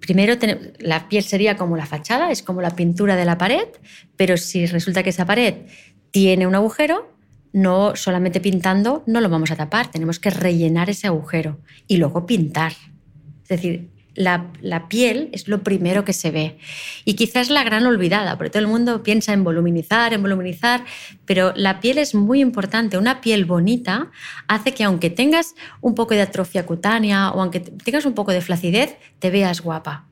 Primero, 0.00 0.34
la 0.78 1.06
piel 1.10 1.22
sería 1.22 1.58
como 1.58 1.76
la 1.76 1.84
fachada, 1.84 2.30
es 2.30 2.42
como 2.42 2.62
la 2.62 2.74
pintura 2.74 3.14
de 3.14 3.26
la 3.26 3.36
pared, 3.36 3.68
pero 4.16 4.38
si 4.38 4.64
resulta 4.64 5.02
que 5.02 5.10
esa 5.10 5.26
pared 5.26 5.54
tiene 6.10 6.46
un 6.46 6.54
agujero, 6.54 7.14
no 7.52 7.94
solamente 7.94 8.40
pintando 8.40 9.04
no 9.06 9.20
lo 9.20 9.28
vamos 9.28 9.50
a 9.50 9.56
tapar, 9.56 9.90
tenemos 9.90 10.18
que 10.18 10.30
rellenar 10.30 10.88
ese 10.88 11.08
agujero 11.08 11.60
y 11.86 11.98
luego 11.98 12.24
pintar. 12.24 12.72
Es 13.42 13.48
decir, 13.48 13.90
la, 14.14 14.88
piel 14.88 15.30
es 15.32 15.48
lo 15.48 15.62
primero 15.62 16.04
que 16.04 16.12
se 16.12 16.30
ve. 16.30 16.58
Y 17.04 17.14
quizás 17.14 17.50
la 17.50 17.64
gran 17.64 17.86
olvidada, 17.86 18.36
porque 18.36 18.50
todo 18.50 18.60
el 18.60 18.68
mundo 18.68 19.02
piensa 19.02 19.32
en 19.32 19.44
voluminizar, 19.44 20.12
en 20.12 20.22
voluminizar, 20.22 20.84
pero 21.24 21.52
la 21.56 21.80
piel 21.80 21.98
es 21.98 22.14
muy 22.14 22.40
importante. 22.40 22.98
Una 22.98 23.20
piel 23.20 23.44
bonita 23.44 24.10
hace 24.48 24.72
que 24.72 24.84
aunque 24.84 25.10
tengas 25.10 25.54
un 25.80 25.94
poco 25.94 26.14
de 26.14 26.22
atrofia 26.22 26.66
cutánea 26.66 27.30
o 27.30 27.40
aunque 27.40 27.60
tengas 27.60 28.04
un 28.04 28.14
poco 28.14 28.32
de 28.32 28.40
flacidez, 28.40 28.96
te 29.18 29.30
veas 29.30 29.60
guapa. 29.60 30.06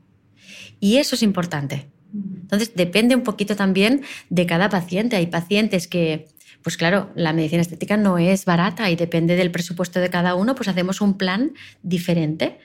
Y 0.79 0.97
eso 0.97 1.15
es 1.15 1.23
importante. 1.23 1.87
Entonces, 2.13 2.73
depende 2.75 3.15
un 3.15 3.23
poquito 3.23 3.55
también 3.55 4.01
de 4.29 4.45
cada 4.45 4.69
paciente. 4.69 5.15
Hay 5.15 5.27
pacientes 5.27 5.87
que 5.87 6.27
pues 6.63 6.77
claro, 6.77 7.09
la 7.15 7.33
medicina 7.33 7.61
estética 7.61 7.97
no 7.97 8.17
es 8.17 8.45
barata 8.45 8.89
y 8.89 8.95
depende 8.95 9.35
del 9.35 9.51
presupuesto 9.51 9.99
de 9.99 10.09
cada 10.09 10.35
uno, 10.35 10.55
pues 10.55 10.67
hacemos 10.67 11.01
un 11.01 11.17
plan 11.17 11.53
diferente. 11.81 12.59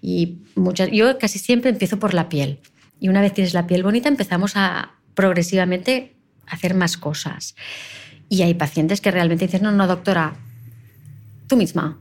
Y 0.00 0.38
muchas, 0.54 0.90
yo 0.90 1.18
casi 1.18 1.38
siempre 1.38 1.70
empiezo 1.70 1.98
por 1.98 2.14
la 2.14 2.28
piel. 2.28 2.60
Y 3.00 3.08
una 3.08 3.20
vez 3.20 3.32
tienes 3.32 3.54
la 3.54 3.66
piel 3.66 3.82
bonita, 3.82 4.08
empezamos 4.08 4.52
a 4.56 4.92
progresivamente 5.14 6.14
hacer 6.46 6.74
más 6.74 6.96
cosas. 6.96 7.56
Y 8.28 8.42
hay 8.42 8.54
pacientes 8.54 9.00
que 9.00 9.10
realmente 9.10 9.46
dicen, 9.46 9.62
no, 9.62 9.72
no, 9.72 9.86
doctora, 9.86 10.36
tú 11.48 11.56
misma. 11.56 11.98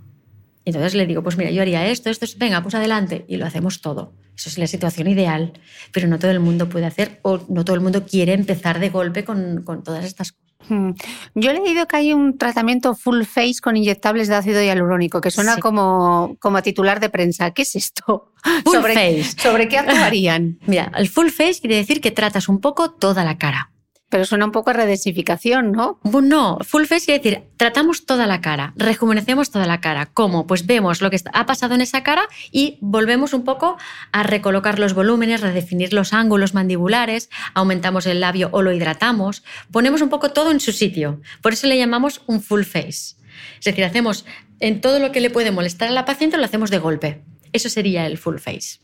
entonces 0.66 0.93
le 0.93 1.08
digo, 1.08 1.24
pues 1.24 1.38
mira, 1.38 1.50
yo 1.50 1.62
haría 1.62 1.88
esto, 1.88 2.10
esto, 2.10 2.28
venga, 2.38 2.62
pues 2.62 2.76
adelante. 2.76 3.26
Y 3.28 3.38
lo 3.38 3.45
hacemos 3.45 3.82
todo. 3.82 4.14
Eso 4.36 4.50
es 4.50 4.58
la 4.58 4.68
situación 4.68 5.08
ideal, 5.08 5.54
pero 5.91 6.08
no 6.08 6.20
todo 6.20 6.32
el 6.32 6.39
mundo 6.39 6.70
puede 6.70 6.86
hacer 6.86 7.20
o 7.24 7.43
no 7.50 7.66
todo 7.66 7.76
el 7.76 7.82
mundo 7.82 8.06
quiere 8.06 8.34
empezar 8.34 8.80
de 8.80 8.89
golpe 8.89 9.26
con, 9.26 9.64
con 9.64 9.84
todas 9.84 10.06
estas 10.06 10.32
cosas. 10.32 10.49
Hmm. 10.68 10.91
Yo 11.36 11.51
he 11.51 11.53
leído 11.53 11.88
que 11.88 11.95
hay 11.95 12.14
un 12.14 12.38
tratamiento 12.38 12.93
full 12.93 13.24
face 13.24 13.55
con 13.62 13.78
inyectables 13.78 14.28
de 14.28 14.36
ácido 14.36 14.62
hialurónico, 14.62 15.22
que 15.22 15.32
suena 15.32 15.57
como, 15.57 16.36
como 16.39 16.62
titular 16.62 16.99
de 16.99 17.10
prensa. 17.10 17.51
¿Qué 17.51 17.62
es 17.62 17.76
esto? 17.76 18.32
Full 18.66 18.82
face. 18.82 19.36
¿Sobre 19.38 19.68
qué 19.68 19.78
actuarían? 19.78 20.60
Mira, 20.68 20.91
el 20.95 21.10
full 21.10 21.30
face 21.30 21.62
quiere 21.62 21.78
decir 21.78 22.01
que 22.01 22.12
tratas 22.12 22.49
un 22.49 22.60
poco 22.60 22.91
toda 22.91 23.24
la 23.24 23.38
cara. 23.38 23.72
Pero 24.10 24.26
suena 24.26 24.45
un 24.45 24.51
poco 24.51 24.72
a 24.72 24.74
redensificación, 24.74 25.72
¿no? 25.72 25.99
No, 26.03 26.57
full 26.62 26.86
face 26.86 27.05
quiere 27.05 27.24
decir, 27.24 27.43
tratamos 27.57 28.05
toda 28.05 28.28
la 28.28 28.41
cara, 28.41 28.74
rejuvenecemos 28.76 29.51
toda 29.51 29.68
la 29.68 29.82
cara. 29.82 30.07
¿Cómo? 30.07 30.47
Pues 30.47 30.66
vemos 30.66 31.01
lo 31.01 31.10
que 31.10 31.20
ha 31.32 31.45
pasado 31.45 31.76
en 31.76 31.82
esa 31.82 32.03
cara 32.03 32.24
y 32.51 32.78
volvemos 32.82 33.34
un 33.34 33.43
poco 33.43 33.78
a 34.12 34.24
recolocar 34.24 34.80
los 34.80 34.93
volúmenes, 34.93 35.41
redefinir 35.41 35.93
los 35.93 36.14
ángulos 36.14 36.53
mandibulares, 36.53 37.30
aumentamos 37.53 38.05
el 38.05 38.20
labio 38.20 38.49
o 38.51 38.62
lo 38.62 38.72
hidratamos, 38.72 39.43
ponemos 39.72 40.01
un 40.01 40.10
poco 40.10 40.32
todo 40.32 40.51
en 40.51 40.60
su 40.60 40.72
sitio. 40.72 41.22
Por 41.41 41.53
eso 41.53 41.68
le 41.68 41.78
llamamos 41.78 42.22
un 42.28 42.41
full 42.41 42.64
face. 42.64 43.16
Es 43.60 43.66
decir, 43.66 43.84
hacemos 43.84 44.26
en 44.60 44.82
todo 44.82 44.99
lo 44.99 45.12
que 45.12 45.22
le 45.22 45.30
puede 45.30 45.51
molestar 45.51 45.89
a 45.89 45.91
la 45.91 46.05
paciente, 46.05 46.38
lo 46.38 46.45
hacemos 46.45 46.70
de 46.72 46.80
golpe. 46.80 47.24
Eso 47.52 47.70
sería 47.70 48.06
el 48.06 48.18
full 48.18 48.38
face. 48.38 48.80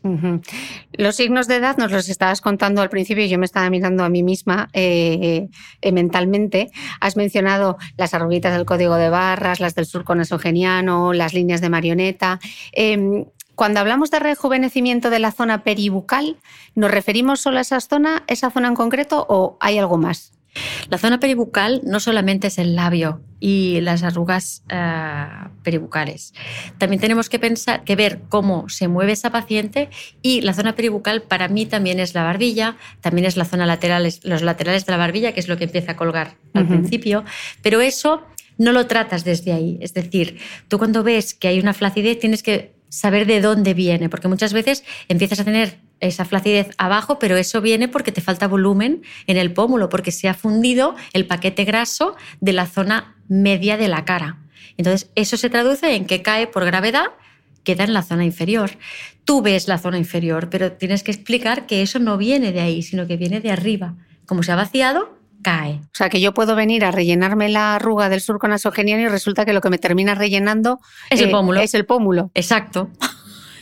Los 0.93 1.15
signos 1.15 1.47
de 1.47 1.57
edad 1.57 1.77
nos 1.77 1.91
los 1.91 2.09
estabas 2.09 2.41
contando 2.41 2.81
al 2.81 2.89
principio 2.89 3.23
y 3.23 3.29
yo 3.29 3.37
me 3.37 3.45
estaba 3.45 3.69
mirando 3.69 4.03
a 4.03 4.09
mí 4.09 4.23
misma 4.23 4.69
eh, 4.73 5.47
eh, 5.81 5.91
mentalmente. 5.91 6.71
Has 6.99 7.15
mencionado 7.15 7.77
las 7.97 8.13
arruguitas 8.13 8.53
del 8.53 8.65
código 8.65 8.95
de 8.95 9.09
barras, 9.09 9.59
las 9.59 9.75
del 9.75 9.85
surco 9.85 10.15
nasogeniano, 10.15 11.13
las 11.13 11.33
líneas 11.33 11.61
de 11.61 11.69
marioneta. 11.69 12.39
Em, 12.71 13.25
cuando 13.55 13.79
hablamos 13.79 14.11
de 14.11 14.19
rejuvenecimiento 14.19 15.09
de 15.09 15.19
la 15.19 15.31
zona 15.31 15.63
peribucal, 15.63 16.37
¿nos 16.75 16.91
referimos 16.91 17.39
solo 17.39 17.59
a 17.59 17.61
esa 17.61 17.79
zona, 17.79 18.23
esa 18.27 18.51
zona 18.51 18.67
en 18.67 18.75
concreto 18.75 19.25
o 19.29 19.57
hay 19.61 19.77
algo 19.77 19.97
más? 19.97 20.34
La 20.89 20.97
zona 20.97 21.19
peribucal 21.19 21.81
no 21.83 21.99
solamente 21.99 22.47
es 22.47 22.57
el 22.57 22.75
labio 22.75 23.21
y 23.39 23.81
las 23.81 24.03
arrugas 24.03 24.63
eh, 24.69 25.25
peribucales. 25.63 26.33
También 26.77 27.01
tenemos 27.01 27.29
que 27.29 27.39
pensar, 27.39 27.83
que 27.83 27.95
ver 27.95 28.21
cómo 28.29 28.69
se 28.69 28.87
mueve 28.87 29.11
esa 29.11 29.31
paciente 29.31 29.89
y 30.21 30.41
la 30.41 30.53
zona 30.53 30.75
peribucal 30.75 31.21
para 31.23 31.47
mí 31.47 31.65
también 31.65 31.99
es 31.99 32.13
la 32.13 32.23
barbilla, 32.23 32.77
también 33.01 33.25
es 33.25 33.37
la 33.37 33.45
zona 33.45 33.65
lateral, 33.65 34.09
los 34.23 34.41
laterales 34.41 34.85
de 34.85 34.91
la 34.91 34.97
barbilla, 34.97 35.33
que 35.33 35.39
es 35.39 35.47
lo 35.47 35.57
que 35.57 35.65
empieza 35.65 35.93
a 35.93 35.95
colgar 35.95 36.35
al 36.53 36.67
principio, 36.67 37.23
pero 37.61 37.81
eso 37.81 38.23
no 38.57 38.71
lo 38.71 38.87
tratas 38.87 39.23
desde 39.23 39.51
ahí. 39.51 39.77
Es 39.81 39.93
decir, 39.93 40.39
tú 40.67 40.77
cuando 40.77 41.03
ves 41.03 41.33
que 41.33 41.47
hay 41.47 41.59
una 41.59 41.73
flacidez 41.73 42.19
tienes 42.19 42.43
que 42.43 42.75
saber 42.89 43.25
de 43.25 43.41
dónde 43.41 43.73
viene, 43.73 44.09
porque 44.09 44.27
muchas 44.27 44.53
veces 44.53 44.83
empiezas 45.09 45.39
a 45.39 45.43
tener 45.43 45.79
esa 45.99 46.25
flacidez 46.25 46.69
abajo, 46.77 47.19
pero 47.19 47.37
eso 47.37 47.61
viene 47.61 47.87
porque 47.87 48.11
te 48.11 48.21
falta 48.21 48.47
volumen 48.47 49.01
en 49.27 49.37
el 49.37 49.53
pómulo, 49.53 49.89
porque 49.89 50.11
se 50.11 50.27
ha 50.27 50.33
fundido 50.33 50.95
el 51.13 51.25
paquete 51.25 51.63
graso 51.63 52.15
de 52.41 52.53
la 52.53 52.65
zona 52.65 53.15
media 53.27 53.77
de 53.77 53.87
la 53.87 54.05
cara. 54.05 54.37
Entonces, 54.77 55.09
eso 55.15 55.37
se 55.37 55.49
traduce 55.49 55.95
en 55.95 56.05
que 56.05 56.21
cae 56.21 56.47
por 56.47 56.65
gravedad, 56.65 57.07
queda 57.63 57.83
en 57.83 57.93
la 57.93 58.03
zona 58.03 58.25
inferior. 58.25 58.71
Tú 59.23 59.41
ves 59.41 59.67
la 59.67 59.77
zona 59.77 59.97
inferior, 59.97 60.49
pero 60.49 60.73
tienes 60.73 61.03
que 61.03 61.11
explicar 61.11 61.65
que 61.65 61.81
eso 61.81 61.99
no 61.99 62.17
viene 62.17 62.51
de 62.51 62.61
ahí, 62.61 62.81
sino 62.83 63.07
que 63.07 63.17
viene 63.17 63.39
de 63.39 63.51
arriba. 63.51 63.95
Como 64.25 64.43
se 64.43 64.51
ha 64.51 64.55
vaciado, 64.55 65.17
cae. 65.41 65.79
O 65.83 65.93
sea, 65.93 66.09
que 66.09 66.19
yo 66.19 66.33
puedo 66.33 66.55
venir 66.55 66.83
a 66.85 66.91
rellenarme 66.91 67.49
la 67.49 67.75
arruga 67.75 68.09
del 68.09 68.21
surco 68.21 68.47
nasogeniano 68.47 69.03
y 69.03 69.07
resulta 69.07 69.45
que 69.45 69.53
lo 69.53 69.61
que 69.61 69.69
me 69.69 69.77
termina 69.77 70.15
rellenando 70.15 70.79
es 71.09 71.21
el 71.21 71.29
eh, 71.29 71.31
pómulo. 71.31 71.59
Es 71.61 71.73
el 71.73 71.85
pómulo. 71.85 72.31
Exacto. 72.33 72.89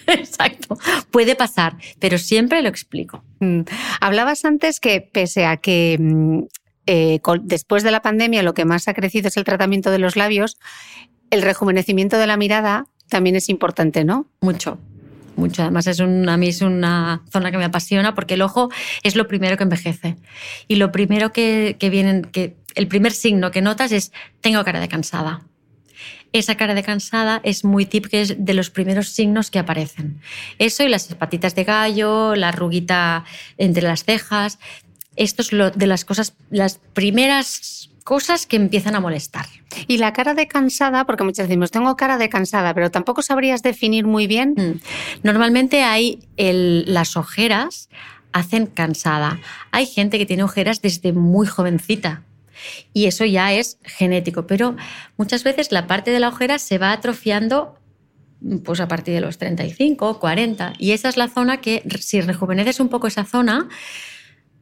Exacto, 0.07 0.77
puede 1.11 1.35
pasar, 1.35 1.77
pero 1.99 2.17
siempre 2.17 2.61
lo 2.61 2.69
explico. 2.69 3.23
Mm. 3.39 3.61
Hablabas 4.01 4.45
antes 4.45 4.79
que 4.79 5.01
pese 5.01 5.45
a 5.45 5.57
que 5.57 5.97
mm, 5.99 6.39
eh, 6.85 7.19
después 7.41 7.83
de 7.83 7.91
la 7.91 8.01
pandemia 8.01 8.43
lo 8.43 8.53
que 8.53 8.65
más 8.65 8.87
ha 8.87 8.93
crecido 8.93 9.27
es 9.29 9.37
el 9.37 9.43
tratamiento 9.43 9.91
de 9.91 9.99
los 9.99 10.15
labios, 10.15 10.57
el 11.29 11.41
rejuvenecimiento 11.41 12.17
de 12.17 12.27
la 12.27 12.37
mirada 12.37 12.85
también 13.09 13.35
es 13.35 13.49
importante, 13.49 14.03
¿no? 14.03 14.27
Mucho. 14.41 14.77
Mucho. 15.35 15.63
Además, 15.63 15.87
es 15.87 15.99
a 15.99 16.05
mí 16.05 16.47
es 16.47 16.61
una 16.61 17.23
zona 17.31 17.49
que 17.49 17.57
me 17.57 17.65
apasiona 17.65 18.13
porque 18.13 18.35
el 18.35 18.43
ojo 18.43 18.69
es 19.01 19.15
lo 19.15 19.27
primero 19.27 19.57
que 19.57 19.63
envejece. 19.63 20.15
Y 20.67 20.75
lo 20.75 20.91
primero 20.91 21.31
que, 21.31 21.75
que 21.79 21.89
vienen, 21.89 22.23
que 22.23 22.55
el 22.75 22.87
primer 22.87 23.13
signo 23.13 23.49
que 23.49 23.61
notas 23.61 23.91
es 23.91 24.11
tengo 24.41 24.63
cara 24.63 24.79
de 24.79 24.87
cansada 24.87 25.41
esa 26.33 26.55
cara 26.55 26.73
de 26.73 26.83
cansada 26.83 27.39
es 27.43 27.63
muy 27.63 27.85
típica 27.85 28.17
de 28.17 28.53
los 28.53 28.69
primeros 28.69 29.09
signos 29.09 29.51
que 29.51 29.59
aparecen. 29.59 30.19
Eso 30.57 30.83
y 30.83 30.89
las 30.89 31.05
patitas 31.13 31.55
de 31.55 31.63
gallo, 31.63 32.35
la 32.35 32.49
arruguita 32.49 33.23
entre 33.57 33.83
las 33.83 34.03
cejas. 34.03 34.59
Esto 35.15 35.43
es 35.43 35.53
lo 35.53 35.69
de 35.69 35.87
las 35.87 36.05
cosas, 36.05 36.33
las 36.49 36.79
primeras 36.93 37.91
cosas 38.03 38.47
que 38.47 38.55
empiezan 38.55 38.95
a 38.95 38.99
molestar. 38.99 39.45
Y 39.87 39.97
la 39.97 40.11
cara 40.11 40.33
de 40.33 40.47
cansada, 40.47 41.05
porque 41.05 41.23
muchas 41.23 41.47
decimos, 41.47 41.71
tengo 41.71 41.95
cara 41.95 42.17
de 42.17 42.29
cansada, 42.29 42.73
pero 42.73 42.91
tampoco 42.91 43.21
sabrías 43.21 43.61
definir 43.61 44.05
muy 44.05 44.27
bien. 44.27 44.55
Mm. 44.57 44.81
Normalmente 45.23 45.83
hay 45.83 46.19
las 46.35 47.15
ojeras 47.15 47.89
hacen 48.33 48.65
cansada. 48.65 49.39
Hay 49.71 49.85
gente 49.85 50.17
que 50.17 50.25
tiene 50.25 50.43
ojeras 50.43 50.81
desde 50.81 51.13
muy 51.13 51.45
jovencita 51.45 52.23
Y 52.93 53.05
eso 53.05 53.25
ya 53.25 53.53
es 53.53 53.77
genético, 53.83 54.47
pero 54.47 54.75
muchas 55.17 55.43
veces 55.43 55.71
la 55.71 55.87
parte 55.87 56.11
de 56.11 56.19
la 56.19 56.29
ojera 56.29 56.59
se 56.59 56.77
va 56.77 56.91
atrofiando 56.91 57.77
pues 58.65 58.79
a 58.79 58.87
partir 58.87 59.13
de 59.13 59.21
los 59.21 59.37
35, 59.37 60.19
40. 60.19 60.73
Y 60.77 60.91
esa 60.91 61.09
es 61.09 61.17
la 61.17 61.29
zona 61.29 61.61
que, 61.61 61.83
si 61.99 62.21
rejuveneces 62.21 62.79
un 62.79 62.89
poco 62.89 63.07
esa 63.07 63.23
zona, 63.23 63.69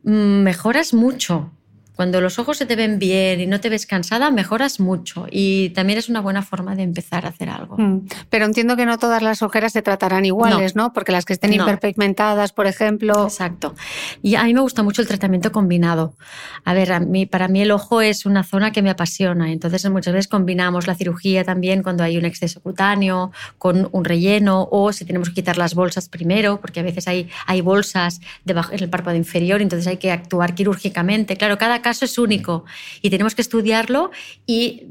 mm, 0.03 0.43
mejoras 0.43 0.93
mucho. 0.93 1.51
Cuando 1.95 2.21
los 2.21 2.39
ojos 2.39 2.57
se 2.57 2.65
te 2.65 2.75
ven 2.75 2.99
bien 2.99 3.41
y 3.41 3.47
no 3.47 3.59
te 3.59 3.69
ves 3.69 3.85
cansada, 3.85 4.31
mejoras 4.31 4.79
mucho 4.79 5.27
y 5.29 5.69
también 5.71 5.99
es 5.99 6.09
una 6.09 6.21
buena 6.21 6.41
forma 6.41 6.75
de 6.75 6.83
empezar 6.83 7.25
a 7.25 7.29
hacer 7.29 7.49
algo. 7.49 7.77
Mm. 7.77 8.07
Pero 8.29 8.45
entiendo 8.45 8.75
que 8.75 8.85
no 8.85 8.97
todas 8.97 9.21
las 9.21 9.41
ojeras 9.41 9.73
se 9.73 9.81
tratarán 9.81 10.25
iguales, 10.25 10.75
¿no? 10.75 10.93
Porque 10.93 11.11
las 11.11 11.25
que 11.25 11.33
estén 11.33 11.53
hiperpigmentadas, 11.53 12.53
por 12.53 12.67
ejemplo. 12.67 13.23
Exacto. 13.23 13.75
Y 14.21 14.35
a 14.35 14.43
mí 14.43 14.53
me 14.53 14.61
gusta 14.61 14.83
mucho 14.83 15.01
el 15.01 15.07
tratamiento 15.07 15.51
combinado. 15.51 16.15
A 16.63 16.73
ver, 16.73 16.93
a 16.93 16.99
mí, 16.99 17.25
para 17.25 17.47
mí 17.47 17.61
el 17.61 17.71
ojo 17.71 18.01
es 18.01 18.25
una 18.25 18.43
zona 18.43 18.71
que 18.71 18.81
me 18.81 18.89
apasiona, 18.89 19.51
entonces 19.51 19.89
muchas 19.89 20.13
veces 20.13 20.27
combinamos 20.27 20.87
la 20.87 20.95
cirugía 20.95 21.43
también 21.43 21.83
cuando 21.83 22.03
hay 22.03 22.17
un 22.17 22.25
exceso 22.25 22.61
cutáneo 22.61 23.31
con 23.57 23.89
un 23.91 24.05
relleno 24.05 24.67
o 24.71 24.93
si 24.93 25.05
tenemos 25.05 25.29
que 25.29 25.35
quitar 25.35 25.57
las 25.57 25.75
bolsas 25.75 26.09
primero, 26.09 26.59
porque 26.61 26.79
a 26.79 26.83
veces 26.83 27.07
hay, 27.07 27.29
hay 27.45 27.61
bolsas 27.61 28.21
debajo, 28.45 28.73
en 28.73 28.83
el 28.83 28.89
párpado 28.89 29.17
inferior, 29.17 29.61
entonces 29.61 29.87
hay 29.87 29.97
que 29.97 30.11
actuar 30.11 30.55
quirúrgicamente. 30.55 31.37
Claro, 31.37 31.57
cada 31.57 31.80
caso 31.81 31.91
caso 31.91 32.05
es 32.05 32.17
único 32.17 32.65
y 33.01 33.09
tenemos 33.09 33.35
que 33.35 33.41
estudiarlo 33.41 34.11
y, 34.45 34.87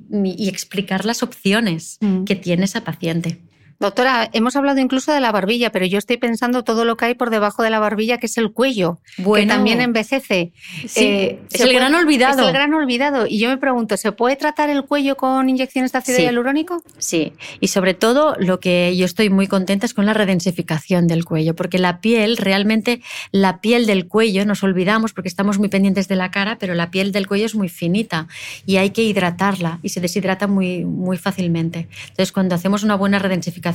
explicar 0.49 1.05
las 1.05 1.22
opciones 1.22 1.99
mm. 2.01 2.24
que 2.24 2.36
tiene 2.36 2.64
esa 2.64 2.82
paciente. 2.84 3.41
Doctora, 3.81 4.28
hemos 4.35 4.57
hablado 4.57 4.78
incluso 4.78 5.11
de 5.11 5.20
la 5.20 5.33
barbilla, 5.33 5.72
pero 5.72 5.87
yo 5.87 5.97
estoy 5.97 6.18
pensando 6.18 6.64
todo 6.64 6.85
lo 6.85 6.99
que 6.99 7.07
hay 7.07 7.14
por 7.14 7.31
debajo 7.31 7.62
de 7.62 7.70
la 7.70 7.78
barbilla, 7.78 8.18
que 8.18 8.26
es 8.26 8.37
el 8.37 8.53
cuello, 8.53 8.99
que 9.16 9.47
también 9.47 9.81
envejece. 9.81 10.53
Sí, 10.87 11.05
eh, 11.07 11.41
es 11.51 11.62
el 11.62 11.72
gran 11.72 11.95
olvidado. 11.95 12.43
Es 12.43 12.47
el 12.47 12.53
gran 12.53 12.74
olvidado. 12.74 13.26
Y 13.26 13.39
yo 13.39 13.49
me 13.49 13.57
pregunto, 13.57 13.97
¿se 13.97 14.12
puede 14.12 14.37
tratar 14.37 14.68
el 14.68 14.85
cuello 14.85 15.16
con 15.16 15.49
inyecciones 15.49 15.93
de 15.93 15.99
ácido 15.99 16.18
hialurónico? 16.18 16.83
Sí, 16.99 17.33
y 17.59 17.68
sobre 17.68 17.95
todo 17.95 18.37
lo 18.39 18.61
que 18.61 18.95
yo 18.99 19.07
estoy 19.07 19.31
muy 19.31 19.47
contenta 19.47 19.87
es 19.87 19.95
con 19.95 20.05
la 20.05 20.12
redensificación 20.12 21.07
del 21.07 21.24
cuello, 21.24 21.57
porque 21.57 21.78
la 21.78 22.03
piel, 22.03 22.37
realmente 22.37 23.01
la 23.33 23.62
piel 23.62 23.87
del 23.87 24.09
cuello, 24.09 24.45
nos 24.45 24.62
olvidamos 24.62 25.14
porque 25.14 25.28
estamos 25.28 25.59
muy 25.59 25.70
pendientes 25.70 26.07
de 26.07 26.16
la 26.16 26.31
cara, 26.31 26.59
pero 26.61 26.74
la 26.74 26.91
piel 26.91 27.12
del 27.12 27.26
cuello 27.26 27.47
es 27.47 27.55
muy 27.55 27.70
finita 27.70 28.28
y 28.66 28.76
hay 28.76 28.91
que 28.91 29.05
hidratarla 29.05 29.78
y 29.83 29.89
se 29.89 30.03
deshidrata 30.03 30.47
muy, 30.47 30.85
muy 30.85 31.16
fácilmente. 31.16 31.89
Entonces, 32.03 32.31
cuando 32.31 32.55
hacemos 32.55 32.83
una 32.83 32.95
buena 32.95 33.18
redensificación, 33.18 33.70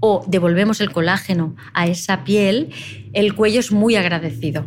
o 0.00 0.24
devolvemos 0.26 0.80
el 0.80 0.92
colágeno 0.92 1.56
a 1.74 1.86
esa 1.86 2.24
piel, 2.24 2.70
el 3.12 3.34
cuello 3.34 3.60
es 3.60 3.72
muy 3.72 3.96
agradecido. 3.96 4.66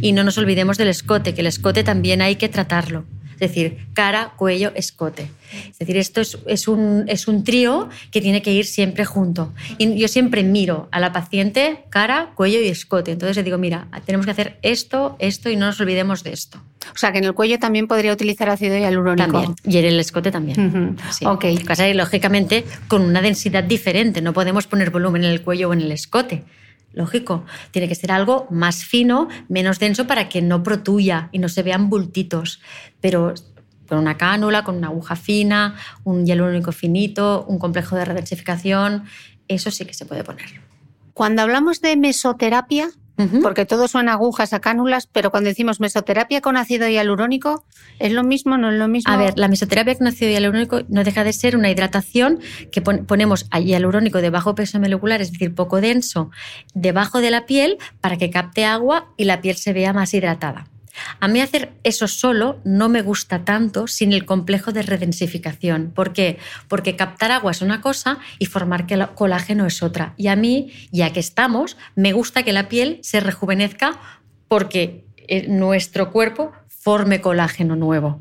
Y 0.00 0.12
no 0.12 0.24
nos 0.24 0.38
olvidemos 0.38 0.78
del 0.78 0.88
escote, 0.88 1.34
que 1.34 1.42
el 1.42 1.46
escote 1.46 1.84
también 1.84 2.22
hay 2.22 2.36
que 2.36 2.48
tratarlo. 2.48 3.04
Es 3.38 3.50
decir, 3.50 3.86
cara, 3.92 4.32
cuello, 4.36 4.72
escote. 4.74 5.30
Es 5.70 5.78
decir, 5.78 5.96
esto 5.98 6.20
es, 6.20 6.68
un, 6.68 7.04
es 7.06 7.28
un 7.28 7.44
trío 7.44 7.88
que 8.10 8.20
tiene 8.20 8.40
que 8.40 8.52
ir 8.52 8.64
siempre 8.64 9.04
junto. 9.04 9.52
Y 9.78 9.94
yo 9.96 10.08
siempre 10.08 10.42
miro 10.42 10.88
a 10.90 11.00
la 11.00 11.12
paciente 11.12 11.84
cara, 11.90 12.32
cuello 12.34 12.60
y 12.60 12.68
escote. 12.68 13.12
Entonces 13.12 13.36
le 13.36 13.42
digo, 13.42 13.58
mira, 13.58 13.88
tenemos 14.06 14.24
que 14.24 14.32
hacer 14.32 14.58
esto, 14.62 15.16
esto 15.18 15.50
y 15.50 15.56
no 15.56 15.66
nos 15.66 15.80
olvidemos 15.80 16.24
de 16.24 16.32
esto. 16.32 16.58
O 16.94 16.98
sea, 16.98 17.12
que 17.12 17.18
en 17.18 17.24
el 17.24 17.34
cuello 17.34 17.58
también 17.58 17.86
podría 17.88 18.12
utilizar 18.12 18.48
ácido 18.48 18.76
hialurónico. 18.76 19.30
También. 19.32 19.54
Y 19.64 19.76
en 19.78 19.84
el 19.84 20.00
escote 20.00 20.30
también. 20.30 20.96
Ok. 21.24 21.44
lógicamente, 21.94 22.64
con 22.88 23.02
una 23.02 23.20
densidad 23.20 23.64
diferente. 23.64 24.22
No 24.22 24.32
podemos 24.32 24.66
poner 24.66 24.90
volumen 24.90 25.24
en 25.24 25.30
el 25.30 25.42
cuello 25.42 25.68
o 25.68 25.72
en 25.72 25.82
el 25.82 25.92
escote. 25.92 26.42
Lógico, 26.96 27.44
tiene 27.72 27.88
que 27.88 27.94
ser 27.94 28.10
algo 28.10 28.46
más 28.48 28.82
fino, 28.82 29.28
menos 29.50 29.78
denso 29.78 30.06
para 30.06 30.30
que 30.30 30.40
no 30.40 30.62
protuya 30.62 31.28
y 31.30 31.38
no 31.38 31.50
se 31.50 31.62
vean 31.62 31.90
bultitos. 31.90 32.62
Pero 33.02 33.34
con 33.86 33.98
una 33.98 34.16
cánula, 34.16 34.64
con 34.64 34.76
una 34.76 34.88
aguja 34.88 35.14
fina, 35.14 35.76
un 36.04 36.24
hialurónico 36.24 36.72
finito, 36.72 37.44
un 37.48 37.58
complejo 37.58 37.96
de 37.96 38.06
redensificación, 38.06 39.04
eso 39.46 39.70
sí 39.70 39.84
que 39.84 39.92
se 39.92 40.06
puede 40.06 40.24
poner. 40.24 40.46
Cuando 41.12 41.42
hablamos 41.42 41.82
de 41.82 41.98
mesoterapia, 41.98 42.88
porque 43.42 43.64
todo 43.64 43.88
son 43.88 44.08
agujas 44.08 44.52
a 44.52 44.60
cánulas, 44.60 45.06
pero 45.06 45.30
cuando 45.30 45.48
decimos 45.48 45.80
mesoterapia 45.80 46.40
con 46.40 46.56
ácido 46.56 46.88
hialurónico, 46.88 47.64
¿es 47.98 48.12
lo 48.12 48.22
mismo 48.24 48.58
no 48.58 48.70
es 48.70 48.78
lo 48.78 48.88
mismo? 48.88 49.12
A 49.12 49.16
ver, 49.16 49.34
la 49.36 49.48
mesoterapia 49.48 49.94
con 49.94 50.06
ácido 50.06 50.30
hialurónico 50.30 50.80
no 50.88 51.04
deja 51.04 51.24
de 51.24 51.32
ser 51.32 51.56
una 51.56 51.70
hidratación 51.70 52.40
que 52.70 52.82
ponemos 52.82 53.48
hialurónico 53.50 54.20
de 54.20 54.30
bajo 54.30 54.54
peso 54.54 54.78
molecular, 54.78 55.20
es 55.22 55.32
decir, 55.32 55.54
poco 55.54 55.80
denso, 55.80 56.30
debajo 56.74 57.20
de 57.20 57.30
la 57.30 57.46
piel 57.46 57.78
para 58.00 58.16
que 58.16 58.30
capte 58.30 58.64
agua 58.64 59.08
y 59.16 59.24
la 59.24 59.40
piel 59.40 59.56
se 59.56 59.72
vea 59.72 59.92
más 59.92 60.12
hidratada. 60.12 60.66
A 61.20 61.28
mí 61.28 61.40
hacer 61.40 61.72
eso 61.82 62.08
solo 62.08 62.60
no 62.64 62.88
me 62.88 63.02
gusta 63.02 63.44
tanto 63.44 63.86
sin 63.86 64.12
el 64.12 64.24
complejo 64.24 64.72
de 64.72 64.82
redensificación. 64.82 65.92
¿Por 65.94 66.12
qué? 66.12 66.38
Porque 66.68 66.96
captar 66.96 67.32
agua 67.32 67.50
es 67.50 67.62
una 67.62 67.80
cosa 67.80 68.18
y 68.38 68.46
formar 68.46 68.86
colágeno 69.14 69.66
es 69.66 69.82
otra. 69.82 70.14
Y 70.16 70.28
a 70.28 70.36
mí, 70.36 70.72
ya 70.92 71.12
que 71.12 71.20
estamos, 71.20 71.76
me 71.94 72.12
gusta 72.12 72.42
que 72.42 72.52
la 72.52 72.68
piel 72.68 72.98
se 73.02 73.20
rejuvenezca 73.20 73.98
porque 74.48 75.04
eh, 75.16 75.48
nuestro 75.48 76.12
cuerpo 76.12 76.52
forme 76.68 77.20
colágeno 77.20 77.76
nuevo. 77.76 78.20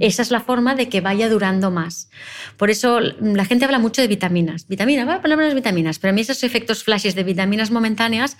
Esa 0.00 0.22
es 0.22 0.30
la 0.30 0.40
forma 0.40 0.74
de 0.74 0.88
que 0.88 1.00
vaya 1.00 1.28
durando 1.28 1.70
más. 1.70 2.10
Por 2.56 2.70
eso 2.70 3.00
la 3.00 3.44
gente 3.44 3.64
habla 3.64 3.78
mucho 3.78 4.02
de 4.02 4.08
vitaminas. 4.08 4.66
Vitaminas, 4.68 5.08
va 5.08 5.14
a 5.14 5.20
poner 5.20 5.38
unas 5.38 5.54
vitaminas, 5.54 5.98
pero 5.98 6.10
a 6.10 6.14
mí 6.14 6.20
esos 6.20 6.42
efectos 6.44 6.84
flashes 6.84 7.14
de 7.14 7.24
vitaminas 7.24 7.70
momentáneas 7.70 8.36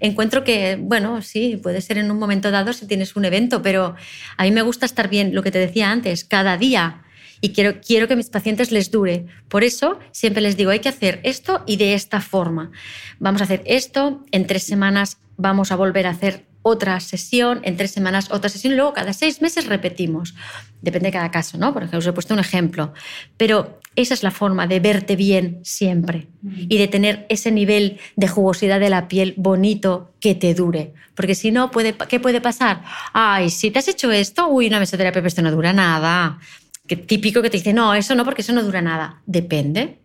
encuentro 0.00 0.44
que, 0.44 0.76
bueno, 0.80 1.22
sí, 1.22 1.58
puede 1.62 1.80
ser 1.80 1.98
en 1.98 2.10
un 2.10 2.18
momento 2.18 2.50
dado 2.50 2.72
si 2.72 2.86
tienes 2.86 3.16
un 3.16 3.24
evento, 3.24 3.62
pero 3.62 3.94
a 4.36 4.42
mí 4.44 4.50
me 4.50 4.62
gusta 4.62 4.86
estar 4.86 5.08
bien, 5.08 5.34
lo 5.34 5.42
que 5.42 5.50
te 5.50 5.58
decía 5.58 5.90
antes, 5.90 6.24
cada 6.24 6.56
día. 6.56 7.02
Y 7.40 7.52
quiero, 7.52 7.80
quiero 7.80 8.06
que 8.06 8.16
mis 8.16 8.28
pacientes 8.28 8.70
les 8.70 8.90
dure. 8.90 9.26
Por 9.48 9.64
eso 9.64 9.98
siempre 10.12 10.42
les 10.42 10.56
digo, 10.56 10.70
hay 10.70 10.80
que 10.80 10.90
hacer 10.90 11.20
esto 11.22 11.64
y 11.66 11.76
de 11.76 11.94
esta 11.94 12.20
forma. 12.20 12.70
Vamos 13.18 13.40
a 13.40 13.44
hacer 13.44 13.62
esto, 13.64 14.24
en 14.30 14.46
tres 14.46 14.64
semanas 14.64 15.18
vamos 15.36 15.72
a 15.72 15.76
volver 15.76 16.06
a 16.06 16.10
hacer 16.10 16.49
otra 16.62 17.00
sesión, 17.00 17.60
en 17.64 17.76
tres 17.76 17.90
semanas 17.90 18.30
otra 18.30 18.50
sesión 18.50 18.74
y 18.74 18.76
luego 18.76 18.92
cada 18.92 19.12
seis 19.12 19.40
meses 19.40 19.66
repetimos. 19.66 20.34
Depende 20.82 21.08
de 21.08 21.12
cada 21.12 21.30
caso, 21.30 21.58
¿no? 21.58 21.72
Por 21.72 21.82
ejemplo, 21.82 21.98
os 21.98 22.06
he 22.06 22.12
puesto 22.12 22.34
un 22.34 22.40
ejemplo. 22.40 22.92
Pero 23.36 23.80
esa 23.96 24.14
es 24.14 24.22
la 24.22 24.30
forma 24.30 24.66
de 24.66 24.80
verte 24.80 25.16
bien 25.16 25.60
siempre 25.62 26.28
y 26.42 26.78
de 26.78 26.88
tener 26.88 27.26
ese 27.28 27.50
nivel 27.50 27.98
de 28.16 28.28
jugosidad 28.28 28.80
de 28.80 28.90
la 28.90 29.08
piel 29.08 29.34
bonito 29.36 30.14
que 30.20 30.34
te 30.34 30.54
dure. 30.54 30.94
Porque 31.14 31.34
si 31.34 31.50
no, 31.50 31.70
puede, 31.70 31.94
¿qué 32.08 32.20
puede 32.20 32.40
pasar? 32.40 32.82
Ay, 33.12 33.50
si 33.50 33.70
te 33.70 33.78
has 33.78 33.88
hecho 33.88 34.10
esto, 34.10 34.48
uy, 34.48 34.68
una 34.68 34.78
mesoterapia, 34.78 35.20
pero 35.20 35.28
esto 35.28 35.42
no 35.42 35.50
dura 35.50 35.72
nada. 35.72 36.38
Qué 36.86 36.96
típico 36.96 37.42
que 37.42 37.50
te 37.50 37.58
dice, 37.58 37.72
no, 37.72 37.94
eso 37.94 38.14
no, 38.14 38.24
porque 38.24 38.42
eso 38.42 38.52
no 38.52 38.62
dura 38.62 38.82
nada. 38.82 39.22
Depende. 39.26 39.98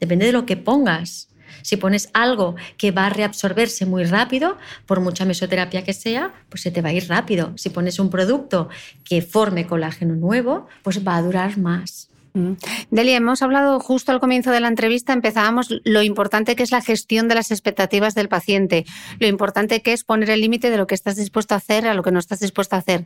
Depende 0.00 0.26
de 0.26 0.32
lo 0.32 0.46
que 0.46 0.56
pongas. 0.56 1.28
Si 1.62 1.76
pones 1.76 2.10
algo 2.12 2.56
que 2.76 2.90
va 2.90 3.06
a 3.06 3.10
reabsorberse 3.10 3.86
muy 3.86 4.04
rápido, 4.04 4.56
por 4.86 5.00
mucha 5.00 5.24
mesoterapia 5.24 5.84
que 5.84 5.92
sea, 5.92 6.32
pues 6.48 6.62
se 6.62 6.70
te 6.70 6.82
va 6.82 6.90
a 6.90 6.92
ir 6.92 7.08
rápido. 7.08 7.52
Si 7.56 7.70
pones 7.70 7.98
un 7.98 8.10
producto 8.10 8.68
que 9.04 9.22
forme 9.22 9.66
colágeno 9.66 10.14
nuevo, 10.14 10.66
pues 10.82 11.06
va 11.06 11.16
a 11.16 11.22
durar 11.22 11.58
más. 11.58 12.08
Mm. 12.34 12.52
Delia, 12.90 13.16
hemos 13.16 13.42
hablado 13.42 13.78
justo 13.78 14.10
al 14.10 14.20
comienzo 14.20 14.50
de 14.50 14.60
la 14.60 14.68
entrevista, 14.68 15.12
empezábamos 15.12 15.68
lo 15.84 16.02
importante 16.02 16.56
que 16.56 16.62
es 16.62 16.70
la 16.70 16.80
gestión 16.80 17.28
de 17.28 17.34
las 17.34 17.50
expectativas 17.50 18.14
del 18.14 18.28
paciente, 18.28 18.86
lo 19.18 19.26
importante 19.26 19.82
que 19.82 19.92
es 19.92 20.04
poner 20.04 20.30
el 20.30 20.40
límite 20.40 20.70
de 20.70 20.78
lo 20.78 20.86
que 20.86 20.94
estás 20.94 21.16
dispuesto 21.16 21.54
a 21.54 21.58
hacer 21.58 21.86
a 21.86 21.94
lo 21.94 22.02
que 22.02 22.10
no 22.10 22.18
estás 22.18 22.40
dispuesto 22.40 22.76
a 22.76 22.78
hacer. 22.78 23.04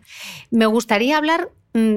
Me 0.50 0.66
gustaría 0.66 1.16
hablar 1.16 1.50
mm, 1.72 1.96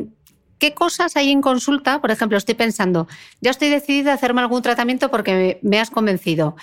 ¿Qué 0.60 0.74
cosas 0.74 1.16
hay 1.16 1.32
en 1.32 1.42
consulta? 1.42 2.02
Por 2.02 2.12
ejemplo, 2.12 2.38
estoy 2.38 2.56
pensando, 2.56 3.08
ya 3.40 3.52
estoy 3.52 3.70
decidida 3.70 4.12
a 4.12 4.16
hacerme 4.16 4.42
algún 4.42 4.62
tratamiento 4.62 5.10
porque 5.10 5.58
me 5.62 5.80
has 5.80 5.90
convencido. 5.90 6.58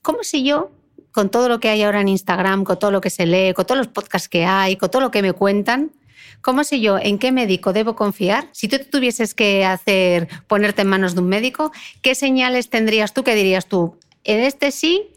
¿Cómo 0.00 0.22
si 0.22 0.44
yo, 0.44 0.70
con 1.12 1.30
todo 1.30 1.48
lo 1.48 1.60
que 1.60 1.68
hay 1.68 1.82
ahora 1.82 2.00
en 2.00 2.08
Instagram, 2.08 2.64
con 2.64 2.78
todo 2.78 2.90
lo 2.90 3.02
que 3.02 3.10
se 3.10 3.26
lee, 3.26 3.52
con 3.52 3.66
todos 3.66 3.78
los 3.78 3.88
podcasts 3.88 4.28
que 4.28 4.46
hay, 4.46 4.76
con 4.76 4.90
todo 4.90 5.02
lo 5.02 5.10
que 5.10 5.20
me 5.20 5.34
cuentan, 5.34 5.92
¿cómo 6.40 6.64
sé 6.64 6.80
yo 6.80 6.98
en 6.98 7.18
qué 7.18 7.32
médico 7.32 7.74
debo 7.74 7.96
confiar? 7.96 8.48
Si 8.52 8.66
tú 8.66 8.78
tuvieses 8.90 9.34
que 9.34 9.66
hacer, 9.66 10.28
ponerte 10.46 10.82
en 10.82 10.88
manos 10.88 11.14
de 11.14 11.20
un 11.20 11.28
médico, 11.28 11.72
¿qué 12.00 12.14
señales 12.14 12.70
tendrías 12.70 13.12
tú 13.12 13.24
que 13.24 13.34
dirías 13.34 13.66
tú, 13.66 13.98
en 14.24 14.40
este 14.40 14.70
sí 14.70 15.10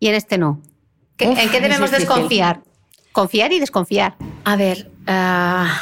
y 0.00 0.08
en 0.08 0.16
este 0.16 0.36
no? 0.36 0.60
¿En 1.18 1.50
qué 1.50 1.60
debemos 1.62 1.90
desconfiar? 1.90 2.60
Confiar 3.12 3.52
y 3.52 3.58
desconfiar. 3.58 4.16
A 4.44 4.56
ver, 4.56 4.90
ah, 5.06 5.80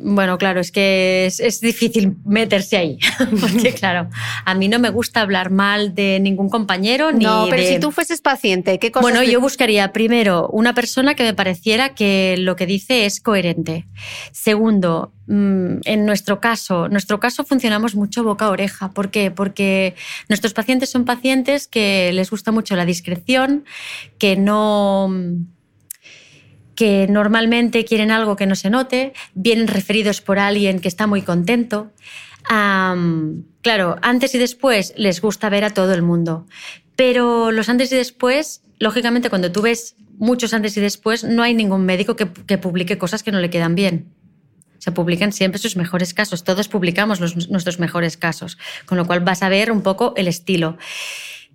bueno, 0.00 0.38
claro, 0.38 0.60
es 0.60 0.70
que 0.70 1.26
es, 1.26 1.60
difícil 1.60 2.16
meterse 2.24 2.76
ahí, 2.76 2.98
porque 3.40 3.72
claro, 3.74 4.08
a 4.44 4.54
mí 4.54 4.68
no 4.68 4.78
me 4.78 4.90
gusta 4.90 5.20
hablar 5.20 5.50
mal 5.50 5.94
de 5.94 6.20
ningún 6.20 6.48
compañero. 6.48 7.10
Ni 7.10 7.24
no, 7.24 7.46
pero 7.50 7.62
si 7.64 7.80
tú 7.80 7.90
fueses 7.90 8.20
paciente, 8.20 8.78
¿qué 8.78 8.92
cosas? 8.92 9.02
Bueno, 9.02 9.22
yo 9.22 9.40
buscaría 9.40 9.92
primero 9.92 10.48
una 10.52 10.74
persona 10.74 11.14
que 11.14 11.24
me 11.24 11.34
pareciera 11.34 11.94
que 11.94 12.36
lo 12.38 12.54
que 12.54 12.66
dice 12.66 13.06
es 13.06 13.20
coherente. 13.20 13.86
Segundo, 14.30 15.12
mm, 15.26 15.78
en 15.84 16.06
nuestro 16.06 16.40
caso, 16.40 16.88
nuestro 16.88 17.18
caso 17.18 17.44
funcionamos 17.44 17.96
mucho 17.96 18.22
boca 18.22 18.46
a 18.46 18.50
oreja. 18.50 18.90
¿Por 18.92 19.10
qué? 19.10 19.30
Porque 19.30 19.94
nuestros 20.28 20.54
pacientes 20.54 20.90
son 20.90 21.04
pacientes 21.04 21.66
que 21.66 22.12
les 22.12 22.30
gusta 22.30 22.52
mucho 22.52 22.76
la 22.76 22.84
discreción, 22.84 23.64
que 24.18 24.36
no 24.36 25.10
que 26.78 27.08
normalmente 27.08 27.84
quieren 27.84 28.12
algo 28.12 28.36
que 28.36 28.46
no 28.46 28.54
se 28.54 28.70
note, 28.70 29.12
vienen 29.34 29.66
referidos 29.66 30.20
por 30.20 30.38
alguien 30.38 30.78
que 30.78 30.86
está 30.86 31.08
muy 31.08 31.22
contento. 31.22 31.90
claro, 32.46 33.96
antes 34.00 34.32
y 34.36 34.38
después 34.38 34.94
les 34.96 35.20
gusta 35.20 35.48
ver 35.48 35.64
a 35.64 35.70
todo 35.70 35.92
el 35.92 36.02
mundo, 36.02 36.46
pero 36.94 37.50
los 37.50 37.68
antes 37.68 37.90
y 37.90 37.96
después, 37.96 38.62
lógicamente 38.78 39.28
cuando 39.28 39.50
tú 39.50 39.62
ves 39.62 39.96
muchos 40.18 40.54
antes 40.54 40.76
y 40.76 40.80
después, 40.80 41.24
no 41.24 41.42
hay 41.42 41.52
ningún 41.52 41.84
médico 41.84 42.14
que, 42.14 42.32
que 42.32 42.58
publique 42.58 42.96
cosas 42.96 43.24
que 43.24 43.32
no 43.32 43.40
le 43.40 43.50
quedan 43.50 43.74
bien 43.74 44.14
se 44.78 44.92
publican 44.92 45.32
siempre 45.32 45.58
sus 45.58 45.74
mejores 45.74 46.14
casos. 46.14 46.44
Todos 46.44 46.68
publicamos 46.68 47.18
nuestros 47.50 47.80
mejores 47.80 48.16
casos, 48.16 48.58
con 48.86 48.96
lo 48.96 49.04
cual 49.04 49.18
vas 49.18 49.42
a 49.42 49.48
ver 49.48 49.72
un 49.72 49.82
poco 49.82 50.14
el 50.16 50.28
estilo. 50.28 50.78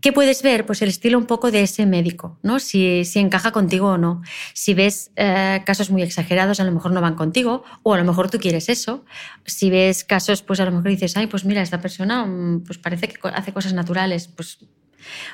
¿Qué 0.04 0.12
puedes 0.12 0.44
ver? 0.44 0.66
Pues 0.66 0.82
el 0.82 0.90
estilo 0.90 1.18
un 1.18 1.26
poco 1.28 1.50
de 1.50 1.62
ese 1.62 1.86
médico, 1.86 2.38
¿no? 2.44 2.60
Si, 2.60 3.06
si 3.06 3.20
encaja 3.20 3.54
contigo 3.54 3.88
o 3.88 3.98
no. 3.98 4.22
Si 4.54 4.74
ves 4.74 5.12
eh, 5.16 5.62
casos 5.66 5.92
muy 5.92 6.02
exagerados, 6.02 6.60
a 6.60 6.66
lo 6.66 6.74
mejor 6.74 6.92
no 6.92 7.00
van 7.00 7.16
contigo, 7.16 7.64
o 7.84 7.94
a 7.94 7.98
lo 7.98 8.04
mejor 8.04 8.30
tú 8.30 8.38
quieres 8.38 8.68
eso. 8.68 9.06
Si 9.46 9.70
ves 9.70 10.04
casos, 10.04 10.42
pues 10.42 10.60
a 10.60 10.66
lo 10.66 10.72
mejor 10.72 10.90
dices, 10.90 11.16
ay, 11.16 11.28
pues 11.28 11.46
mira, 11.46 11.62
esta 11.62 11.80
persona 11.80 12.26
mm, 12.26 12.66
pues 12.66 12.80
parece 12.80 13.08
que 13.08 13.18
hace 13.30 13.54
cosas 13.54 13.72
naturales. 13.72 14.28
Pues 14.28 14.58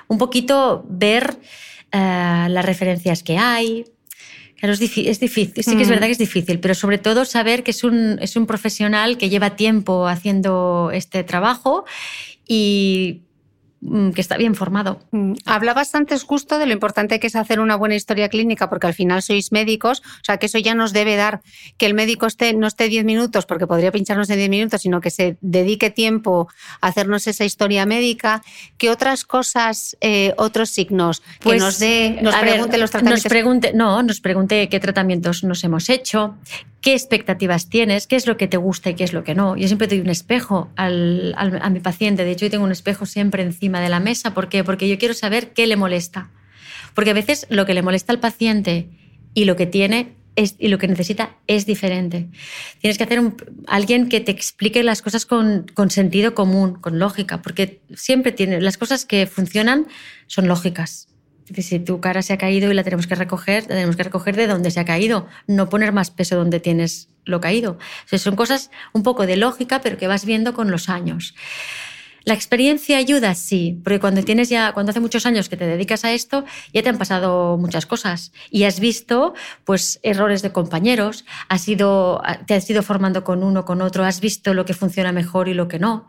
un 0.07 0.19
poquito 0.19 0.85
ver 0.87 1.39
eh, 1.91 2.47
las 2.47 2.63
referencias 2.63 3.23
que 3.23 3.39
hay, 3.39 3.85
Claro, 4.59 4.73
es, 4.73 4.81
es, 4.81 5.19
difícil, 5.21 5.63
sí 5.63 5.77
que 5.77 5.83
es 5.83 5.87
mm. 5.87 5.91
verdad 5.91 6.05
que 6.07 6.11
es 6.11 6.17
difícil, 6.17 6.59
pero 6.59 6.75
sobre 6.75 6.97
todo 6.97 7.23
saber 7.23 7.63
que 7.63 7.71
es 7.71 7.83
un, 7.85 8.19
es 8.21 8.35
un 8.35 8.45
profesional 8.45 9.17
que 9.17 9.29
lleva 9.29 9.55
tiempo 9.55 10.05
haciendo 10.05 10.91
este 10.93 11.23
trabajo 11.23 11.85
y 12.45 13.21
que 14.13 14.21
está 14.21 14.37
bien 14.37 14.55
formado. 14.55 14.99
Mm, 15.11 15.33
hablabas 15.45 15.95
antes 15.95 16.23
justo 16.23 16.59
de 16.59 16.65
lo 16.65 16.73
importante 16.73 17.19
que 17.19 17.27
es 17.27 17.35
hacer 17.35 17.59
una 17.59 17.75
buena 17.75 17.95
historia 17.95 18.27
clínica, 18.27 18.69
porque 18.69 18.87
al 18.87 18.93
final 18.93 19.21
sois 19.21 19.51
médicos, 19.51 20.01
o 20.01 20.23
sea 20.23 20.37
que 20.37 20.47
eso 20.47 20.57
ya 20.57 20.75
nos 20.75 20.91
debe 20.91 21.15
dar 21.15 21.41
que 21.77 21.85
el 21.85 21.93
médico 21.93 22.25
esté, 22.25 22.53
no 22.53 22.67
esté 22.67 22.89
10 22.89 23.05
minutos, 23.05 23.45
porque 23.45 23.67
podría 23.67 23.91
pincharnos 23.91 24.29
en 24.29 24.37
10 24.37 24.49
minutos, 24.49 24.81
sino 24.81 24.99
que 24.99 25.09
se 25.09 25.37
dedique 25.41 25.89
tiempo 25.89 26.49
a 26.81 26.87
hacernos 26.87 27.27
esa 27.27 27.45
historia 27.45 27.85
médica. 27.85 28.41
¿Qué 28.77 28.89
otras 28.89 29.23
cosas, 29.23 29.97
eh, 30.01 30.33
otros 30.37 30.69
signos? 30.69 31.21
que 31.21 31.25
pues, 31.41 31.61
nos 31.61 31.79
dé, 31.79 32.19
nos 32.21 32.35
pregunte 32.35 32.77
los 32.77 32.91
tratamientos. 32.91 33.25
Nos 33.25 33.29
pregunte, 33.29 33.71
no, 33.73 34.03
nos 34.03 34.19
pregunte 34.19 34.67
qué 34.67 34.79
tratamientos 34.79 35.43
nos 35.43 35.63
hemos 35.63 35.89
hecho, 35.89 36.35
qué 36.81 36.93
expectativas 36.93 37.69
tienes, 37.69 38.07
qué 38.07 38.15
es 38.15 38.27
lo 38.27 38.37
que 38.37 38.47
te 38.47 38.57
gusta 38.57 38.89
y 38.89 38.95
qué 38.95 39.03
es 39.03 39.13
lo 39.13 39.23
que 39.23 39.35
no. 39.35 39.57
Yo 39.57 39.67
siempre 39.67 39.87
doy 39.87 39.99
un 39.99 40.09
espejo 40.09 40.69
al, 40.75 41.33
a 41.37 41.69
mi 41.69 41.79
paciente. 41.79 42.23
De 42.23 42.31
hecho, 42.31 42.45
yo 42.45 42.51
tengo 42.51 42.63
un 42.63 42.71
espejo 42.71 43.05
siempre 43.05 43.43
encima 43.43 43.81
de 43.81 43.89
la 43.89 43.99
mesa. 43.99 44.33
¿Por 44.33 44.49
qué? 44.49 44.63
Porque 44.63 44.87
yo 44.87 44.97
quiero 44.97 45.13
saber 45.13 45.53
qué 45.53 45.67
le 45.67 45.75
molesta. 45.75 46.29
Porque 46.93 47.11
a 47.11 47.13
veces 47.13 47.47
lo 47.49 47.65
que 47.65 47.73
le 47.73 47.81
molesta 47.81 48.13
al 48.13 48.19
paciente 48.19 48.89
y 49.33 49.45
lo 49.45 49.55
que 49.55 49.65
tiene 49.65 50.15
es, 50.35 50.55
y 50.57 50.69
lo 50.69 50.77
que 50.77 50.87
necesita 50.87 51.35
es 51.47 51.65
diferente. 51.65 52.27
Tienes 52.79 52.97
que 52.97 53.03
hacer 53.03 53.19
un, 53.19 53.35
alguien 53.67 54.07
que 54.07 54.21
te 54.21 54.31
explique 54.31 54.83
las 54.83 55.01
cosas 55.01 55.25
con, 55.25 55.65
con, 55.73 55.91
sentido 55.91 56.33
común, 56.33 56.75
con 56.75 56.97
lógica, 56.97 57.41
porque 57.41 57.81
siempre 57.93 58.31
tiene, 58.31 58.61
las 58.61 58.77
cosas 58.77 59.05
que 59.05 59.27
funcionan 59.27 59.87
son 60.27 60.47
lógicas 60.47 61.09
si 61.57 61.79
tu 61.79 61.99
cara 61.99 62.21
se 62.21 62.33
ha 62.33 62.37
caído 62.37 62.71
y 62.71 62.73
la 62.73 62.83
tenemos 62.83 63.07
que 63.07 63.15
recoger, 63.15 63.63
la 63.63 63.75
tenemos 63.75 63.95
que 63.95 64.03
recoger 64.03 64.35
de 64.35 64.47
donde 64.47 64.71
se 64.71 64.79
ha 64.79 64.85
caído, 64.85 65.27
no 65.47 65.69
poner 65.69 65.91
más 65.91 66.11
peso 66.11 66.35
donde 66.35 66.59
tienes 66.59 67.09
lo 67.25 67.39
caído. 67.41 67.77
son 68.05 68.35
cosas 68.35 68.71
un 68.93 69.03
poco 69.03 69.25
de 69.25 69.37
lógica, 69.37 69.81
pero 69.81 69.97
que 69.97 70.07
vas 70.07 70.25
viendo 70.25 70.53
con 70.53 70.71
los 70.71 70.89
años. 70.89 71.35
La 72.25 72.33
experiencia 72.33 72.97
ayuda, 72.97 73.33
sí, 73.33 73.79
porque 73.83 73.99
cuando 73.99 74.23
tienes 74.23 74.49
ya, 74.49 74.73
cuando 74.73 74.91
hace 74.91 74.99
muchos 74.99 75.25
años 75.25 75.47
que 75.47 75.57
te 75.57 75.65
dedicas 75.65 76.03
a 76.03 76.11
esto, 76.11 76.43
ya 76.73 76.83
te 76.83 76.89
han 76.89 76.97
pasado 76.97 77.57
muchas 77.57 77.85
cosas 77.85 78.33
y 78.51 78.65
has 78.65 78.79
visto, 78.79 79.33
pues, 79.63 79.99
errores 80.03 80.41
de 80.41 80.51
compañeros, 80.51 81.25
has 81.47 81.67
ido, 81.67 82.21
te 82.45 82.55
has 82.55 82.69
ido 82.69 82.83
formando 82.83 83.23
con 83.23 83.41
uno, 83.41 83.63
con 83.63 83.81
otro, 83.81 84.03
has 84.03 84.19
visto 84.19 84.53
lo 84.53 84.65
que 84.65 84.73
funciona 84.73 85.11
mejor 85.11 85.47
y 85.47 85.53
lo 85.53 85.67
que 85.67 85.79
no. 85.79 86.07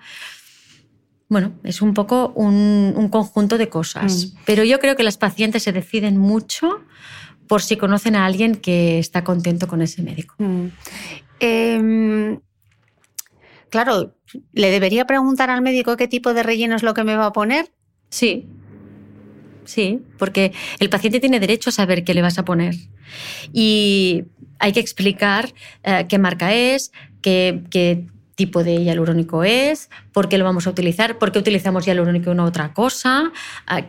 Bueno, 1.30 1.52
es 1.62 1.80
un 1.80 1.94
poco 1.94 2.32
un, 2.34 3.08
conjunto 3.08 3.56
de 3.56 3.68
cosas. 3.68 4.26
Mm. 4.26 4.38
Pero 4.44 4.64
yo 4.64 4.80
creo 4.80 4.96
que 4.96 5.04
las 5.04 5.16
pacientes 5.16 5.62
se 5.62 5.72
deciden 5.72 6.18
mucho 6.18 6.82
por 7.46 7.62
si 7.62 7.76
conocen 7.76 8.16
a 8.16 8.26
alguien 8.26 8.56
que 8.56 8.98
está 8.98 9.22
contento 9.22 9.68
con 9.68 9.80
ese 9.80 10.02
médico. 10.02 10.34
Mm. 10.38 10.66
Em, 11.38 12.40
claro, 13.70 14.16
¿le 14.52 14.70
debería 14.72 15.06
preguntar 15.06 15.50
al 15.50 15.62
médico 15.62 15.96
qué 15.96 16.08
tipo 16.08 16.34
de 16.34 16.42
relleno 16.42 16.74
es 16.74 16.82
lo 16.82 16.94
que 16.94 17.04
me 17.04 17.14
va 17.14 17.26
a 17.26 17.32
poner? 17.32 17.70
Sí. 18.08 18.48
Sí, 19.64 20.02
porque 20.18 20.52
el 20.80 20.90
paciente 20.90 21.20
tiene 21.20 21.38
derecho 21.38 21.70
a 21.70 21.72
saber 21.72 22.02
qué 22.02 22.12
le 22.12 22.22
vas 22.22 22.40
a 22.40 22.44
poner. 22.44 22.74
Y 23.52 24.24
hay 24.58 24.72
que 24.72 24.80
explicar 24.80 25.54
eh, 25.84 26.06
qué 26.08 26.18
marca 26.18 26.52
es, 26.52 26.90
qué, 27.22 27.62
qué 27.70 28.08
tipo 28.40 28.64
de 28.64 28.82
hialurónico 28.82 29.44
es, 29.44 29.90
por 30.12 30.28
qué 30.28 30.38
lo 30.38 30.44
vamos 30.44 30.66
a 30.66 30.70
utilizar, 30.70 31.18
por 31.18 31.32
qué 31.32 31.38
utilizamos 31.38 31.86
hialurónico 31.86 32.32
y 32.32 32.34
no 32.34 32.44
otra 32.44 32.72
cosa, 32.72 33.32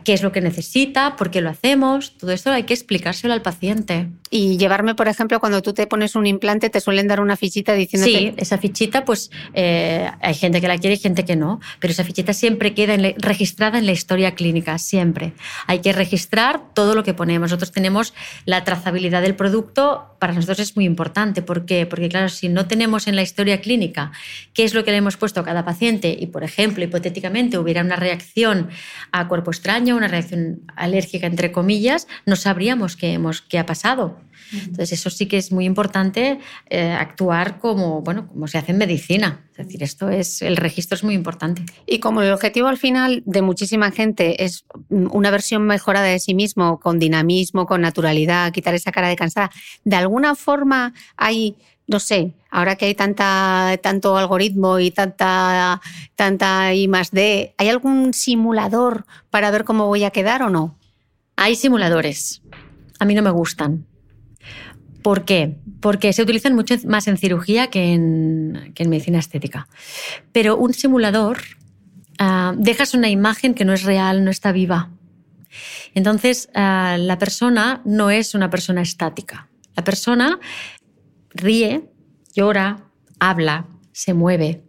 qué 0.04 0.12
es 0.12 0.22
lo 0.22 0.32
que 0.32 0.40
necesita, 0.40 1.16
por 1.16 1.30
qué 1.30 1.40
lo 1.40 1.50
hacemos. 1.50 2.16
Todo 2.16 2.32
esto 2.32 2.50
hay 2.50 2.64
que 2.64 2.74
explicárselo 2.74 3.34
al 3.34 3.42
paciente. 3.42 4.08
Y 4.30 4.56
llevarme, 4.56 4.94
por 4.94 5.08
ejemplo, 5.08 5.40
cuando 5.40 5.60
tú 5.60 5.74
te 5.74 5.86
pones 5.86 6.14
un 6.14 6.26
implante, 6.26 6.70
te 6.70 6.80
suelen 6.80 7.06
dar 7.06 7.20
una 7.20 7.36
fichita 7.36 7.74
diciendo 7.74 8.06
Sí, 8.06 8.32
esa 8.36 8.56
fichita, 8.58 9.04
pues 9.04 9.30
eh, 9.52 10.10
hay 10.20 10.34
gente 10.34 10.60
que 10.60 10.68
la 10.68 10.78
quiere 10.78 10.94
y 10.96 10.98
gente 10.98 11.24
que 11.24 11.36
no, 11.36 11.60
pero 11.80 11.92
esa 11.92 12.04
fichita 12.04 12.32
siempre 12.32 12.72
queda 12.74 12.96
registrada 13.18 13.78
en 13.78 13.86
la 13.86 13.92
historia 13.92 14.34
clínica, 14.34 14.78
siempre. 14.78 15.34
Hay 15.66 15.80
que 15.80 15.92
registrar 15.92 16.62
todo 16.74 16.94
lo 16.94 17.04
que 17.04 17.14
ponemos. 17.14 17.50
Nosotros 17.50 17.72
tenemos 17.72 18.14
la 18.46 18.64
trazabilidad 18.64 19.22
del 19.22 19.34
producto, 19.34 20.08
para 20.18 20.32
nosotros 20.32 20.60
es 20.60 20.76
muy 20.76 20.84
importante. 20.84 21.42
¿Por 21.42 21.66
qué? 21.66 21.84
Porque, 21.84 22.08
claro, 22.08 22.28
si 22.28 22.48
no 22.48 22.66
tenemos 22.66 23.08
en 23.08 23.16
la 23.16 23.22
historia 23.22 23.60
clínica 23.60 24.12
qué 24.54 24.64
es 24.64 24.72
lo 24.72 24.84
que 24.84 24.92
le 24.92 24.98
hemos 24.98 25.16
puesto 25.16 25.40
a 25.40 25.44
cada 25.44 25.64
paciente, 25.64 26.11
y, 26.18 26.26
por 26.26 26.44
ejemplo, 26.44 26.84
hipotéticamente 26.84 27.58
hubiera 27.58 27.82
una 27.82 27.96
reacción 27.96 28.68
a 29.10 29.28
cuerpo 29.28 29.50
extraño, 29.50 29.96
una 29.96 30.08
reacción 30.08 30.62
alérgica, 30.76 31.26
entre 31.26 31.52
comillas, 31.52 32.06
no 32.26 32.36
sabríamos 32.36 32.96
qué, 32.96 33.12
hemos, 33.12 33.42
qué 33.42 33.58
ha 33.58 33.66
pasado. 33.66 34.18
Entonces, 34.52 34.92
eso 34.92 35.10
sí 35.10 35.26
que 35.26 35.38
es 35.38 35.52
muy 35.52 35.64
importante 35.64 36.38
eh, 36.68 36.92
actuar 36.92 37.58
como, 37.58 38.02
bueno, 38.02 38.26
como 38.28 38.46
se 38.48 38.58
hace 38.58 38.72
en 38.72 38.78
medicina. 38.78 39.44
Es 39.52 39.66
decir, 39.66 39.82
esto 39.82 40.08
es, 40.08 40.42
el 40.42 40.56
registro 40.56 40.96
es 40.96 41.04
muy 41.04 41.14
importante. 41.14 41.64
Y 41.86 41.98
como 41.98 42.22
el 42.22 42.32
objetivo 42.32 42.68
al 42.68 42.78
final 42.78 43.22
de 43.26 43.42
muchísima 43.42 43.90
gente 43.90 44.44
es 44.44 44.64
una 44.88 45.30
versión 45.30 45.62
mejorada 45.62 46.06
de 46.06 46.18
sí 46.18 46.34
mismo, 46.34 46.80
con 46.80 46.98
dinamismo, 46.98 47.66
con 47.66 47.80
naturalidad, 47.80 48.52
quitar 48.52 48.74
esa 48.74 48.92
cara 48.92 49.08
de 49.08 49.16
cansada, 49.16 49.50
¿de 49.84 49.96
alguna 49.96 50.34
forma 50.34 50.94
hay 51.16 51.56
no 51.86 52.00
sé, 52.00 52.32
ahora 52.50 52.76
que 52.76 52.86
hay 52.86 52.94
tanta, 52.94 53.76
tanto 53.82 54.16
algoritmo 54.16 54.78
y 54.78 54.90
tanta, 54.90 55.80
tanta 56.14 56.72
I 56.72 56.88
más 56.88 57.10
D, 57.10 57.54
¿hay 57.58 57.68
algún 57.68 58.14
simulador 58.14 59.04
para 59.30 59.50
ver 59.50 59.64
cómo 59.64 59.88
voy 59.88 60.04
a 60.04 60.10
quedar 60.10 60.42
o 60.42 60.48
no? 60.48 60.78
Hay 61.36 61.56
simuladores. 61.56 62.40
A 62.98 63.04
mí 63.04 63.14
no 63.14 63.22
me 63.22 63.30
gustan. 63.30 63.86
¿Por 65.02 65.24
qué? 65.24 65.58
Porque 65.80 66.12
se 66.12 66.22
utilizan 66.22 66.54
mucho 66.54 66.74
más 66.86 67.08
en 67.08 67.18
cirugía 67.18 67.68
que 67.68 67.92
en, 67.92 68.72
medicina 68.78 69.18
estética. 69.18 69.68
Pero 70.32 70.56
un 70.56 70.74
simulador 70.74 71.38
ah, 72.18 72.54
dejas 72.56 72.94
una 72.94 73.08
imagen 73.08 73.54
que 73.54 73.64
no 73.64 73.72
es 73.72 73.82
real, 73.82 74.24
no 74.24 74.30
está 74.30 74.52
viva. 74.52 74.90
Entonces, 75.94 76.48
ah, 76.54 76.96
la 76.98 77.18
persona 77.18 77.82
no 77.84 78.10
es 78.10 78.34
una 78.34 78.50
persona 78.50 78.82
estática. 78.82 79.48
La 79.76 79.84
persona 79.84 80.38
ríe, 81.30 81.90
llora, 82.34 82.84
habla, 83.18 83.66
se 83.92 84.14
mueve. 84.14 84.62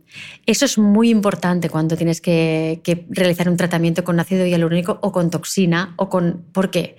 Eso 0.46 0.66
es 0.66 0.78
muy 0.78 1.10
importante 1.10 1.70
cuando 1.70 1.96
tienes 1.98 2.22
que, 2.22 2.82
realizar 3.10 3.50
un 3.50 3.58
tratamiento 3.58 4.04
con 4.04 4.20
ácido 4.20 4.46
hialurónico 4.46 5.00
o 5.02 5.12
con 5.12 5.30
toxina 5.30 5.94
o 5.98 6.10
con 6.10 6.46
¿por 6.52 6.70
qué? 6.72 6.98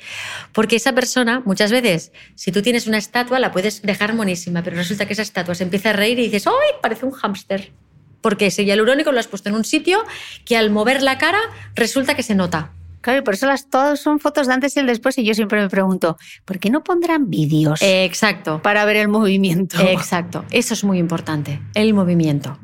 Porque 0.53 0.77
esa 0.77 0.93
persona 0.93 1.43
muchas 1.45 1.71
veces, 1.71 2.13
si 2.35 2.53
tú 2.53 2.63
tienes 2.63 2.87
una 2.87 2.99
estatua 2.99 3.39
la 3.39 3.53
puedes 3.53 3.83
dejar 3.83 4.15
monísima, 4.15 4.63
pero 4.63 4.77
resulta 4.77 5.07
que 5.07 5.13
esa 5.13 5.23
estatua 5.23 5.55
se 5.55 5.65
empieza 5.65 5.91
a 5.91 5.93
reír 5.93 6.19
y 6.19 6.25
dices, 6.25 6.47
¡ay! 6.47 6.79
Parece 6.83 7.07
un 7.07 7.13
hámster. 7.13 7.73
Porque 8.21 8.47
ese 8.47 8.65
hialurónico 8.65 9.13
lo 9.13 9.21
has 9.21 9.29
puesto 9.29 9.51
en 9.51 9.55
un 9.55 9.65
sitio 9.65 10.03
que 10.45 10.57
al 10.57 10.71
mover 10.71 11.03
la 11.03 11.19
cara 11.19 11.41
resulta 11.75 12.15
que 12.15 12.23
se 12.23 12.35
nota. 12.35 12.73
Claro, 13.05 13.19
y 13.19 13.23
por 13.23 13.35
eso 13.35 13.45
las 13.45 13.69
todas 13.69 14.01
son 14.01 14.19
fotos 14.19 14.47
de 14.47 14.55
antes 14.55 14.75
y 14.79 14.81
el 14.81 14.87
después. 14.87 15.19
Y 15.19 15.25
yo 15.25 15.35
siempre 15.35 15.61
me 15.61 15.69
pregunto, 15.69 16.17
¿por 16.47 16.59
qué 16.59 16.71
no 16.71 16.83
pondrán 16.83 17.29
vídeos? 17.29 17.83
exacto. 17.83 18.63
Para 18.63 18.83
ver 18.87 18.97
el 18.97 19.09
movimiento. 19.09 19.79
exacto. 19.83 20.47
Eso 20.51 20.73
es 20.73 20.85
muy 20.85 20.99
importante, 20.99 21.61
el 21.75 21.93
movimiento. 21.93 22.59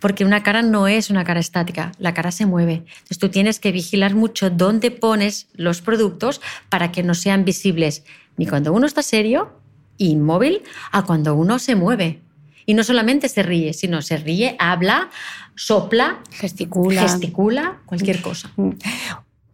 Porque 0.00 0.24
una 0.24 0.42
cara 0.42 0.62
no 0.62 0.88
es 0.88 1.10
una 1.10 1.24
cara 1.24 1.40
estática, 1.40 1.92
la 1.98 2.14
cara 2.14 2.30
se 2.30 2.46
mueve. 2.46 2.84
Entonces 2.86 3.18
tú 3.18 3.28
tienes 3.28 3.60
que 3.60 3.70
vigilar 3.70 4.14
mucho 4.14 4.48
dónde 4.48 4.90
pones 4.90 5.48
los 5.52 5.82
productos 5.82 6.40
para 6.70 6.90
que 6.90 7.02
no 7.02 7.12
sean 7.12 7.44
visibles 7.44 8.02
ni 8.38 8.46
cuando 8.46 8.72
uno 8.72 8.86
está 8.86 9.02
serio, 9.02 9.60
inmóvil, 9.98 10.62
a 10.90 11.02
cuando 11.02 11.34
uno 11.34 11.58
se 11.58 11.74
mueve. 11.74 12.22
Y 12.64 12.72
no 12.72 12.82
solamente 12.82 13.28
se 13.28 13.42
ríe, 13.42 13.74
sino 13.74 14.00
se 14.00 14.16
ríe, 14.16 14.56
habla, 14.58 15.10
sopla, 15.54 16.22
gesticula, 16.30 17.02
gesticula 17.02 17.82
cualquier 17.84 18.22
cosa. 18.22 18.50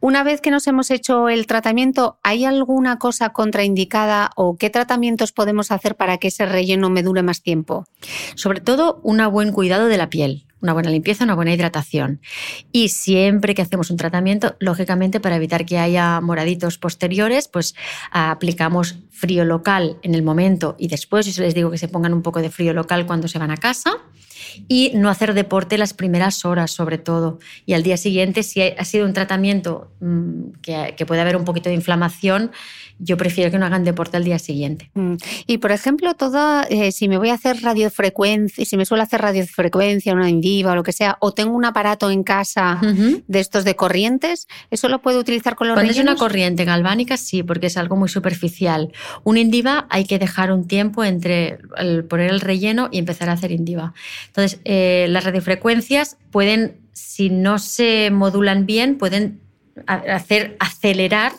Una 0.00 0.22
vez 0.22 0.40
que 0.40 0.50
nos 0.50 0.66
hemos 0.68 0.90
hecho 0.90 1.28
el 1.28 1.46
tratamiento, 1.46 2.18
¿hay 2.22 2.44
alguna 2.44 2.98
cosa 2.98 3.30
contraindicada 3.30 4.30
o 4.36 4.56
qué 4.56 4.70
tratamientos 4.70 5.32
podemos 5.32 5.72
hacer 5.72 5.96
para 5.96 6.18
que 6.18 6.28
ese 6.28 6.46
relleno 6.46 6.88
me 6.88 7.02
dure 7.02 7.22
más 7.22 7.42
tiempo? 7.42 7.84
Sobre 8.36 8.60
todo, 8.60 9.00
un 9.02 9.18
buen 9.30 9.52
cuidado 9.52 9.86
de 9.86 9.98
la 9.98 10.08
piel 10.08 10.44
una 10.60 10.72
buena 10.72 10.90
limpieza, 10.90 11.24
una 11.24 11.34
buena 11.34 11.52
hidratación. 11.52 12.20
Y 12.72 12.88
siempre 12.88 13.54
que 13.54 13.62
hacemos 13.62 13.90
un 13.90 13.96
tratamiento, 13.96 14.56
lógicamente 14.58 15.20
para 15.20 15.36
evitar 15.36 15.64
que 15.64 15.78
haya 15.78 16.20
moraditos 16.20 16.78
posteriores, 16.78 17.48
pues 17.48 17.74
aplicamos 18.10 18.96
frío 19.10 19.44
local 19.44 19.98
en 20.02 20.14
el 20.14 20.22
momento 20.22 20.74
y 20.78 20.88
después. 20.88 21.26
Yo 21.32 21.42
les 21.42 21.54
digo 21.54 21.70
que 21.70 21.78
se 21.78 21.88
pongan 21.88 22.12
un 22.12 22.22
poco 22.22 22.40
de 22.40 22.50
frío 22.50 22.72
local 22.72 23.06
cuando 23.06 23.28
se 23.28 23.38
van 23.38 23.50
a 23.50 23.56
casa 23.56 23.98
y 24.68 24.92
no 24.94 25.08
hacer 25.08 25.34
deporte 25.34 25.78
las 25.78 25.94
primeras 25.94 26.44
horas 26.44 26.70
sobre 26.70 26.98
todo. 26.98 27.38
Y 27.66 27.74
al 27.74 27.82
día 27.82 27.96
siguiente, 27.96 28.42
si 28.42 28.60
ha 28.62 28.84
sido 28.84 29.06
un 29.06 29.12
tratamiento 29.12 29.90
mm, 30.00 30.50
que, 30.62 31.06
puede 31.06 31.20
haber 31.20 31.36
un 31.36 31.44
poquito 31.44 31.68
de 31.68 31.74
inflamación, 31.74 32.50
yo 32.98 33.16
prefiero 33.16 33.50
que 33.50 33.58
no 33.58 33.66
hagan 33.66 33.84
deporte 33.84 34.16
al 34.16 34.24
día 34.24 34.38
siguiente. 34.38 34.90
Mm. 34.94 35.14
Y 35.46 35.58
por 35.58 35.72
ejemplo, 35.72 36.14
toda, 36.14 36.64
eh, 36.64 36.92
si 36.92 37.08
me 37.08 37.18
voy 37.18 37.30
a 37.30 37.34
hacer 37.34 37.62
radiofrecuencia, 37.62 38.64
si 38.64 38.76
me 38.76 38.84
suelo 38.84 39.02
hacer 39.02 39.20
radiofrecuencia, 39.20 40.12
una 40.14 40.28
indiva 40.28 40.72
o 40.72 40.74
lo 40.74 40.82
que 40.82 40.92
sea, 40.92 41.16
o 41.20 41.32
tengo 41.32 41.54
un 41.54 41.64
aparato 41.64 42.10
en 42.10 42.22
casa 42.22 42.80
de 42.82 43.40
estos 43.40 43.64
de 43.64 43.76
corrientes, 43.76 44.48
¿eso 44.70 44.88
lo 44.88 45.00
puedo 45.00 45.20
utilizar 45.20 45.54
con 45.54 45.68
los 45.68 45.74
Cuando 45.74 45.92
es 45.92 45.98
una 45.98 46.16
corriente 46.16 46.64
galvánica, 46.64 47.16
sí, 47.16 47.42
porque 47.42 47.66
es 47.66 47.76
algo 47.76 47.96
muy 47.96 48.08
superficial. 48.08 48.92
Un 49.24 49.36
indiva 49.36 49.86
hay 49.90 50.04
que 50.04 50.18
dejar 50.18 50.52
un 50.52 50.66
tiempo 50.66 51.04
entre 51.04 51.58
poner 52.08 52.30
el 52.30 52.40
relleno 52.40 52.88
y 52.90 52.98
empezar 52.98 53.28
a 53.30 53.32
hacer 53.32 53.52
indiva. 53.52 53.94
Entonces, 54.26 54.60
eh, 54.64 55.06
las 55.10 55.24
radiofrecuencias 55.24 56.16
pueden, 56.30 56.76
si 56.92 57.30
no 57.30 57.58
se 57.58 58.10
modulan 58.10 58.66
bien, 58.66 58.98
pueden 58.98 59.40
hacer 59.86 60.56
acelerar 60.58 61.32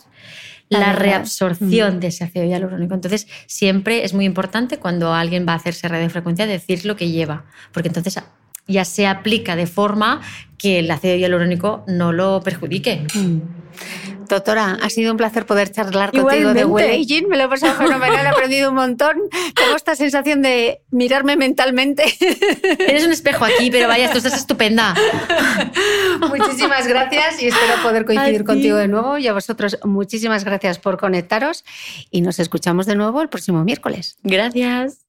la 0.69 0.93
reabsorción 0.93 1.97
mm. 1.97 1.99
de 1.99 2.07
ese 2.07 2.23
ácido 2.23 2.45
hialurónico. 2.45 2.93
Entonces, 2.93 3.27
siempre 3.47 4.03
es 4.03 4.13
muy 4.13 4.25
importante 4.25 4.77
cuando 4.77 5.13
alguien 5.13 5.45
va 5.47 5.53
a 5.53 5.55
hacerse 5.55 5.87
radiofrecuencia 5.87 6.45
decir 6.45 6.85
lo 6.85 6.95
que 6.95 7.09
lleva, 7.09 7.45
porque 7.71 7.89
entonces 7.89 8.19
ya 8.67 8.85
se 8.85 9.07
aplica 9.07 9.55
de 9.55 9.65
forma 9.65 10.21
que 10.57 10.79
el 10.79 10.91
ácido 10.91 11.15
hialurónico 11.15 11.83
no 11.87 12.13
lo 12.13 12.41
perjudique. 12.41 13.07
Mm. 13.15 13.39
Doctora, 14.29 14.77
ha 14.81 14.89
sido 14.89 15.11
un 15.11 15.17
placer 15.17 15.45
poder 15.45 15.71
charlar 15.71 16.11
contigo 16.11 16.53
de 16.53 16.63
well 16.63 17.05
Me 17.27 17.37
lo 17.37 17.45
he 17.45 17.47
pasado 17.47 17.73
fenomenal, 17.77 18.25
he 18.25 18.29
aprendido 18.29 18.69
un 18.69 18.75
montón. 18.75 19.17
Tengo 19.55 19.75
esta 19.75 19.95
sensación 19.95 20.41
de 20.41 20.81
mirarme 20.91 21.35
mentalmente. 21.35 22.03
Tienes 22.77 23.05
un 23.05 23.11
espejo 23.11 23.45
aquí, 23.45 23.71
pero 23.71 23.87
vaya, 23.87 24.11
tú 24.11 24.17
estás 24.17 24.35
estupenda. 24.35 24.95
Muchísimas 26.29 26.87
gracias 26.87 27.41
y 27.41 27.47
espero 27.47 27.81
poder 27.81 28.05
coincidir 28.05 28.43
contigo 28.43 28.77
de 28.77 28.87
nuevo. 28.87 29.17
Y 29.17 29.27
a 29.27 29.33
vosotros, 29.33 29.79
muchísimas 29.83 30.43
gracias 30.45 30.77
por 30.77 30.97
conectaros 30.99 31.65
y 32.11 32.21
nos 32.21 32.39
escuchamos 32.39 32.85
de 32.85 32.95
nuevo 32.95 33.21
el 33.21 33.29
próximo 33.29 33.63
miércoles. 33.63 34.17
Gracias. 34.23 35.08